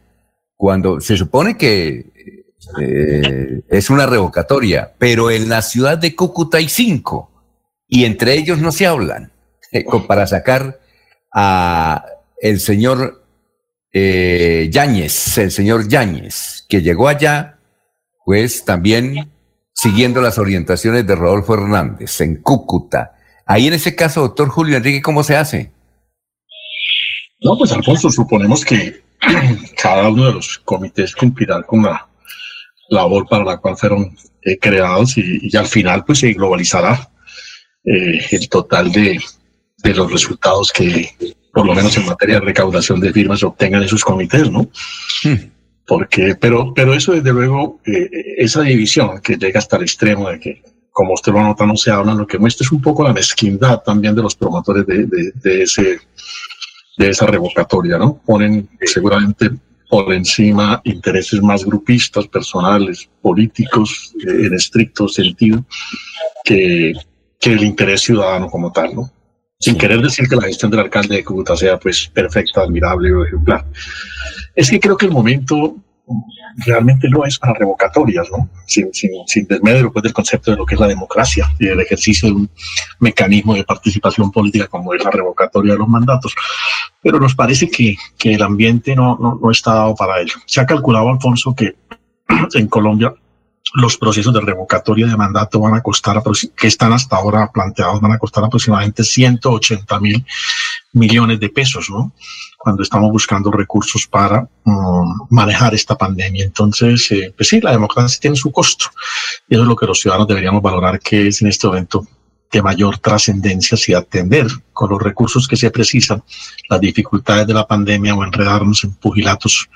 [0.56, 2.12] Cuando se supone que
[2.82, 7.32] eh, es una revocatoria, pero en la ciudad de Cúcuta hay cinco
[7.88, 9.32] y entre ellos no se hablan
[10.08, 10.80] para sacar
[11.34, 12.06] a
[12.42, 13.19] el señor
[13.92, 17.58] eh, Yáñez, el señor Yáñez, que llegó allá,
[18.26, 19.32] pues también
[19.74, 23.16] siguiendo las orientaciones de Rodolfo Hernández en Cúcuta.
[23.46, 25.72] Ahí en ese caso, doctor Julio Enrique, ¿cómo se hace?
[27.42, 29.02] No, pues Alfonso, suponemos que
[29.82, 32.08] cada uno de los comités cumplirá con la
[32.90, 37.10] labor para la cual fueron eh, creados y, al final pues se globalizará
[37.86, 39.20] eh, el total de,
[39.78, 41.10] de, los resultados que
[41.54, 44.70] por lo menos en materia de recaudación de firmas obtengan esos comités, ¿no?
[45.24, 45.50] Hmm.
[45.86, 50.40] Porque, pero, pero eso desde luego, eh, esa división que llega hasta el extremo de
[50.40, 50.62] que
[50.92, 53.82] como usted lo anota, no se habla, lo que muestra es un poco la mezquindad
[53.84, 56.00] también de los promotores de, de, de ese,
[56.98, 58.22] de esa revocatoria, ¿no?
[58.26, 59.50] Ponen seguramente
[59.90, 65.66] por encima intereses más grupistas, personales, políticos, eh, en estricto sentido,
[66.44, 66.94] que,
[67.40, 69.12] que el interés ciudadano como tal, ¿no?
[69.62, 73.26] Sin querer decir que la gestión del alcalde de Cúcuta sea pues perfecta, admirable o
[73.26, 73.66] ejemplar.
[74.56, 75.76] Es que creo que el momento
[76.66, 78.50] realmente no es para revocatorias, ¿no?
[78.66, 81.80] Sin, sin, sin desmedro pues, del concepto de lo que es la democracia y el
[81.82, 82.50] ejercicio de un
[83.00, 86.34] mecanismo de participación política como es la revocatoria de los mandatos.
[87.02, 90.36] Pero nos parece que, que el ambiente no, no, no está dado para ello.
[90.46, 91.76] Se ha calculado, Alfonso, que
[92.54, 93.14] en Colombia
[93.74, 96.22] los procesos de revocatoria de mandato van a costar,
[96.56, 100.26] que están hasta ahora planteados, van a costar aproximadamente 180 mil
[100.94, 102.14] millones de pesos, ¿no?
[102.58, 106.44] Cuando estamos buscando recursos para mm, manejar esta pandemia.
[106.44, 108.88] Entonces, eh, pues sí, la democracia tiene su costo.
[109.48, 112.06] Y eso es lo que los ciudadanos deberíamos valorar, que es en este momento
[112.52, 116.24] de mayor trascendencia si atender con los recursos que se precisan
[116.68, 119.70] las dificultades de la pandemia o enredarnos en pugilatos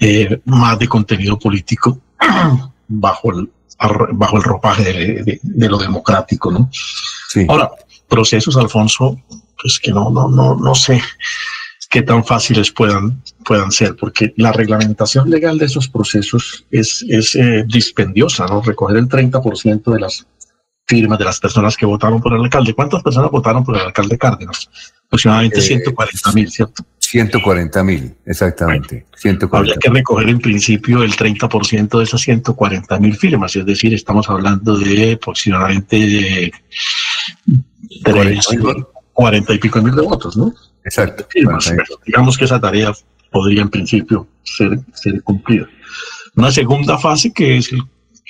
[0.00, 2.00] eh, más de contenido político
[2.88, 3.50] bajo el,
[4.12, 6.70] bajo el ropaje de, lo democrático, ¿no?
[7.48, 7.70] Ahora,
[8.08, 9.20] procesos, Alfonso,
[9.60, 11.00] pues que no, no, no, no sé
[11.90, 17.34] qué tan fáciles puedan, puedan ser, porque la reglamentación legal de esos procesos es, es
[17.34, 18.60] eh, dispendiosa, ¿no?
[18.60, 20.26] Recoger el 30% de las
[20.86, 22.74] firmas de las personas que votaron por el alcalde.
[22.74, 24.68] ¿Cuántas personas votaron por el alcalde Cárdenas?
[25.06, 26.84] Aproximadamente 140 eh, mil, ¿cierto?
[27.10, 29.06] 140 mil, exactamente.
[29.16, 29.56] 140.
[29.56, 34.28] Habría que recoger en principio el 30% de esas 140 mil firmas, es decir, estamos
[34.28, 36.52] hablando de aproximadamente
[39.14, 40.52] 40 y pico mil de votos, ¿no?
[40.84, 41.26] Exacto.
[42.04, 42.92] digamos que esa tarea
[43.30, 45.66] podría en principio ser, ser cumplida.
[46.36, 47.82] Una segunda fase que es el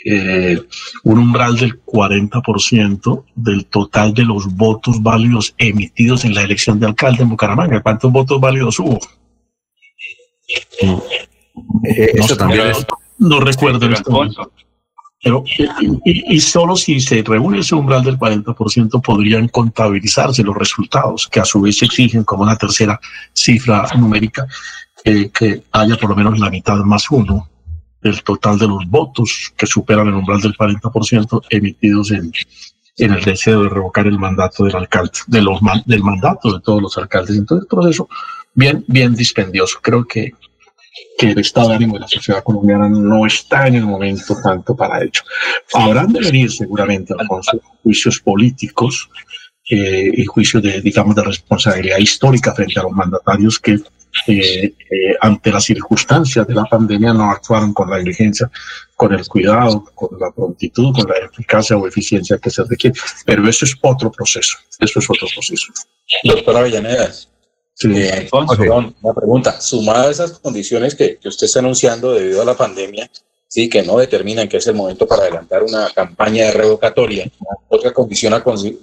[0.05, 0.61] eh,
[1.05, 6.87] un umbral del 40% del total de los votos válidos emitidos en la elección de
[6.87, 7.83] alcalde en Bucaramanga.
[7.83, 8.99] ¿Cuántos votos válidos hubo?
[10.81, 12.73] Eh, no, también
[13.19, 14.53] no recuerdo en este momento.
[15.20, 15.43] Pero,
[16.05, 21.41] y, y, solo si se reúne ese umbral del 40% podrían contabilizarse los resultados, que
[21.41, 23.01] a su vez exigen como una tercera
[23.33, 24.47] cifra numérica
[25.05, 27.49] eh, que haya por lo menos la mitad más uno
[28.03, 32.33] del total de los votos que superan el umbral del 40% emitidos en,
[32.99, 36.83] en el deseo de revocar el mandato del alcalde, de los, del mandato de todos
[36.83, 37.37] los alcaldes.
[37.37, 38.09] Entonces, el proceso
[38.55, 39.79] bien, bien dispendioso.
[39.81, 40.33] Creo que,
[41.16, 44.77] que el estado de ánimo de la sociedad colombiana no está en el momento tanto
[44.77, 45.23] para ello.
[45.75, 49.09] Habrán de venir seguramente, Alfonso, juicios políticos
[49.70, 53.79] eh, y juicios de, digamos, de responsabilidad histórica frente a los mandatarios que
[54.26, 54.74] eh,
[55.20, 58.51] ante las circunstancias de la pandemia no actuaron con la diligencia,
[58.97, 62.98] con el cuidado, con la prontitud, con la eficacia o eficiencia que se requiere.
[63.24, 65.72] Pero eso es otro proceso, eso es otro proceso.
[66.24, 67.28] Doctora Avellanedas,
[67.74, 67.90] sí.
[67.94, 68.56] Eh, Alfonso,
[69.02, 69.60] una pregunta.
[69.60, 73.10] Sumada a esas condiciones que, que usted está anunciando debido a la pandemia,
[73.48, 77.30] sí, que no determinan que es el momento para adelantar una campaña de revocatoria,
[77.68, 78.76] otra condición a, eh,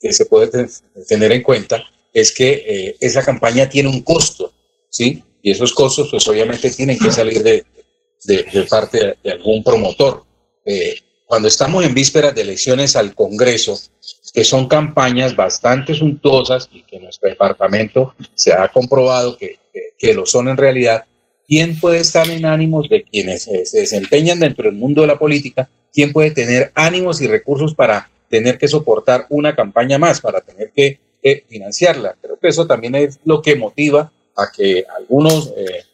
[0.00, 0.68] que se puede
[1.08, 4.45] tener en cuenta es que eh, esa campaña tiene un costo,
[4.96, 5.22] ¿sí?
[5.42, 7.64] Y esos costos, pues obviamente tienen que salir de,
[8.24, 10.24] de, parte de, algún promotor.
[10.64, 13.78] Eh, cuando estamos en vísperas de elecciones al Congreso,
[14.32, 19.58] que son campañas bastante suntuosas y que nuestro departamento se ha comprobado que,
[19.98, 21.04] que, lo son en realidad,
[21.46, 25.68] ¿quién puede estar en ánimos de quienes se desempeñan dentro del mundo de la política?
[25.92, 30.72] ¿Quién puede tener ánimos y recursos para tener que soportar una campaña más, para tener
[30.74, 31.00] que
[31.48, 32.16] financiarla.
[32.20, 35.84] Creo que eso también es lo que motiva a que algunos eh,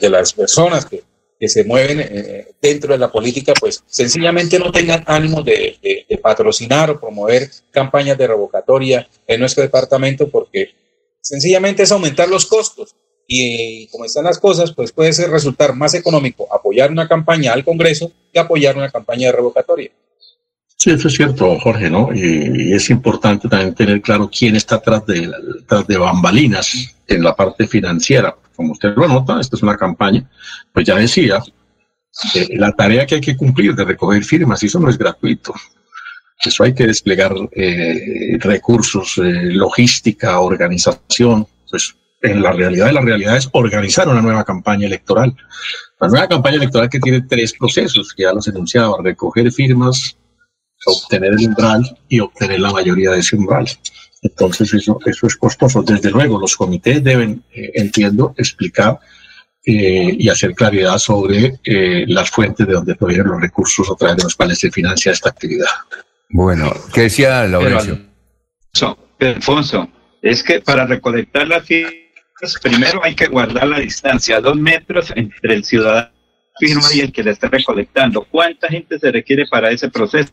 [0.00, 1.02] de, las personas que,
[1.38, 5.76] que se mueven eh, dentro de la política, pues sencillamente no tengan ánimo de,
[6.08, 10.74] de, patrocinar o promover campañas de revocatoria en nuestro departamento porque
[11.20, 12.94] sencillamente es aumentar los costos.
[13.26, 17.64] Y como están las cosas, pues puede ser resultar más económico apoyar una campaña al
[17.64, 19.90] Congreso que apoyar una campaña de revocatoria.
[20.82, 22.10] Sí, eso es cierto, Jorge, ¿no?
[22.12, 25.30] Y, es importante también tener claro quién está atrás de,
[25.68, 28.34] tras de bambalinas en la parte financiera.
[28.56, 30.28] Como usted lo nota, esta es una campaña,
[30.72, 31.40] pues ya decía,
[32.34, 35.54] eh, la tarea que hay que cumplir de recoger firmas, eso no es gratuito.
[36.44, 43.02] Eso hay que desplegar eh, recursos, eh, logística, organización, pues en la realidad de la
[43.02, 45.32] realidad es organizar una nueva campaña electoral.
[46.00, 50.16] La nueva campaña electoral que tiene tres procesos, ya los enunciaba, recoger firmas,
[50.86, 53.66] obtener el umbral y obtener la mayoría de ese umbral.
[54.22, 55.82] Entonces eso, eso es costoso.
[55.82, 58.98] Desde luego, los comités deben, eh, entiendo, explicar
[59.64, 64.16] eh, y hacer claridad sobre eh, las fuentes de donde provienen los recursos a través
[64.16, 65.70] de los cuales se financia esta actividad.
[66.30, 67.98] Bueno, ¿qué decía Laurencio?
[69.20, 69.88] Alfonso,
[70.20, 71.94] es que para recolectar las firmas,
[72.60, 76.10] primero hay que guardar la distancia, dos metros entre el ciudadano
[76.58, 78.26] firma y el que le está recolectando.
[78.30, 80.32] ¿Cuánta gente se requiere para ese proceso?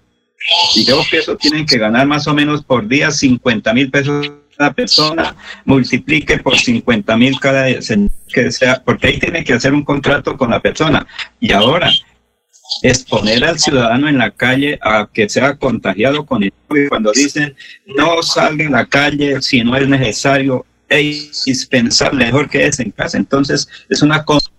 [0.75, 4.31] Y yo que eso tienen que ganar más o menos por día 50 mil pesos
[4.57, 7.67] cada persona, multiplique por 50 mil cada
[8.27, 11.07] que sea, porque ahí tiene que hacer un contrato con la persona.
[11.39, 11.89] Y ahora,
[12.83, 17.55] exponer al ciudadano en la calle a que sea contagiado con el COVID, cuando dicen
[17.85, 22.91] no salga en la calle si no es necesario, es indispensable, mejor que es en
[22.91, 23.17] casa.
[23.17, 24.49] Entonces, es una cosa,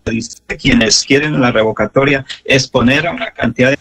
[0.59, 3.79] quienes quieren la revocatoria, exponer a una cantidad de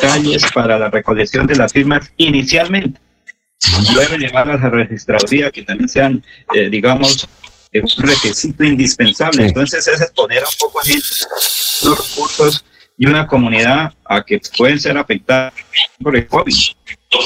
[0.00, 3.00] calles para la recolección de las firmas inicialmente.
[3.94, 6.24] Luego llevarlas a registraduría, que también sean,
[6.54, 7.28] eh, digamos,
[7.74, 9.46] un requisito indispensable.
[9.46, 12.64] Entonces, es exponer a un poco de los recursos
[12.98, 15.54] y una comunidad a que pueden ser afectadas
[16.02, 16.54] por el COVID.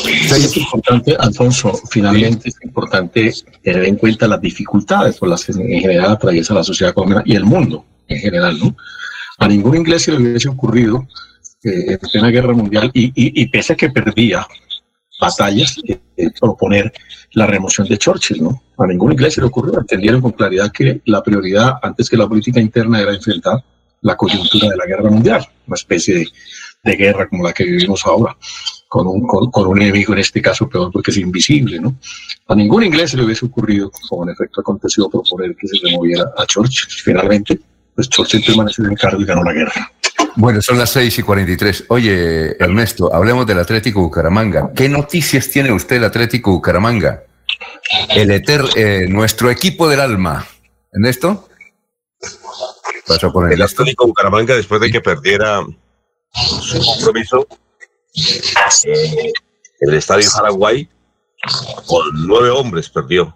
[0.07, 3.33] Es importante, Alfonso, finalmente es importante
[3.63, 7.37] tener en cuenta las dificultades por las que en general atraviesa la sociedad colombiana y
[7.37, 8.77] el mundo en general, ¿no?
[9.39, 11.07] A ningún inglés se le hubiese ocurrido
[11.66, 14.47] en plena guerra mundial y, pese a que perdía
[15.20, 16.93] batallas, eh, eh, proponer
[17.32, 18.62] la remoción de Churchill, ¿no?
[18.78, 22.28] A ningún inglés se le ocurrió, entendieron con claridad que la prioridad antes que la
[22.28, 23.64] política interna era enfrentar
[24.02, 26.28] la coyuntura de la guerra mundial, una especie de,
[26.84, 28.36] de guerra como la que vivimos ahora,
[28.88, 31.97] con un, con, un, enemigo en este caso peor porque es invisible, ¿no?
[32.48, 36.24] A ningún inglés se le hubiese ocurrido, como en efecto aconteció, proponer que se removiera
[36.36, 36.88] a Churchill.
[37.02, 37.59] Finalmente,
[37.94, 39.90] pues Churchill permaneció en el cargo y ganó la guerra.
[40.37, 41.85] Bueno, son las 6 y 43.
[41.89, 44.71] Oye, Ernesto, hablemos del Atlético Bucaramanga.
[44.77, 47.25] ¿Qué noticias tiene usted del Atlético Bucaramanga?
[48.11, 50.47] El Eter, eh, nuestro equipo del alma.
[50.93, 51.49] ¿Ernesto?
[53.51, 55.65] el Atlético Bucaramanga, después de que perdiera
[56.35, 57.47] su compromiso
[58.85, 59.33] eh,
[59.81, 60.87] el Estadio Paraguay,
[61.87, 63.35] con nueve hombres perdió.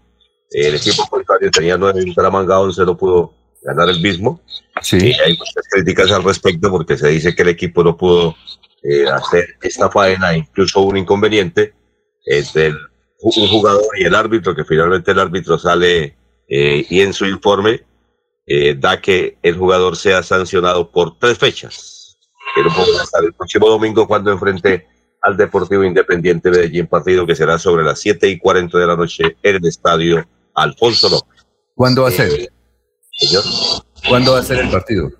[0.50, 4.40] El equipo contrario tenía nueve, Bucaramanga once, no pudo ganar el mismo.
[4.82, 4.96] Sí.
[4.96, 8.36] Y hay muchas críticas al respecto porque se dice que el equipo no pudo
[8.82, 11.74] eh, hacer esta faena, incluso un inconveniente
[12.24, 12.72] entre
[13.22, 16.16] un jugador y el árbitro, que finalmente el árbitro sale
[16.48, 17.84] eh, y en su informe
[18.46, 22.18] eh, da que el jugador sea sancionado por tres fechas.
[22.54, 24.88] Que no podrá estar el próximo domingo cuando enfrente
[25.22, 29.36] al Deportivo Independiente Medellín, partido que será sobre las 7 y 40 de la noche
[29.42, 31.46] en el estadio Alfonso López.
[31.74, 32.50] ¿Cuándo va a ser?
[33.20, 33.44] Señor.
[34.08, 35.10] ¿Cuándo va a ser el partido?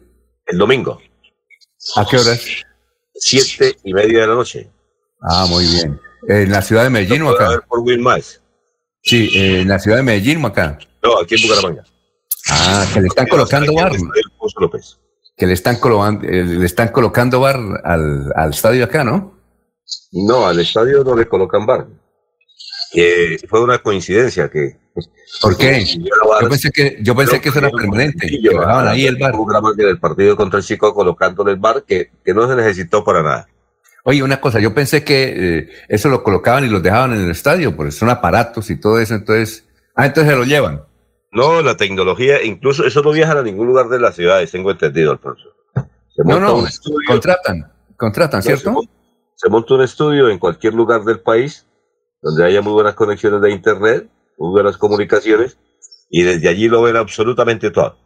[0.47, 0.98] El domingo.
[1.97, 2.40] ¿A qué horas?
[3.14, 4.70] Siete y media de la noche.
[5.22, 6.01] Ah, muy bien.
[6.28, 7.60] ¿En la ciudad de Medellín o acá?
[7.68, 8.40] por Will Más.
[9.02, 10.78] Sí, ¿en la ciudad de Medellín o acá?
[11.02, 11.85] No, aquí en Bucaramanga.
[12.51, 13.93] Ah, que le están colocando bar.
[15.36, 19.39] Que le están, eh, le están colocando bar al, al estadio acá, ¿no?
[20.12, 21.86] No, al estadio no le colocan bar.
[22.93, 24.80] Que fue una coincidencia que
[25.40, 25.84] ¿Por qué?
[25.84, 28.28] Yo pensé que, yo pensé que eso era permanente.
[28.28, 29.34] Que bajaban ahí el bar.
[29.76, 33.48] del partido contra el Chico colocándole el bar que, que no se necesitó para nada.
[34.04, 37.30] Oye, una cosa, yo pensé que eh, eso lo colocaban y los dejaban en el
[37.30, 39.66] estadio, porque son aparatos y todo eso, entonces.
[39.94, 40.82] Ah, entonces se lo llevan.
[41.32, 45.12] No, la tecnología, incluso eso no viaja a ningún lugar de la ciudad, tengo entendido,
[45.12, 45.44] Alfonso.
[46.24, 46.64] no, no,
[47.06, 48.80] contratan, contratan, ¿cierto?
[49.40, 51.66] se monta un estudio en cualquier lugar del país
[52.20, 54.10] donde haya muy buenas conexiones de internet
[54.40, 55.58] de las comunicaciones,
[56.08, 57.96] y desde allí lo ven absolutamente todo.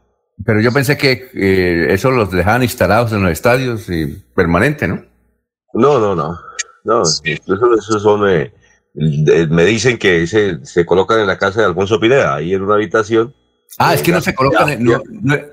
[0.45, 5.05] Pero yo pensé que eh, eso los dejaban instalados en los estadios y permanente, ¿no?
[5.73, 6.39] No, no, no.
[6.85, 8.53] No, eso son, eh,
[8.95, 12.75] me dicen que se, se colocan en la casa de Alfonso Pineda, ahí en una
[12.75, 13.35] habitación.
[13.79, 14.87] Ah, es que no se colocan, en,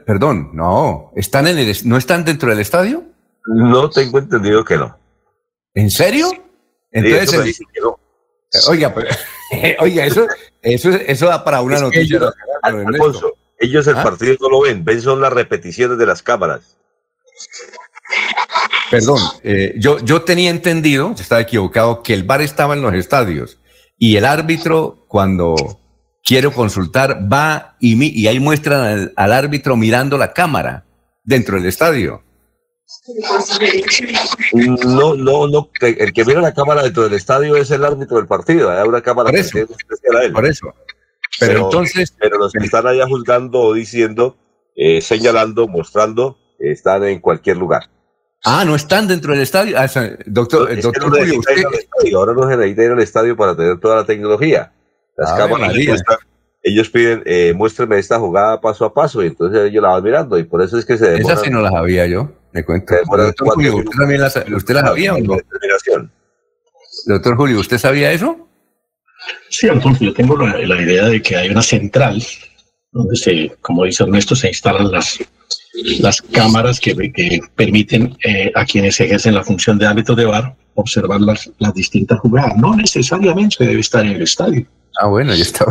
[0.05, 3.03] perdón, no, ¿están en el, ¿no están dentro del estadio?
[3.45, 4.97] No tengo entendido que no.
[5.73, 6.27] ¿En serio?
[6.91, 7.61] Entonces,
[8.69, 9.07] Oiga, pero,
[9.79, 10.27] oiga, eso,
[10.61, 12.19] eso, eso da para una noticia.
[13.59, 14.03] Ellos, el ¿Ah?
[14.03, 16.77] partido no lo ven, ven son las repeticiones de las cámaras.
[18.89, 23.59] Perdón, eh, yo, yo tenía entendido, estaba equivocado, que el bar estaba en los estadios
[23.97, 25.55] y el árbitro cuando
[26.23, 30.85] quiero consultar va y, y ahí muestran al árbitro mirando la cámara
[31.23, 32.23] dentro del estadio.
[34.85, 35.69] No, no, no.
[35.81, 38.69] El que mira la cámara dentro del estadio es el árbitro del partido.
[38.69, 40.33] Hay una cámara por eso, especial a él.
[40.33, 40.73] Por eso.
[41.39, 42.13] Pero, entonces.
[42.19, 44.37] Pero los que están allá juzgando o diciendo,
[44.75, 47.89] eh, señalando, mostrando, están en cualquier lugar.
[48.43, 49.77] Ah, no están dentro del estadio.
[49.77, 49.87] Ah,
[50.25, 51.57] doctor, Es que doctor no Julio, usted.
[51.73, 54.73] estadio, ahora no se necesita ir al estadio para tener toda la tecnología.
[55.15, 56.17] Las Ave cámaras muestran-
[56.63, 60.37] ellos piden, eh, muéstrame esta jugada paso a paso, y entonces ellos la van mirando,
[60.37, 61.37] y por eso es que se demoran.
[61.37, 62.31] Esa sí no la sabía yo.
[62.53, 62.93] Me cuento.
[63.05, 65.35] Doctor Julio, ¿usted también la, sa- ¿usted la sabía o no?
[65.35, 66.11] Determinación.
[67.05, 68.47] Doctor Julio, ¿usted sabía eso?
[69.49, 72.21] Sí, Alfonso, yo tengo la, la idea de que hay una central
[72.91, 75.19] donde se, como dice Ernesto, se instalan las,
[75.99, 80.55] las cámaras que, que permiten eh, a quienes ejercen la función de árbitros de bar
[80.75, 82.57] observar las, las distintas jugadas.
[82.57, 84.65] No necesariamente debe estar en el estadio.
[84.99, 85.65] Ah, bueno, ya está.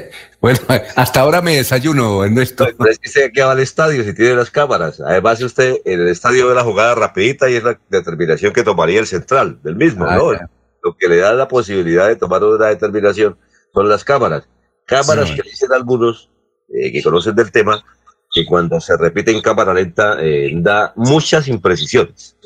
[0.40, 0.58] bueno,
[0.96, 2.66] hasta ahora me desayuno, Ernesto.
[2.76, 5.00] Pero es que se queda al estadio si tiene las cámaras.
[5.00, 9.00] Además, usted en el estadio ve la jugada rapidita y es la determinación que tomaría
[9.00, 10.32] el central del mismo, Ah, ¿no?
[10.32, 10.48] ya.
[10.82, 13.38] Lo que le da la posibilidad de tomar una determinación
[13.72, 14.46] son las cámaras.
[14.86, 15.36] Cámaras Sí.
[15.36, 16.30] que dicen algunos
[16.68, 17.82] eh, que conocen del tema
[18.30, 22.36] que cuando se repite en cámara lenta eh, da muchas imprecisiones.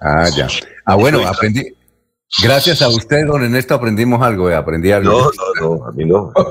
[0.00, 0.48] Ah, ya.
[0.84, 1.76] Ah, bueno, aprendí.
[2.42, 4.48] Gracias a usted, don Ernesto, aprendimos algo.
[4.50, 5.10] eh, Aprendí algo.
[5.10, 5.30] No,
[5.60, 6.32] no, no, a mí no.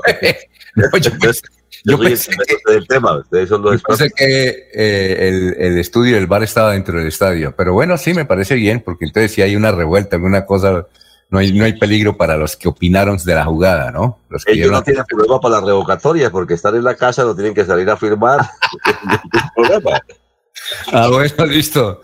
[0.74, 1.42] No, yo pensé,
[1.84, 5.78] Yo yo pensé que, del tema, ustedes son los yo pensé que, eh, el, el
[5.78, 7.52] estudio del bar estaba dentro del estadio.
[7.54, 10.86] Pero bueno, sí, me parece bien, porque entonces si hay una revuelta, alguna cosa,
[11.28, 14.20] no hay, no hay peligro para los que opinaron de la jugada, ¿no?
[14.30, 17.34] Los que Ellos no tienen problema para las revocatorias porque están en la casa, no
[17.34, 18.40] tienen que salir a firmar.
[20.92, 22.02] Ah, bueno, listo.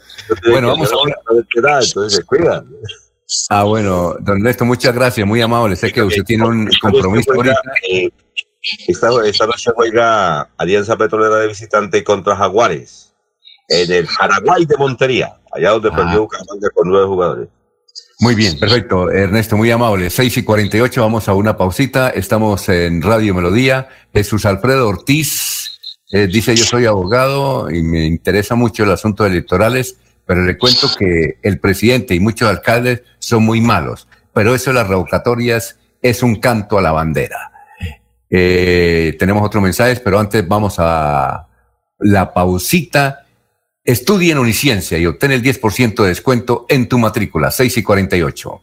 [0.51, 1.15] Bueno, vamos a ahora.
[1.55, 2.67] Entonces se cuidan.
[3.51, 5.77] Ah, bueno, don Ernesto, muchas gracias, muy amable.
[5.77, 7.61] Sé que usted tiene un compromiso ahorita.
[7.91, 8.11] eh,
[8.87, 13.13] esta, esta noche juega Alianza Petrolera de visitante contra Jaguares
[13.69, 15.97] en el Paraguay de Montería, allá donde Ah.
[15.97, 17.49] perdió Bucaramanga con nueve jugadores.
[18.21, 19.11] Muy bien, perfecto.
[19.11, 20.11] Ernesto, muy amable.
[20.11, 22.11] 6 y 48, vamos a una pausita.
[22.11, 23.89] Estamos en Radio Melodía.
[24.13, 25.79] Jesús Alfredo Ortiz
[26.11, 30.59] eh, dice, yo soy abogado y me interesa mucho el asunto de electorales, pero le
[30.59, 34.09] cuento que el presidente y muchos alcaldes son muy malos.
[34.33, 37.53] Pero eso de las revocatorias es un canto a la bandera.
[38.31, 41.49] Eh, tenemos otros mensajes, pero antes vamos a
[41.99, 43.27] la pausita.
[43.85, 48.63] Estudia en Uniciencia y obtén el 10% de descuento en tu matrícula, 6 y 48.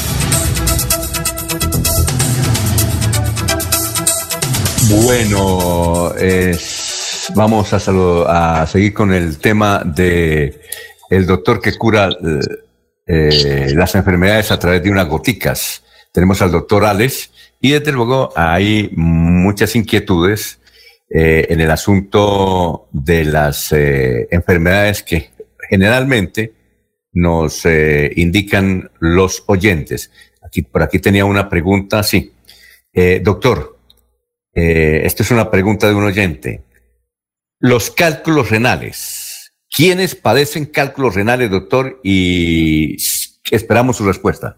[4.91, 6.57] Bueno, eh,
[7.33, 10.59] vamos a, seguir con el tema de
[11.09, 12.39] el doctor que cura eh,
[13.07, 15.83] eh, las enfermedades a través de unas goticas.
[16.11, 17.31] Tenemos al doctor Alex
[17.61, 20.59] y desde luego hay muchas inquietudes
[21.09, 25.31] en el asunto de las enfermedades que
[25.69, 26.53] generalmente
[27.13, 30.11] nos indican los oyentes.
[30.41, 32.33] Aquí, por aquí tenía una pregunta, sí.
[33.23, 33.80] Doctor,
[34.53, 36.65] eh, esta es una pregunta de un oyente.
[37.59, 39.53] Los cálculos renales.
[39.69, 41.99] ¿Quiénes padecen cálculos renales, doctor?
[42.03, 42.97] Y
[43.51, 44.57] esperamos su respuesta.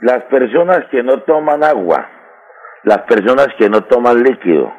[0.00, 2.06] Las personas que no toman agua,
[2.84, 4.72] las personas que no toman líquido,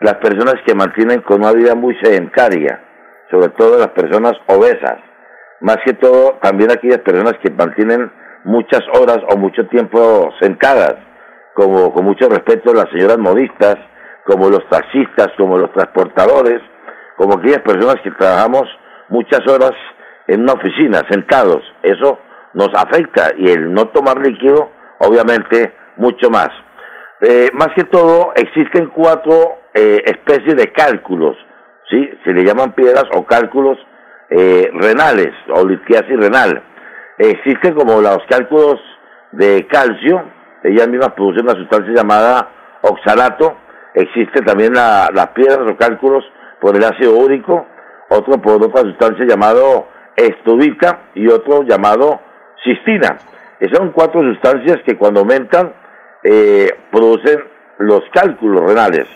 [0.00, 2.82] las personas que mantienen con una vida muy sedentaria,
[3.30, 4.98] sobre todo las personas obesas,
[5.60, 8.10] más que todo también aquellas personas que mantienen
[8.44, 10.96] muchas horas o mucho tiempo sentadas,
[11.54, 13.76] como con mucho respeto las señoras modistas,
[14.26, 16.60] como los taxistas, como los transportadores,
[17.16, 18.64] como aquellas personas que trabajamos
[19.08, 19.72] muchas horas
[20.26, 21.62] en una oficina, sentados.
[21.82, 22.18] Eso
[22.54, 26.48] nos afecta y el no tomar líquido, obviamente, mucho más.
[27.20, 31.36] Eh, más que todo, existen cuatro eh, especies de cálculos,
[31.90, 32.10] ¿sí?
[32.24, 33.78] Se le llaman piedras o cálculos
[34.30, 36.62] eh, renales o litiasis renal.
[37.18, 38.80] Existen como los cálculos
[39.32, 40.24] de calcio,
[40.64, 42.48] ellas mismas producen una sustancia llamada
[42.82, 43.56] oxalato,
[43.94, 46.24] existe también la- las piedras o cálculos
[46.60, 47.66] por el ácido úrico,
[48.08, 52.20] otro por otra sustancia llamado estudita y otro llamado
[52.64, 53.18] cistina.
[53.60, 55.72] Esas son cuatro sustancias que cuando aumentan
[56.22, 57.44] eh, producen
[57.78, 59.06] los cálculos renales.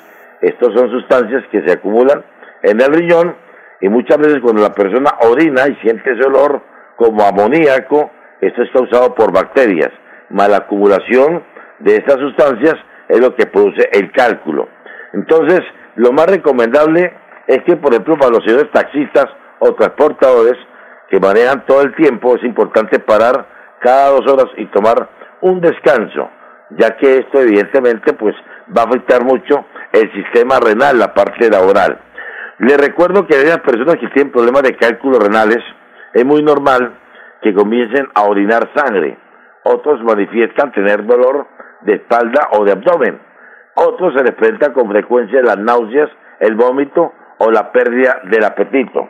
[0.41, 2.23] Estas son sustancias que se acumulan
[2.63, 3.35] en el riñón
[3.81, 6.61] y muchas veces cuando la persona orina y siente ese olor
[6.97, 8.11] como amoníaco,
[8.41, 9.91] esto es causado por bacterias.
[10.31, 11.43] Mala acumulación
[11.81, 12.75] de estas sustancias
[13.09, 14.69] es lo que produce el cálculo.
[15.13, 15.61] Entonces,
[15.97, 17.13] lo más recomendable
[17.47, 19.27] es que, por ejemplo, para los señores taxistas
[19.59, 20.57] o transportadores
[21.11, 23.47] que manejan todo el tiempo, es importante parar
[23.81, 25.09] cada dos horas y tomar
[25.41, 26.31] un descanso,
[26.71, 28.35] ya que esto evidentemente pues
[28.77, 31.99] va a afectar mucho el sistema renal, la parte laboral.
[32.59, 35.59] Les recuerdo que aquellas personas que tienen problemas de cálculos renales,
[36.13, 36.99] es muy normal
[37.43, 39.17] que comiencen a orinar sangre.
[39.65, 41.47] Otros manifiestan tener dolor
[41.83, 43.21] de espalda o de abdomen.
[43.75, 46.11] Otros se les presenta con frecuencia las náuseas,
[46.41, 49.09] el vómito o la pérdida del apetito.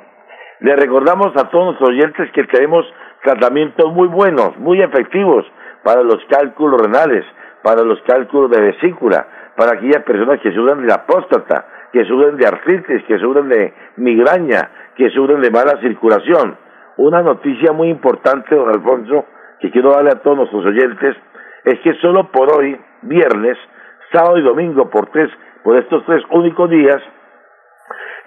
[0.61, 2.85] Les recordamos a todos nuestros oyentes que tenemos
[3.23, 5.45] tratamientos muy buenos, muy efectivos
[5.85, 7.25] para los cálculos renales,
[7.63, 9.27] para los cálculos de vesícula,
[9.57, 13.73] para aquellas personas que sufren de la próstata, que sufren de artritis, que sufren de
[13.97, 16.57] migraña, que sufren de mala circulación.
[16.97, 19.25] Una noticia muy importante, don Alfonso,
[19.61, 21.17] que quiero darle a todos nuestros oyentes,
[21.65, 23.59] es que solo por hoy, viernes,
[24.13, 25.31] sábado y domingo, por tres,
[25.63, 27.03] por estos tres únicos días,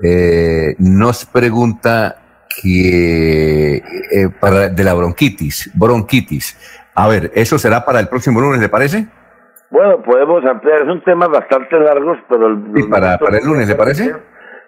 [0.02, 2.16] eh, nos pregunta
[2.62, 3.82] que eh,
[4.40, 6.56] para, de la bronquitis, bronquitis.
[6.94, 9.06] A ver, ¿eso será para el próximo lunes, le parece?
[9.70, 12.48] Bueno, podemos ampliar, es un tema bastante largo, pero...
[12.48, 14.12] El, para, para el lunes, ¿le parece?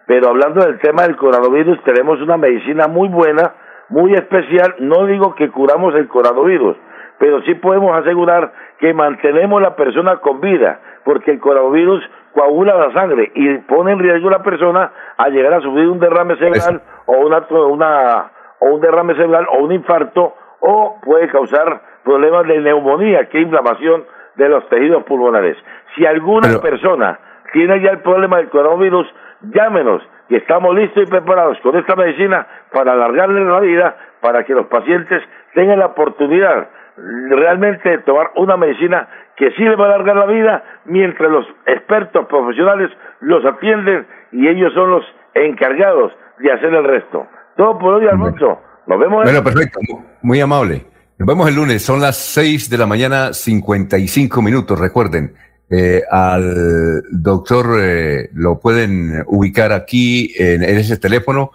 [0.06, 3.54] Pero hablando del tema del coronavirus, tenemos una medicina muy buena,
[3.88, 4.76] muy especial.
[4.78, 6.76] No digo que curamos el coronavirus,
[7.18, 12.02] pero sí podemos asegurar que mantenemos la persona con vida, porque el coronavirus
[12.32, 15.98] coagula la sangre y pone en riesgo a la persona a llegar a sufrir un
[15.98, 21.80] derrame cerebral o una, una o un derrame cerebral o un infarto o puede causar
[22.04, 24.04] problemas de neumonía, que es inflamación
[24.36, 25.56] de los tejidos pulmonares.
[25.94, 27.18] Si alguna persona
[27.52, 29.06] tiene ya el problema del coronavirus,
[29.42, 34.54] llámenos, que estamos listos y preparados con esta medicina para alargarle la vida, para que
[34.54, 35.22] los pacientes
[35.54, 39.08] tengan la oportunidad realmente de tomar una medicina
[39.42, 44.46] que sí le va a alargar la vida, mientras los expertos profesionales los atienden y
[44.46, 45.02] ellos son los
[45.34, 47.26] encargados de hacer el resto.
[47.56, 48.60] Todo por hoy, Alfonso.
[48.86, 49.24] Nos vemos.
[49.24, 49.80] Bueno, perfecto.
[50.22, 50.86] Muy amable.
[51.18, 51.82] Nos vemos el lunes.
[51.82, 54.78] Son las 6 de la mañana, 55 minutos.
[54.78, 55.34] Recuerden,
[55.68, 61.50] eh, al doctor eh, lo pueden ubicar aquí en, ese teléfono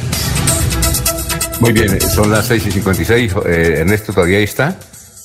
[1.60, 3.34] Muy bien, son las 6 y 56.
[3.46, 4.78] Eh, Ernesto todavía ahí está.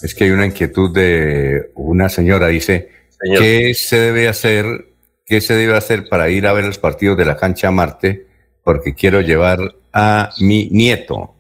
[0.03, 2.91] Es que hay una inquietud de una señora, dice,
[3.39, 4.87] ¿qué se debe hacer,
[5.25, 8.27] qué se debe hacer para ir a ver los partidos de la cancha Marte?
[8.65, 9.59] Porque quiero llevar
[9.93, 11.35] a mi nieto.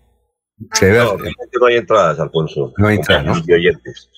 [0.72, 2.72] ¿Se debe No, no hay entradas, Alfonso.
[2.76, 3.42] No hay entradas, ¿no?
[3.46, 4.10] Y oyentes.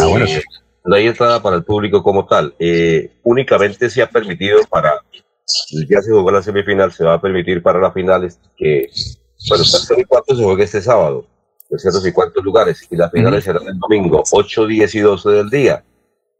[0.00, 0.42] Ah, bueno, Eh,
[0.84, 2.54] No hay entrada para el público como tal.
[2.58, 5.00] Eh, únicamente se ha permitido para.
[5.88, 8.88] Ya se jugó la semifinal, se va a permitir para las finales que.
[9.48, 11.26] Bueno, tercero y cuarto se juega este sábado.
[11.72, 12.86] Terceros y cuartos lugares.
[12.90, 15.82] Y las finales serán el domingo, 8, 10 y 12 del día.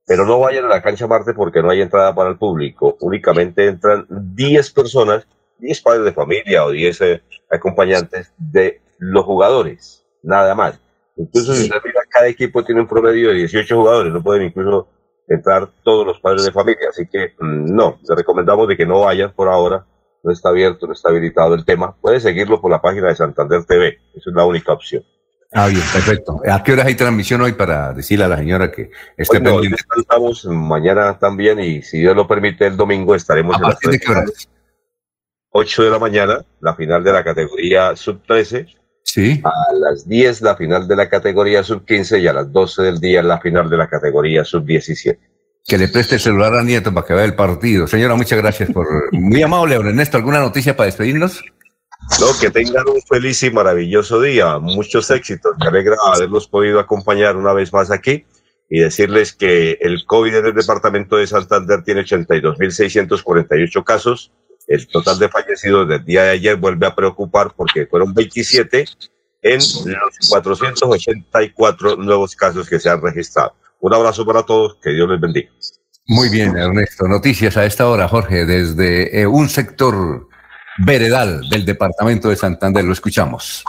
[0.07, 2.99] Pero no vayan a la cancha Marte porque no hay entrada para el público.
[3.01, 5.27] Únicamente entran 10 personas,
[5.59, 10.05] 10 padres de familia o 10 eh, acompañantes de los jugadores.
[10.23, 10.79] Nada más.
[11.17, 14.89] Incluso si usted mira, cada equipo tiene un promedio de 18 jugadores, no pueden incluso
[15.29, 16.91] entrar todos los padres de familia.
[16.91, 19.87] Así que mm, no, le recomendamos de que no vayan por ahora.
[20.25, 21.97] No está abierto, no está habilitado el tema.
[22.03, 23.99] Puede seguirlo por la página de Santander TV.
[24.15, 25.03] Esa es la única opción.
[25.55, 26.41] Ah, bien, perfecto.
[26.51, 29.55] ¿A qué horas hay transmisión hoy para decirle a la señora que esté Hoy no,
[29.57, 30.49] hoy pendiente?
[30.49, 34.11] mañana también y si Dios lo permite el domingo estaremos ¿A en partir de qué
[34.11, 34.25] horas?
[34.25, 34.49] finales.
[35.51, 38.67] 8 de la mañana, la final de la categoría sub 13.
[39.05, 39.43] Sí.
[39.45, 42.99] A las 10 la final de la categoría sub 15 y a las 12 del
[42.99, 45.21] día la final de la categoría sub 17.
[45.67, 47.87] Que le preste el celular a Nieto para que vea el partido.
[47.87, 48.87] Señora, muchas gracias por...
[49.13, 50.17] Muy amable, Ernesto.
[50.17, 51.45] ¿Alguna noticia para despedirnos?
[52.21, 55.53] No, que tengan un feliz y maravilloso día, muchos éxitos.
[55.59, 58.25] Me alegra haberlos podido acompañar una vez más aquí
[58.69, 64.33] y decirles que el COVID en el departamento de Santander tiene 82.648 casos.
[64.69, 68.85] El total de fallecidos del día de ayer vuelve a preocupar porque fueron 27
[69.43, 73.55] en los 484 nuevos casos que se han registrado.
[73.81, 75.51] Un abrazo para todos, que Dios les bendiga.
[76.07, 77.07] Muy bien, Ernesto.
[77.09, 80.29] Noticias a esta hora, Jorge, desde eh, un sector
[80.79, 82.85] veredal del departamento de Santander.
[82.85, 83.65] Lo escuchamos.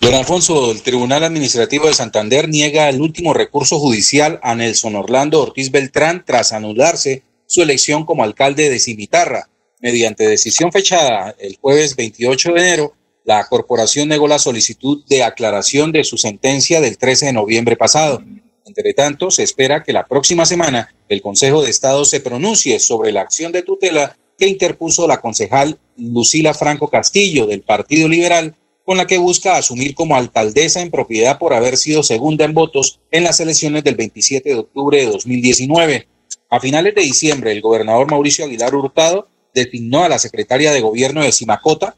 [0.00, 5.40] Don Alfonso, el Tribunal Administrativo de Santander niega el último recurso judicial a Nelson Orlando
[5.40, 9.48] Ortiz Beltrán tras anularse su elección como alcalde de Cimitarra.
[9.80, 12.94] Mediante decisión fechada el jueves 28 de enero,
[13.24, 18.22] la corporación negó la solicitud de aclaración de su sentencia del 13 de noviembre pasado.
[18.66, 23.12] Entre tanto, se espera que la próxima semana el Consejo de Estado se pronuncie sobre
[23.12, 28.54] la acción de tutela que interpuso la concejal Lucila Franco Castillo del Partido Liberal
[28.84, 33.00] con la que busca asumir como alcaldesa en propiedad por haber sido segunda en votos
[33.10, 36.06] en las elecciones del 27 de octubre de 2019.
[36.50, 41.22] A finales de diciembre, el gobernador Mauricio Aguilar Hurtado designó a la secretaria de gobierno
[41.22, 41.96] de Simacota,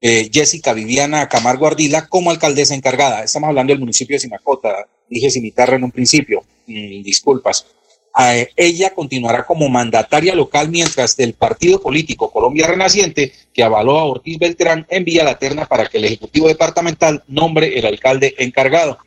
[0.00, 3.22] eh, Jessica Viviana Camargo Ardila, como alcaldesa encargada.
[3.22, 7.66] Estamos hablando del municipio de Simacota, dije Cimitarra en un principio, mm, disculpas.
[8.16, 14.38] Ella continuará como mandataria local mientras el partido político Colombia Renaciente, que avaló a Ortiz
[14.38, 18.98] Beltrán, envía la terna para que el Ejecutivo Departamental nombre el alcalde encargado.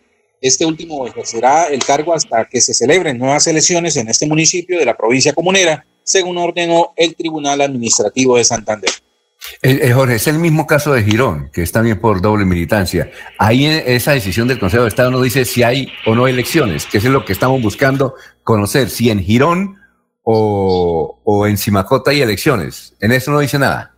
[0.41, 4.85] Este último ejercerá el cargo hasta que se celebren nuevas elecciones en este municipio de
[4.85, 8.91] la provincia comunera, según ordenó el Tribunal Administrativo de Santander.
[9.61, 13.09] Eh, eh, Jorge, es el mismo caso de Girón, que es también por doble militancia.
[13.37, 16.85] Ahí en esa decisión del Consejo de Estado no dice si hay o no elecciones,
[16.85, 19.77] que eso es lo que estamos buscando conocer, si en Girón
[20.23, 22.93] o, en Simacota hay elecciones.
[22.99, 23.93] En eso no dice nada.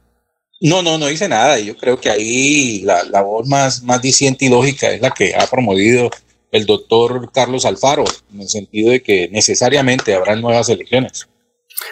[0.61, 1.59] No, no, no dice nada.
[1.59, 5.47] Yo creo que ahí la, voz más, más diciente y lógica es la que ha
[5.47, 6.09] promovido
[6.51, 8.03] el doctor Carlos Alfaro,
[8.33, 11.27] en el sentido de que necesariamente habrá nuevas elecciones.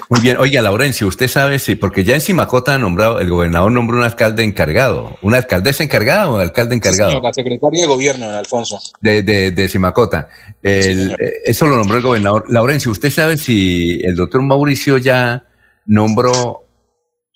[0.10, 3.72] Muy bien, oiga, Laurencio, usted sabe si, porque ya en Simacota ha nombrado, el gobernador
[3.72, 7.88] nombró un alcalde encargado, una alcaldesa encargada o un alcalde encargado Señor, la secretaria de
[7.88, 8.80] gobierno, Alfonso.
[9.02, 10.30] de, de, de Simacota.
[10.62, 12.46] El- eh, eso lo nombró el gobernador.
[12.50, 15.46] Laurencio, ¿usted sabe si el doctor Mauricio ya
[15.86, 16.64] nombró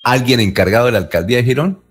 [0.04, 1.84] alguien encargado de la alcaldía de Girón?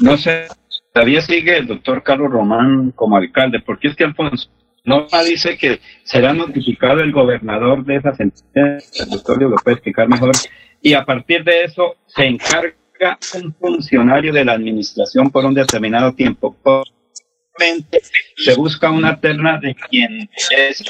[0.00, 0.46] No sé,
[0.92, 4.48] todavía sigue el doctor Carlos Román como alcalde, porque es que Alfonso
[4.84, 10.08] Norma dice que será notificado el gobernador de esa sentencia, el doctor lo puede explicar
[10.08, 10.32] mejor,
[10.80, 16.12] y a partir de eso se encarga un funcionario de la administración por un determinado
[16.14, 16.56] tiempo.
[18.36, 20.84] Se busca una terna de quien es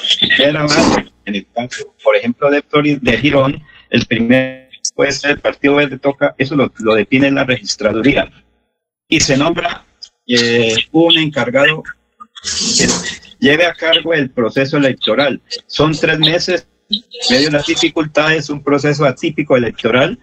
[1.25, 2.63] en el caso, por ejemplo, de,
[3.01, 7.45] de Girón, el primer puede ser el Partido Verde toca, eso lo, lo define la
[7.45, 8.31] registraduría.
[9.09, 9.85] Y se nombra
[10.27, 11.85] eh, un encargado
[13.39, 15.41] lleve a cargo el proceso electoral.
[15.67, 16.67] Son tres meses,
[17.31, 20.19] medio de las dificultades, un proceso atípico electoral.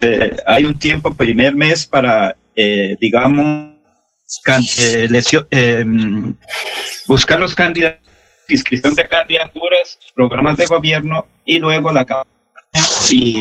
[0.00, 3.74] Eh, hay un tiempo, primer mes, para, eh, digamos,
[7.06, 8.00] buscar los candidatos,
[8.48, 12.38] inscripción de candidaturas, programas de gobierno y luego la campaña
[13.10, 13.40] y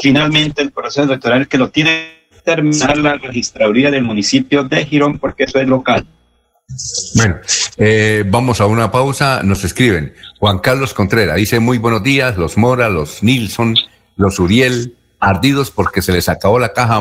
[0.00, 5.18] finalmente el proceso electoral que lo tiene que terminar la registraduría del municipio de Girón
[5.18, 6.06] porque eso es local.
[7.16, 7.38] Bueno,
[7.76, 9.42] eh, vamos a una pausa.
[9.42, 11.36] Nos escriben Juan Carlos Contreras.
[11.36, 13.76] Dice muy buenos días, los Mora, los Nilsson,
[14.16, 17.00] los Uriel, ardidos porque se les acabó la caja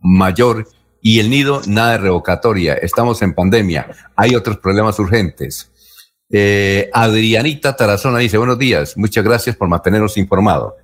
[0.00, 0.68] mayor
[1.00, 2.74] y el nido, nada de revocatoria.
[2.74, 3.88] Estamos en pandemia.
[4.16, 5.70] Hay otros problemas urgentes.
[6.30, 8.96] Eh, Adrianita Tarazona dice buenos días.
[8.96, 10.74] Muchas gracias por mantenernos informados.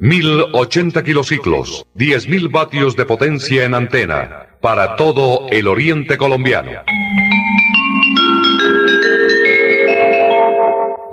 [0.00, 6.72] 1080 kilociclos, 10.000 vatios de potencia en antena, para todo el oriente colombiano.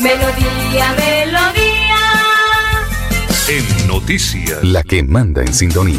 [0.00, 1.80] Melodía, melodía.
[3.48, 4.62] En noticias.
[4.62, 5.98] La que manda en sintonía.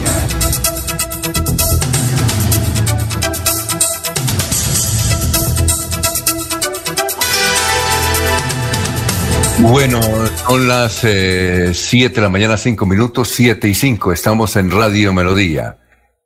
[9.60, 10.02] Bueno,
[10.48, 14.12] son las 7 eh, de la mañana, 5 minutos, 7 y 5.
[14.12, 15.78] Estamos en Radio Melodía.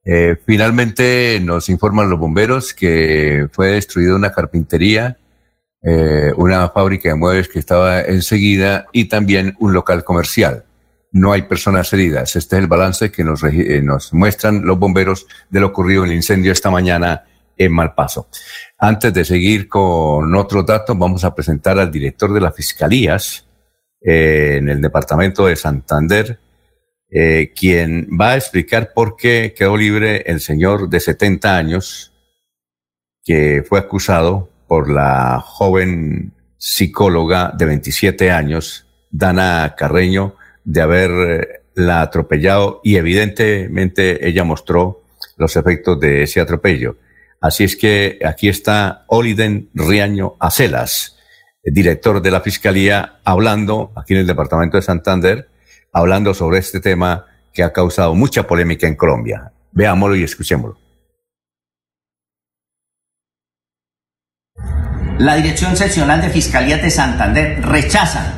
[0.05, 5.17] Eh, finalmente nos informan los bomberos que fue destruida una carpintería
[5.87, 10.65] eh, una fábrica de muebles que estaba enseguida y también un local comercial.
[11.11, 12.35] No hay personas heridas.
[12.35, 16.09] Este es el balance que nos, eh, nos muestran los bomberos de lo ocurrido en
[16.09, 17.25] el incendio esta mañana
[17.55, 18.29] en Malpaso.
[18.87, 23.47] Antes de seguir con otros datos, vamos a presentar al director de las fiscalías
[23.99, 26.37] eh, en el departamento de Santander,
[27.09, 32.13] eh, quien va a explicar por qué quedó libre el señor de 70 años
[33.23, 42.81] que fue acusado por la joven psicóloga de 27 años, Dana Carreño, de haberla atropellado
[42.83, 45.01] y evidentemente ella mostró
[45.37, 46.97] los efectos de ese atropello.
[47.45, 51.15] Así es que aquí está Oliden Riaño Acelas,
[51.63, 55.47] director de la Fiscalía, hablando aquí en el Departamento de Santander,
[55.93, 59.51] hablando sobre este tema que ha causado mucha polémica en Colombia.
[59.73, 60.79] Veámoslo y escuchémoslo.
[65.19, 68.33] La Dirección Seccional de Fiscalía de Santander rechaza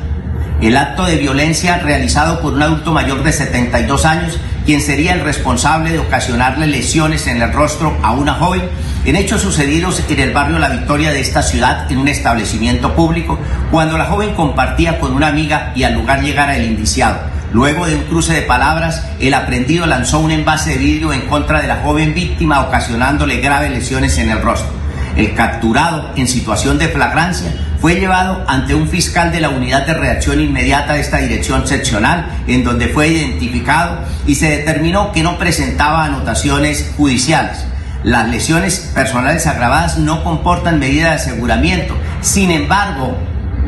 [0.60, 5.20] el acto de violencia realizado por un adulto mayor de 72 años, quien sería el
[5.20, 8.62] responsable de ocasionarle lesiones en el rostro a una joven,
[9.04, 13.38] en hechos sucedidos en el barrio La Victoria de esta ciudad, en un establecimiento público,
[13.70, 17.18] cuando la joven compartía con una amiga y al lugar llegara el indiciado.
[17.52, 21.62] Luego de un cruce de palabras, el aprendido lanzó un envase de vidrio en contra
[21.62, 24.70] de la joven víctima, ocasionándole graves lesiones en el rostro.
[25.16, 29.94] El capturado en situación de flagrancia fue llevado ante un fiscal de la unidad de
[29.94, 35.38] reacción inmediata de esta dirección seccional, en donde fue identificado y se determinó que no
[35.38, 37.64] presentaba anotaciones judiciales.
[38.02, 41.96] Las lesiones personales agravadas no comportan medida de aseguramiento.
[42.20, 43.16] Sin embargo,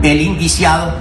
[0.02, 0.94] el indiciado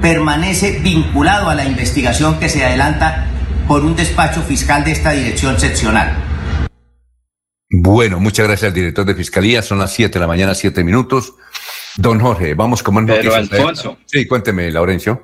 [0.00, 3.26] permanece vinculado a la investigación que se adelanta
[3.66, 6.16] por un despacho fiscal de esta dirección seccional.
[7.70, 9.60] Bueno, muchas gracias director de Fiscalía.
[9.60, 11.34] Son las 7 de la mañana, 7 minutos.
[12.00, 13.52] Don Jorge, vamos con más Pero, noticias.
[13.52, 13.98] Alfonso.
[14.06, 15.20] Sí, cuénteme, Laurencio.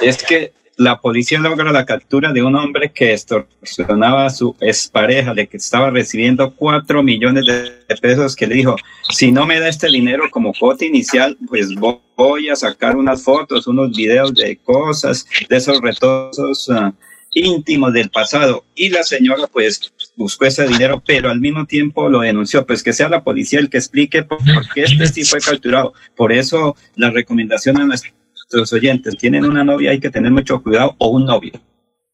[0.00, 5.34] Es que la policía logra la captura de un hombre que extorsionaba a su expareja,
[5.34, 8.76] de que estaba recibiendo cuatro millones de pesos, que le dijo,
[9.10, 13.24] si no me da este dinero como cuota inicial, pues vo- voy a sacar unas
[13.24, 16.92] fotos, unos videos de cosas, de esos retosos ah,
[17.32, 18.64] íntimos del pasado.
[18.74, 22.66] Y la señora pues buscó ese dinero, pero al mismo tiempo lo denunció.
[22.66, 24.38] Pues que sea la policía el que explique por
[24.74, 25.94] qué este sí fue capturado.
[26.14, 30.94] Por eso la recomendación a nuestros oyentes, tienen una novia, hay que tener mucho cuidado,
[30.98, 31.52] o un novio.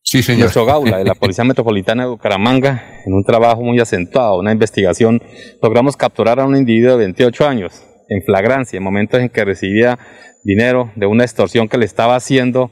[0.03, 0.43] Sí, señor.
[0.43, 5.21] Nuestro Gaula de la Policía Metropolitana de Bucaramanga, en un trabajo muy acentuado, una investigación,
[5.63, 9.99] logramos capturar a un individuo de 28 años en flagrancia, en momentos en que recibía
[10.45, 12.71] dinero de una extorsión que le estaba haciendo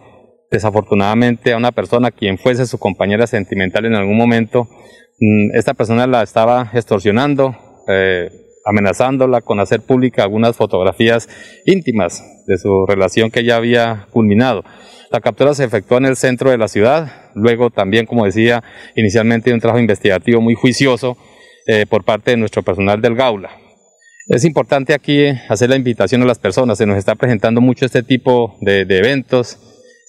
[0.51, 4.69] desafortunadamente a una persona quien fuese su compañera sentimental en algún momento.
[5.19, 7.57] Mm, Esta persona la estaba extorsionando,
[7.89, 8.31] eh,
[8.65, 11.29] amenazándola con hacer pública algunas fotografías
[11.65, 14.65] íntimas de su relación que ya había culminado.
[15.11, 18.65] La captura se efectuó en el centro de la ciudad, luego también, como decía,
[18.97, 21.17] inicialmente un trabajo investigativo muy juicioso
[21.67, 23.51] eh, por parte de nuestro personal del Gaula.
[24.29, 28.03] Es importante aquí hacer la invitación a las personas, se nos está presentando mucho este
[28.03, 29.61] tipo de, de eventos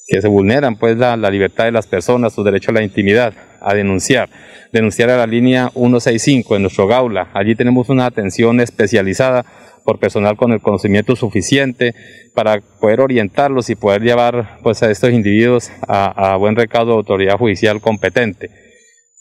[0.08, 3.34] que se vulneran pues la, la libertad de las personas, su derecho a la intimidad,
[3.62, 4.30] a denunciar.
[4.72, 7.30] Denunciar a la línea 165 en nuestro Gaula.
[7.34, 9.46] Allí tenemos una atención especializada
[9.88, 11.96] por personal con el conocimiento suficiente
[12.36, 17.38] para poder orientarlos y poder llevar pues a estos individuos a, buen recaudo de autoridad
[17.38, 18.50] judicial competente.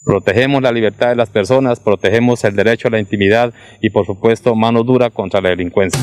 [0.03, 4.55] Protegemos la libertad de las personas, protegemos el derecho a la intimidad y por supuesto
[4.55, 6.01] mano dura contra la delincuencia.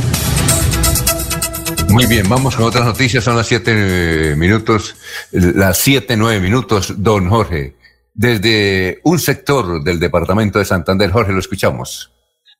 [1.94, 3.22] Muy bien, vamos con otras noticias.
[3.22, 4.96] Son las siete eh, minutos,
[5.30, 6.92] las siete, nueve minutos.
[6.96, 7.76] Don Jorge,
[8.12, 12.10] desde un sector del departamento de Santander, Jorge, lo escuchamos.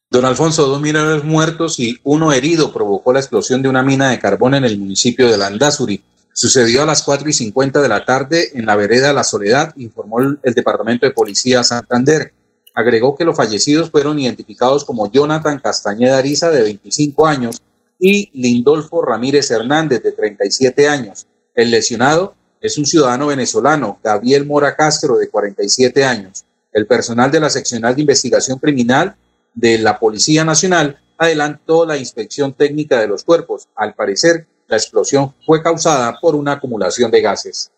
[0.09, 4.21] Don Alfonso, dos mineros muertos y uno herido provocó la explosión de una mina de
[4.21, 6.01] carbón en el municipio de Landazuri.
[6.33, 10.21] Sucedió a las 4 y 50 de la tarde en la vereda La Soledad, informó
[10.21, 12.33] el, Departamento de Policía Santander.
[12.73, 17.61] Agregó que los fallecidos fueron identificados como Jonathan Castañeda Ariza, de 25 años,
[18.07, 21.27] y Lindolfo Ramírez Hernández, de 37 años.
[21.55, 26.45] El lesionado es un ciudadano venezolano, Gabriel Mora Castro, de 47 años.
[26.71, 29.17] El personal de la seccional de investigación criminal
[29.55, 33.69] de la Policía Nacional adelantó la inspección técnica de los cuerpos.
[33.75, 37.71] Al parecer, la explosión fue causada por una acumulación de gases.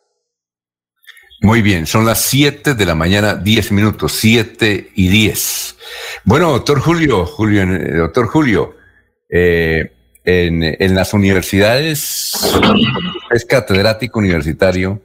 [1.40, 5.76] Muy bien, son las 7 de la mañana, 10 minutos, 7 y 10.
[6.24, 8.74] Bueno, doctor Julio, Julio, eh, doctor Julio,
[9.28, 9.92] eh,
[10.26, 12.32] en, en las universidades,
[13.30, 15.00] es catedrático universitario,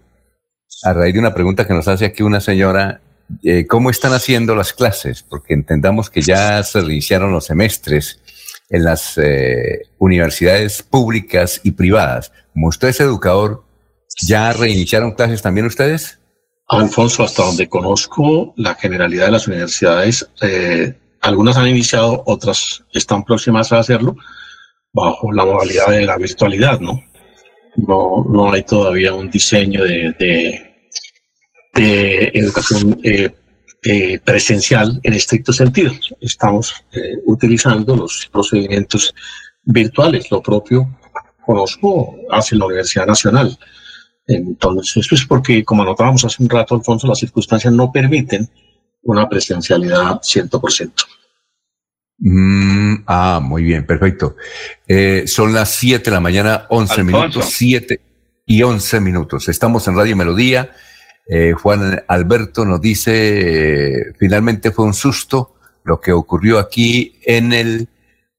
[0.83, 3.01] a raíz de una pregunta que nos hace aquí una señora,
[3.43, 5.21] eh, ¿cómo están haciendo las clases?
[5.21, 8.19] Porque entendamos que ya se reiniciaron los semestres
[8.67, 12.31] en las eh, universidades públicas y privadas.
[12.53, 13.63] Como usted es educador,
[14.25, 16.17] ¿ya reiniciaron clases también ustedes?
[16.67, 23.23] Alfonso, hasta donde conozco la generalidad de las universidades, eh, algunas han iniciado, otras están
[23.23, 24.15] próximas a hacerlo
[24.93, 27.03] bajo la modalidad de la virtualidad, ¿no?
[27.75, 30.13] No, no hay todavía un diseño de,
[31.73, 33.29] de, educación eh,
[33.83, 35.93] eh, presencial en estricto sentido.
[36.19, 39.13] Estamos eh, utilizando los procedimientos
[39.63, 40.29] virtuales.
[40.29, 40.97] Lo propio
[41.45, 43.57] conozco hace la Universidad Nacional.
[44.27, 48.49] Entonces, eso es porque, como anotábamos hace un rato, Alfonso, las circunstancias no permiten
[49.03, 50.91] una presencialidad 100%.
[52.23, 54.35] Mm, ah, muy bien, perfecto.
[54.87, 57.99] Eh, son las 7 de la mañana, 11 minutos, 7
[58.45, 59.49] y 11 minutos.
[59.49, 60.71] Estamos en Radio Melodía.
[61.27, 67.53] Eh, Juan Alberto nos dice, eh, finalmente fue un susto lo que ocurrió aquí en
[67.53, 67.89] el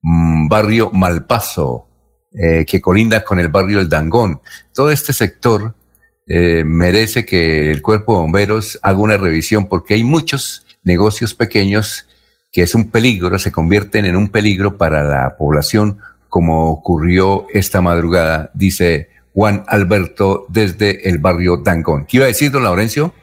[0.00, 1.88] mm, barrio Malpaso,
[2.66, 4.40] que colinda con el barrio El Dangón.
[4.72, 5.74] Todo este sector
[6.26, 12.06] merece que el cuerpo de bomberos haga una revisión porque hay muchos negocios pequeños
[12.52, 15.98] que es un peligro, se convierten en un peligro para la población,
[16.28, 22.04] como ocurrió esta madrugada, dice Juan Alberto desde el barrio Dangón.
[22.06, 23.14] ¿Qué iba a decir, don Laurencio?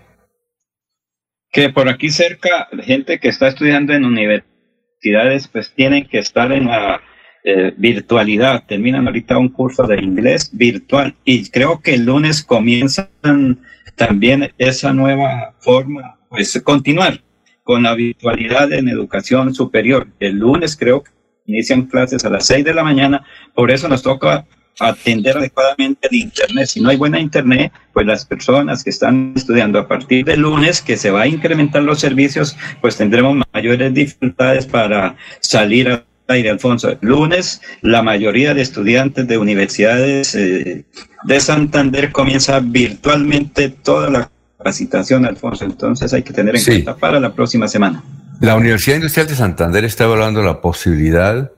[1.51, 6.65] Que por aquí cerca, gente que está estudiando en universidades, pues tienen que estar en
[6.65, 7.01] la
[7.43, 8.63] eh, virtualidad.
[8.67, 13.59] Terminan ahorita un curso de inglés virtual y creo que el lunes comienzan
[13.95, 17.21] también esa nueva forma, pues continuar
[17.69, 20.07] con la virtualidad en educación superior.
[20.19, 21.11] El lunes creo que
[21.45, 23.23] inician clases a las 6 de la mañana,
[23.53, 24.47] por eso nos toca
[24.79, 26.65] atender adecuadamente el Internet.
[26.65, 30.81] Si no hay buena Internet, pues las personas que están estudiando a partir del lunes,
[30.81, 36.49] que se va a incrementar los servicios, pues tendremos mayores dificultades para salir al aire,
[36.49, 36.97] Alfonso.
[37.01, 40.85] lunes, la mayoría de estudiantes de universidades eh,
[41.23, 45.65] de Santander comienza virtualmente toda la capacitación, Alfonso.
[45.65, 48.03] Entonces hay que tener en cuenta para la próxima semana.
[48.41, 51.51] La Universidad Industrial de Santander está evaluando la posibilidad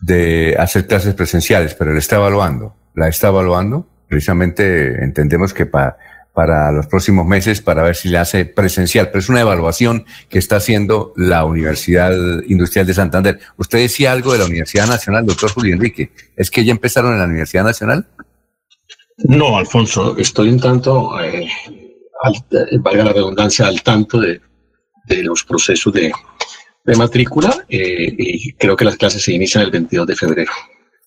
[0.00, 2.76] de hacer clases presenciales, pero la está evaluando.
[2.94, 3.88] La está evaluando.
[4.08, 5.96] Precisamente entendemos que para,
[6.34, 10.38] para los próximos meses para ver si le hace presencial, pero es una evaluación que
[10.38, 12.12] está haciendo la Universidad
[12.46, 13.40] Industrial de Santander.
[13.56, 16.12] Usted decía algo de la Universidad Nacional, doctor Julio Enrique.
[16.36, 18.06] ¿Es que ya empezaron en la Universidad Nacional?
[19.24, 21.48] No, Alfonso, estoy un tanto eh,
[22.22, 24.40] al, valga la redundancia, al tanto de,
[25.22, 26.12] los procesos de,
[26.96, 30.52] matrícula eh, y creo que las clases se inician el 22 de febrero.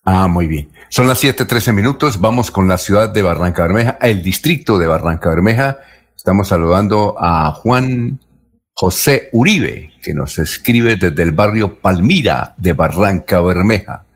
[0.04, 0.68] Ah, muy bien.
[0.88, 2.20] Son las 7:13 minutos.
[2.20, 5.78] Vamos con la ciudad de Barranca Bermeja, el distrito de Barranca Bermeja.
[6.16, 8.20] Estamos saludando a Juan
[8.74, 14.06] José Uribe, que nos escribe desde el barrio Palmira de Barranca Bermeja.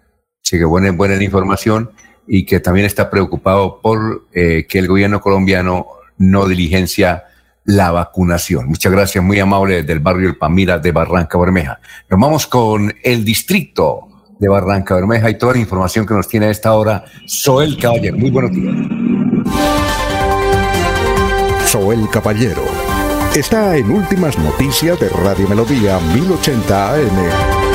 [0.44, 1.90] Así que buena, buena información
[2.26, 5.86] y que también está preocupado por eh, que el gobierno colombiano
[6.18, 7.24] no diligencia
[7.64, 8.68] la vacunación.
[8.68, 11.80] Muchas gracias, muy amable del barrio El Pamira de Barranca Bermeja.
[12.08, 16.46] Nos vamos con el distrito de Barranca Bermeja y toda la información que nos tiene
[16.46, 18.16] a esta hora Soel Caballero.
[18.16, 18.74] Muy buenos días.
[21.66, 22.62] Soel Caballero
[23.34, 27.65] está en Últimas Noticias de Radio Melodía 1080 AM.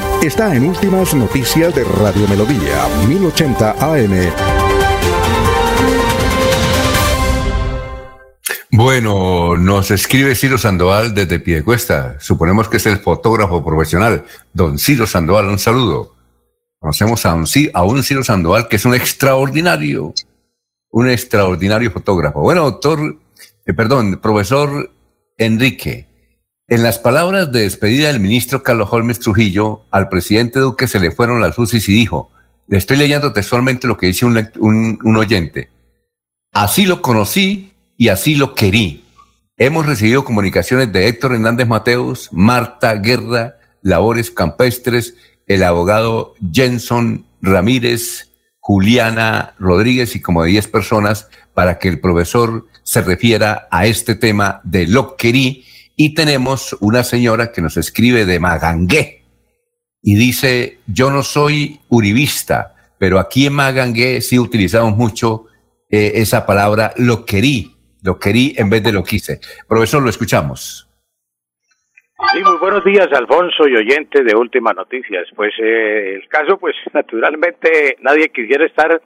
[0.21, 4.11] está en Últimas Noticias de Radio Melodía, 1080 AM.
[8.71, 12.17] Bueno, nos escribe Ciro Sandoval desde Piedecuesta.
[12.19, 14.23] Suponemos que es el fotógrafo profesional.
[14.53, 16.13] Don Ciro Sandoval, un saludo.
[16.79, 20.13] Conocemos a un, a Ciro Sandoval que es un extraordinario,
[20.91, 22.41] un extraordinario fotógrafo.
[22.41, 23.17] Bueno, doctor,
[23.65, 24.91] eh, perdón, profesor
[25.37, 26.10] Enrique,
[26.71, 31.11] en las palabras de despedida del ministro Carlos Holmes Trujillo, al presidente Duque se le
[31.11, 32.31] fueron las luces y dijo,
[32.69, 35.69] le estoy leyendo textualmente lo que dice un, un oyente,
[36.53, 39.03] así lo conocí y así lo querí.
[39.57, 45.15] Hemos recibido comunicaciones de Héctor Hernández Mateos, Marta Guerra, Labores Campestres,
[45.47, 48.29] el abogado Jenson Ramírez,
[48.61, 54.15] Juliana Rodríguez y como de 10 personas para que el profesor se refiera a este
[54.15, 55.65] tema de lo querí
[55.95, 59.23] y tenemos una señora que nos escribe de Magangué
[60.01, 65.45] y dice, yo no soy uribista, pero aquí en Magangué sí utilizamos mucho
[65.89, 69.39] eh, esa palabra lo querí, lo querí en vez de lo quise.
[69.67, 70.87] Profesor, lo escuchamos.
[72.31, 75.27] Sí, muy buenos días, Alfonso y oyente de Últimas Noticias.
[75.35, 79.01] Pues eh, el caso, pues naturalmente nadie quisiera estar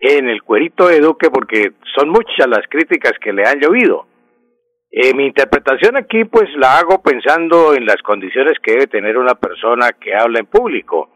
[0.00, 4.06] en el cuerito de Duque porque son muchas las críticas que le han llovido.
[4.90, 9.34] Eh, mi interpretación aquí pues la hago pensando en las condiciones que debe tener una
[9.34, 11.10] persona que habla en público.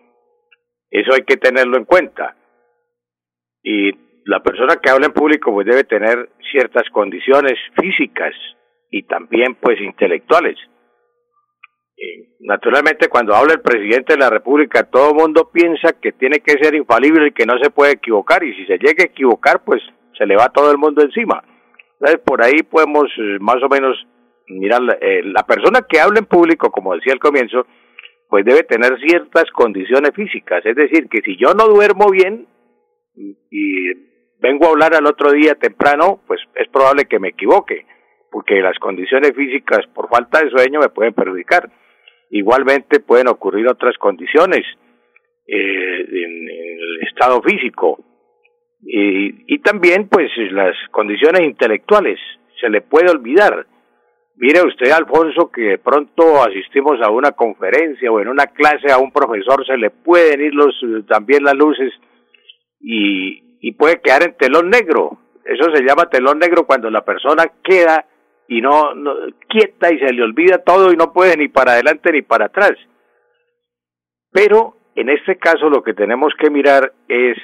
[0.91, 2.37] Eso hay que tenerlo en cuenta.
[3.63, 3.93] Y
[4.27, 8.35] la persona que habla en público pues debe tener ciertas condiciones físicas
[8.91, 10.59] y también pues intelectuales.
[11.97, 16.41] Eh, naturalmente cuando habla el presidente de la República todo el mundo piensa que tiene
[16.41, 19.63] que ser infalible y que no se puede equivocar y si se llega a equivocar
[19.63, 19.83] pues
[20.17, 21.43] se le va todo el mundo encima
[22.25, 23.97] por ahí podemos eh, más o menos
[24.49, 27.67] mirar, eh, la persona que habla en público, como decía al comienzo,
[28.29, 30.65] pues debe tener ciertas condiciones físicas.
[30.65, 32.47] Es decir, que si yo no duermo bien
[33.15, 33.93] y
[34.43, 37.87] vengo a hablar al otro día temprano, pues es probable que me equivoque,
[38.31, 41.71] porque las condiciones físicas por falta de sueño me pueden perjudicar.
[42.31, 44.63] Igualmente pueden ocurrir otras condiciones
[45.47, 47.99] eh, en el estado físico,
[48.83, 52.19] y, y también pues las condiciones intelectuales,
[52.61, 53.67] se le puede olvidar.
[54.37, 58.99] Mire usted, Alfonso, que de pronto asistimos a una conferencia o en una clase a
[58.99, 60.75] un profesor se le pueden ir los,
[61.07, 61.93] también las luces
[62.81, 65.19] y, y puede quedar en telón negro.
[65.45, 68.07] Eso se llama telón negro cuando la persona queda
[68.49, 69.15] y no, no
[69.49, 72.73] quieta y se le olvida todo y no puede ni para adelante ni para atrás.
[74.31, 77.37] Pero en este caso lo que tenemos que mirar es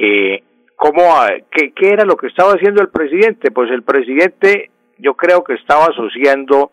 [0.00, 0.42] que
[0.76, 1.02] cómo
[1.50, 5.54] qué, qué era lo que estaba haciendo el presidente pues el presidente yo creo que
[5.54, 6.72] estaba asociando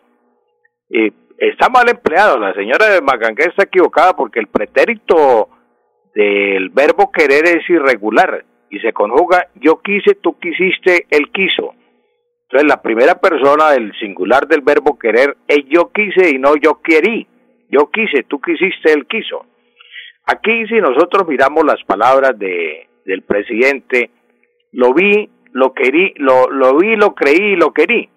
[0.88, 5.50] eh, está mal empleado la señora de Magangué está equivocada porque el pretérito
[6.14, 11.74] del verbo querer es irregular y se conjuga yo quise tú quisiste él quiso.
[12.44, 16.80] Entonces la primera persona del singular del verbo querer es yo quise y no yo
[16.82, 17.26] querí.
[17.70, 19.44] Yo quise tú quisiste él quiso.
[20.26, 24.10] Aquí si nosotros miramos las palabras de del presidente,
[24.72, 28.10] lo vi, lo querí, lo, lo vi, lo creí y lo querí.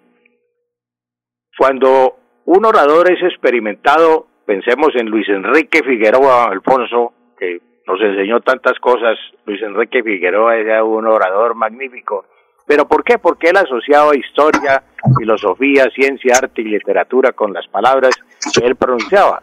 [1.56, 8.78] Cuando un orador es experimentado, pensemos en Luis Enrique Figueroa Alfonso, que nos enseñó tantas
[8.80, 12.26] cosas, Luis Enrique Figueroa era un orador magnífico.
[12.66, 13.16] ¿Pero por qué?
[13.18, 14.82] Porque él asociaba historia,
[15.18, 18.14] filosofía, ciencia, arte y literatura con las palabras
[18.54, 19.42] que él pronunciaba.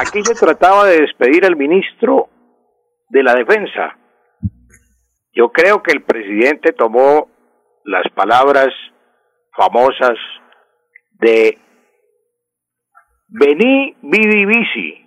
[0.00, 2.28] Aquí se trataba de despedir al ministro
[3.08, 3.96] de la Defensa,
[5.38, 7.28] yo creo que el presidente tomó
[7.84, 8.70] las palabras
[9.56, 10.18] famosas
[11.12, 11.56] de
[13.28, 15.04] Vení, vidi, vici,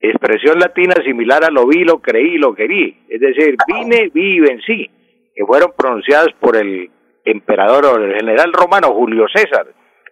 [0.00, 4.88] expresión latina similar a lo vi, lo creí, lo querí, es decir, vine, vi vencí,
[5.34, 6.90] que fueron pronunciadas por el
[7.24, 9.66] emperador o el general romano Julio César,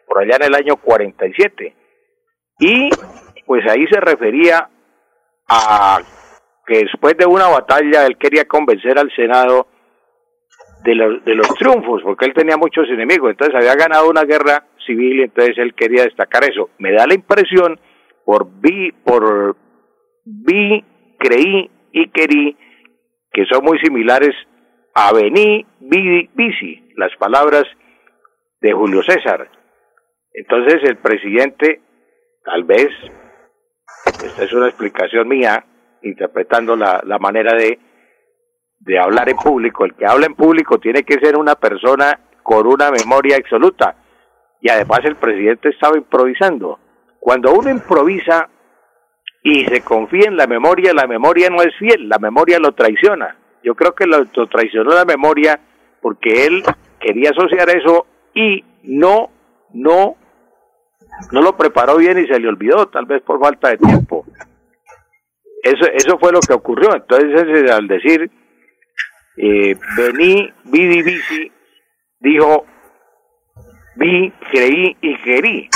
[0.06, 1.74] por allá en el año 47.
[2.58, 2.90] Y
[3.46, 4.68] pues ahí se refería
[5.48, 6.00] a
[6.66, 9.66] que después de una batalla él quería convencer al Senado
[10.82, 14.66] de los, de los triunfos, porque él tenía muchos enemigos, entonces había ganado una guerra
[14.86, 16.70] civil y entonces él quería destacar eso.
[16.78, 17.80] Me da la impresión,
[18.24, 19.56] por vi, por
[20.24, 20.84] vi,
[21.18, 22.56] creí y querí,
[23.32, 24.34] que son muy similares
[24.94, 27.64] a vení, vi, bici, las palabras
[28.60, 29.50] de Julio César.
[30.32, 31.80] Entonces el presidente,
[32.44, 32.88] tal vez,
[34.24, 35.64] esta es una explicación mía,
[36.04, 37.78] interpretando la, la manera de,
[38.80, 39.84] de hablar en público.
[39.84, 43.96] El que habla en público tiene que ser una persona con una memoria absoluta.
[44.60, 46.78] Y además el presidente estaba improvisando.
[47.20, 48.48] Cuando uno improvisa
[49.42, 53.36] y se confía en la memoria, la memoria no es fiel, la memoria lo traiciona.
[53.62, 55.58] Yo creo que lo, traicionó la memoria
[56.00, 56.62] porque él
[57.00, 59.30] quería asociar eso y no,
[59.72, 60.16] no,
[61.32, 64.23] no lo preparó bien y se le olvidó, tal vez por falta de tiempo.
[65.64, 66.94] Eso, eso fue lo que ocurrió.
[66.94, 68.30] Entonces, al decir,
[69.38, 71.52] eh, vení, vi, bici,
[72.20, 72.66] dijo,
[73.96, 75.70] vi, creí y querí.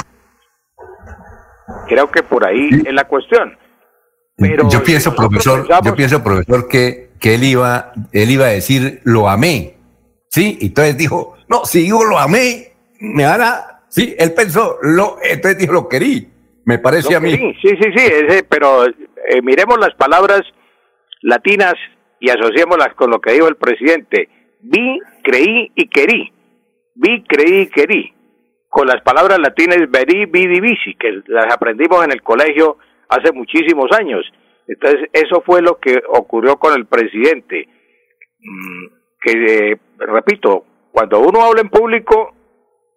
[1.89, 3.57] Creo que por ahí es la cuestión.
[4.37, 9.01] Pero yo pienso, profesor, yo pienso, profesor, que, que él iba, él iba a decir
[9.05, 9.75] lo amé.
[10.29, 14.77] Sí, y entonces dijo, no, si digo lo amé, me van a, sí, él pensó,
[14.83, 16.29] lo, entonces dijo lo querí.
[16.65, 17.35] Me parece a mí.
[17.35, 18.85] Sí, sí, sí, ese, pero
[19.29, 20.43] eh, miremos las palabras
[21.23, 21.75] latinas
[22.21, 24.29] y asociémoslas con lo que dijo el presidente.
[24.61, 26.33] Vi, creí y querí.
[26.95, 28.15] Vi, creí y querí.
[28.69, 33.91] Con las palabras latinas veri, vidi, vici, que las aprendimos en el colegio hace muchísimos
[33.93, 34.25] años.
[34.67, 37.69] Entonces, eso fue lo que ocurrió con el presidente.
[38.41, 38.87] Mm,
[39.21, 39.33] que,
[39.73, 42.35] eh, repito, cuando uno habla en público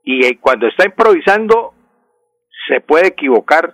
[0.04, 1.74] y eh, cuando está improvisando,
[2.68, 3.74] se puede equivocar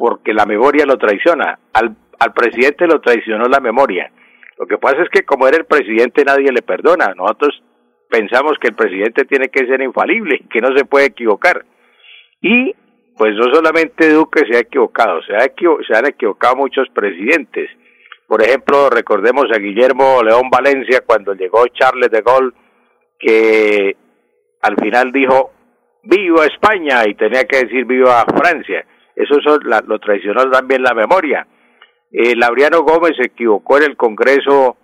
[0.00, 1.58] porque la memoria lo traiciona.
[1.74, 4.10] Al, al presidente lo traicionó la memoria.
[4.58, 7.12] Lo que pasa es que como era el presidente nadie le perdona.
[7.14, 7.62] Nosotros
[8.08, 11.66] pensamos que el presidente tiene que ser infalible, que no se puede equivocar.
[12.40, 12.74] Y
[13.14, 17.68] pues no solamente Duque se ha equivocado, se, ha se han equivocado muchos presidentes.
[18.26, 22.56] Por ejemplo, recordemos a Guillermo León Valencia cuando llegó Charles de Gaulle,
[23.18, 23.96] que
[24.62, 25.52] al final dijo
[26.02, 28.86] viva España y tenía que decir viva Francia.
[29.14, 29.36] Eso
[29.86, 31.46] lo traicionó también la memoria.
[32.10, 34.76] Eh, Laureano Gómez se equivocó en el Congreso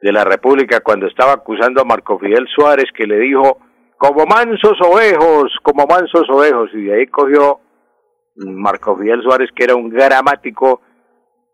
[0.00, 3.58] de la República cuando estaba acusando a Marco Fidel Suárez que le dijo
[3.96, 7.60] como mansos ovejos, como mansos ovejos, y de ahí cogió
[8.36, 10.82] Marco Fidel Suárez, que era un gramático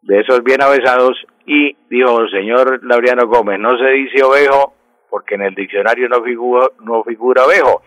[0.03, 4.75] de esos bien avesados, y dijo, señor Laureano Gómez, no se dice ovejo
[5.11, 7.83] porque en el diccionario no figura, no figura ovejo,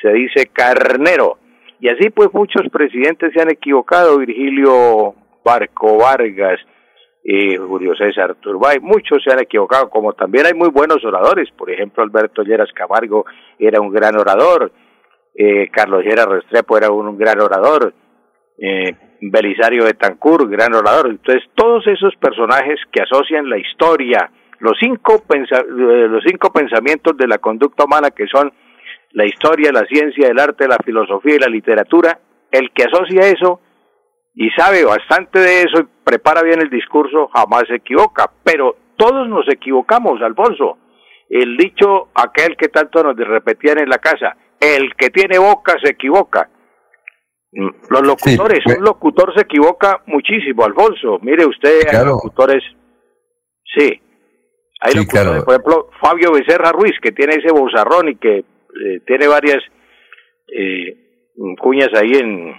[0.00, 1.38] se dice carnero.
[1.80, 6.60] Y así pues muchos presidentes se han equivocado, Virgilio Barco Vargas,
[7.30, 11.70] y Julio César Turbay, muchos se han equivocado, como también hay muy buenos oradores, por
[11.70, 13.26] ejemplo Alberto Lleras Camargo
[13.58, 14.72] era un gran orador,
[15.34, 17.92] eh, Carlos Lleras Restrepo era un, gran orador,
[18.56, 25.22] eh, Belisario Betancourt, gran orador, entonces todos esos personajes que asocian la historia, los cinco,
[25.34, 28.52] eh, los cinco pensamientos de la conducta humana que son
[29.12, 32.18] la historia, la ciencia, el arte, la filosofía y la literatura,
[32.50, 33.60] el que asocia eso
[34.34, 38.30] y sabe bastante de eso y prepara bien el discurso, jamás se equivoca.
[38.44, 40.78] Pero todos nos equivocamos, Alfonso.
[41.28, 45.90] El dicho aquel que tanto nos repetían en la casa, el que tiene boca se
[45.90, 46.48] equivoca.
[47.52, 51.18] Mm, los locutores, un locutor se equivoca muchísimo, Alfonso.
[51.22, 52.62] Mire usted, hay locutores,
[53.64, 54.00] sí,
[54.80, 58.44] hay locutores, por ejemplo, Fabio Becerra Ruiz, que tiene ese bozarrón y que
[58.84, 59.58] eh, tiene varias
[60.48, 60.96] eh,
[61.60, 62.54] cuñas ahí en,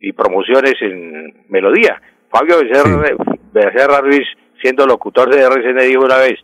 [0.00, 2.00] y promociones en Melodía.
[2.30, 2.56] Fabio
[3.52, 4.26] Becerra, Ruiz,
[4.60, 6.34] siendo locutor de RCN, dijo una vez,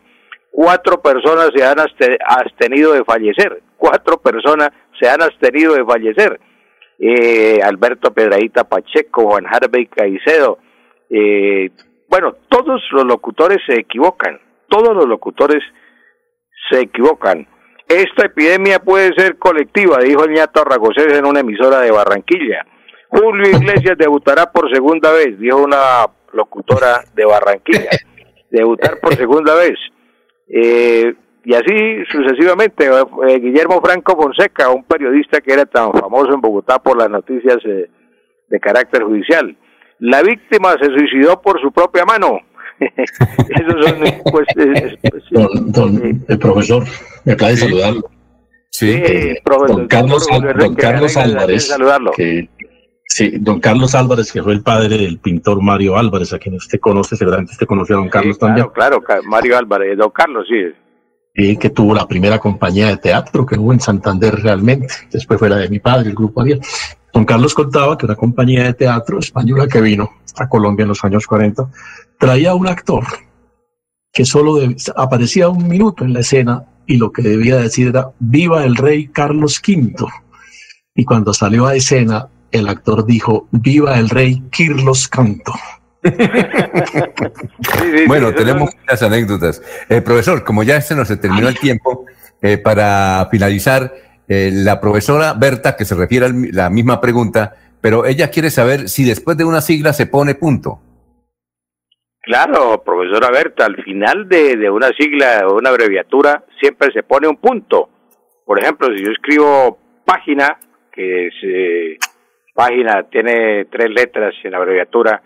[0.51, 6.41] cuatro personas se han abstenido de fallecer, cuatro personas se han abstenido de fallecer.
[6.99, 10.59] Eh, Alberto Pedradita Pacheco, Juan Harvey Caicedo,
[11.09, 11.71] eh,
[12.09, 15.63] bueno, todos los locutores se equivocan, todos los locutores
[16.71, 17.47] se equivocan.
[17.91, 20.63] Esta epidemia puede ser colectiva, dijo el ñato
[20.97, 22.65] en una emisora de Barranquilla.
[23.09, 27.91] Julio Iglesias debutará por segunda vez, dijo una locutora de Barranquilla.
[28.49, 29.77] Debutar por segunda vez.
[30.47, 32.87] Eh, y así sucesivamente.
[32.87, 37.57] Eh, Guillermo Franco Fonseca, un periodista que era tan famoso en Bogotá por las noticias
[37.65, 37.91] eh,
[38.49, 39.57] de carácter judicial.
[39.99, 42.39] La víctima se suicidó por su propia mano.
[43.51, 43.99] Esos son,
[44.31, 46.85] pues, eh, pues, Don, don- el profesor,
[47.25, 48.03] me place saludarlo.
[48.71, 50.27] Sí, Eh, profesor, don Carlos,
[50.59, 52.13] don Carlos Álvarez, saludarlo.
[52.13, 52.49] que
[53.07, 56.79] sí, don Carlos Álvarez, que fue el padre del pintor Mario Álvarez, a quien usted
[56.81, 60.73] conoce, seguramente usted conoció a don Carlos también, Claro, Mario Álvarez, don Carlos, sí.
[61.35, 65.57] Que tuvo la primera compañía de teatro que hubo en Santander realmente, después fue la
[65.57, 66.61] de mi padre, el grupo Ariel.
[67.13, 71.05] Don Carlos contaba que una compañía de teatro española que vino a Colombia en los
[71.05, 71.69] años 40
[72.19, 73.05] traía un actor
[74.13, 74.59] que solo
[74.97, 79.09] aparecía un minuto en la escena y lo que debía decir era viva el rey
[79.09, 79.95] Carlos V.
[80.95, 85.53] Y cuando salió a escena, el actor dijo viva el rey Kirlos Canto.
[88.07, 89.63] Bueno, tenemos muchas anécdotas.
[89.89, 92.07] Eh, profesor, como ya se nos terminó el tiempo,
[92.43, 93.93] eh, para finalizar,
[94.29, 98.89] eh, la profesora Berta, que se refiere a la misma pregunta, pero ella quiere saber
[98.89, 100.81] si después de una sigla se pone punto.
[102.23, 107.27] Claro, profesora Berta, al final de, de una sigla o una abreviatura siempre se pone
[107.27, 107.89] un punto.
[108.45, 110.59] Por ejemplo, si yo escribo página,
[110.93, 111.97] que es eh,
[112.55, 115.23] página, tiene tres letras en la abreviatura,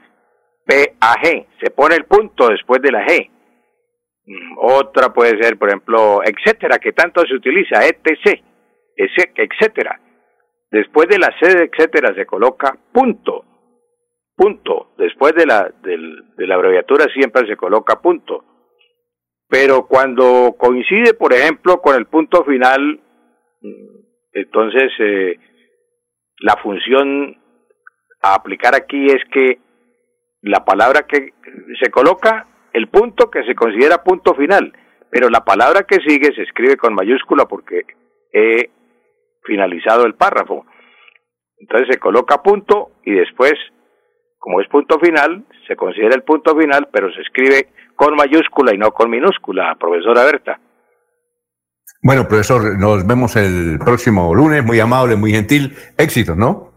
[0.67, 3.31] P-A-G, se pone el punto después de la G.
[4.27, 8.43] Mm, Otra puede ser, por ejemplo, etcétera, que tanto se utiliza, etc,
[8.97, 10.01] etcétera.
[10.71, 13.45] Después de la C etcétera se coloca punto
[14.37, 14.95] punto.
[14.99, 18.45] Después de la, de la abreviatura siempre se coloca punto.
[19.49, 23.01] Pero cuando coincide, por ejemplo, con el punto final,
[23.61, 23.97] mm,
[24.33, 25.39] entonces eh,
[26.41, 27.37] la función
[28.23, 29.59] a aplicar aquí es que
[30.45, 31.35] la palabra que
[31.83, 34.73] se coloca, el punto que se considera punto final,
[35.11, 37.83] pero la palabra que sigue se escribe con mayúscula porque
[38.33, 38.71] he
[39.45, 40.67] finalizado el párrafo.
[41.59, 43.55] Entonces se coloca punto y después
[44.45, 48.79] como es punto final, se considera el punto final, pero se escribe con mayúscula y
[48.79, 50.61] no con minúscula, profesora Berta.
[52.03, 55.75] Bueno, profesor, nos vemos el próximo lunes, muy amable, muy gentil.
[55.97, 56.73] Éxito, ¿no?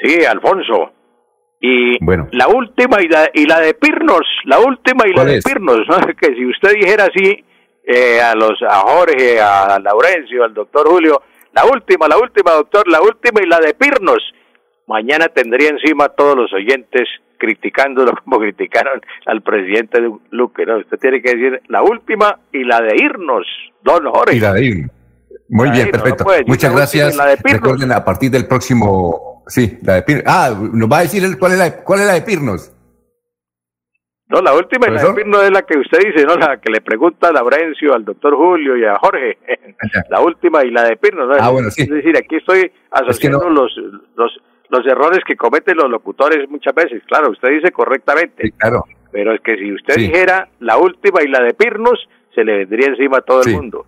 [0.00, 0.92] Sí, Alfonso.
[1.60, 2.28] Y Bueno.
[2.32, 5.44] la última y la, y la de Pirnos, la última y la ¿Cuál de es?
[5.44, 5.96] Pirnos, ¿no?
[6.20, 7.44] que si usted dijera así
[7.84, 11.22] eh, a los a Jorge, a Laurencio, al doctor Julio,
[11.54, 14.22] la última, la última, doctor, la última y la de Pirnos,
[14.86, 20.76] mañana tendría encima a todos los oyentes criticándolo como criticaron al presidente Lu- Luque, ¿no?
[20.78, 23.46] Usted tiene que decir la última y la de irnos,
[23.82, 24.36] don Jorge.
[24.36, 24.90] Y la de ir.
[25.48, 26.24] Muy La bien, perfecto.
[26.46, 27.16] Muchas gracias.
[27.44, 29.25] Recuerden, a partir del próximo.
[29.46, 30.24] Sí, la de Pirnos.
[30.26, 32.72] Ah, nos va a decir el- cuál es la, cuál es la de Pirnos.
[34.28, 35.14] No, la última y la de ¿Profesor?
[35.14, 36.34] Pirno es la que usted dice, ¿no?
[36.36, 39.38] La que le pregunta a Laurencio, al doctor Julio y a Jorge.
[40.10, 41.34] la última y la de Pirno, ¿no?
[41.38, 41.82] Ah, bueno, sí.
[41.82, 43.72] Es decir, aquí estoy asociando los,
[44.16, 47.02] los, los errores que cometen los locutores muchas veces.
[47.06, 48.50] Claro, usted dice correctamente.
[48.58, 48.84] claro.
[49.12, 50.00] Pero es que si usted Sí.
[50.08, 51.96] dijera la última y la de Pirnos,
[52.34, 53.50] se le vendría encima a todo Sí.
[53.50, 53.86] el mundo.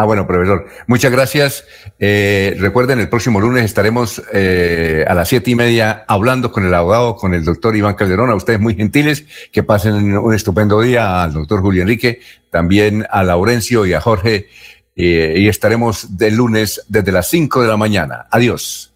[0.00, 0.64] Ah, bueno, profesor.
[0.86, 1.64] Muchas gracias.
[1.98, 6.72] Eh, recuerden, el próximo lunes estaremos eh, a las siete y media hablando con el
[6.72, 8.30] abogado, con el doctor Iván Calderón.
[8.30, 13.24] A ustedes muy gentiles, que pasen un estupendo día al doctor Julio Enrique, también a
[13.24, 14.46] Laurencio y a Jorge.
[14.94, 18.26] eh, y estaremos del lunes desde las cinco de la mañana.
[18.30, 18.94] Adiós.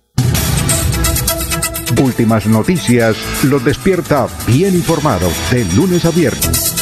[2.00, 6.81] Últimas noticias los despierta bien informados de lunes a viernes.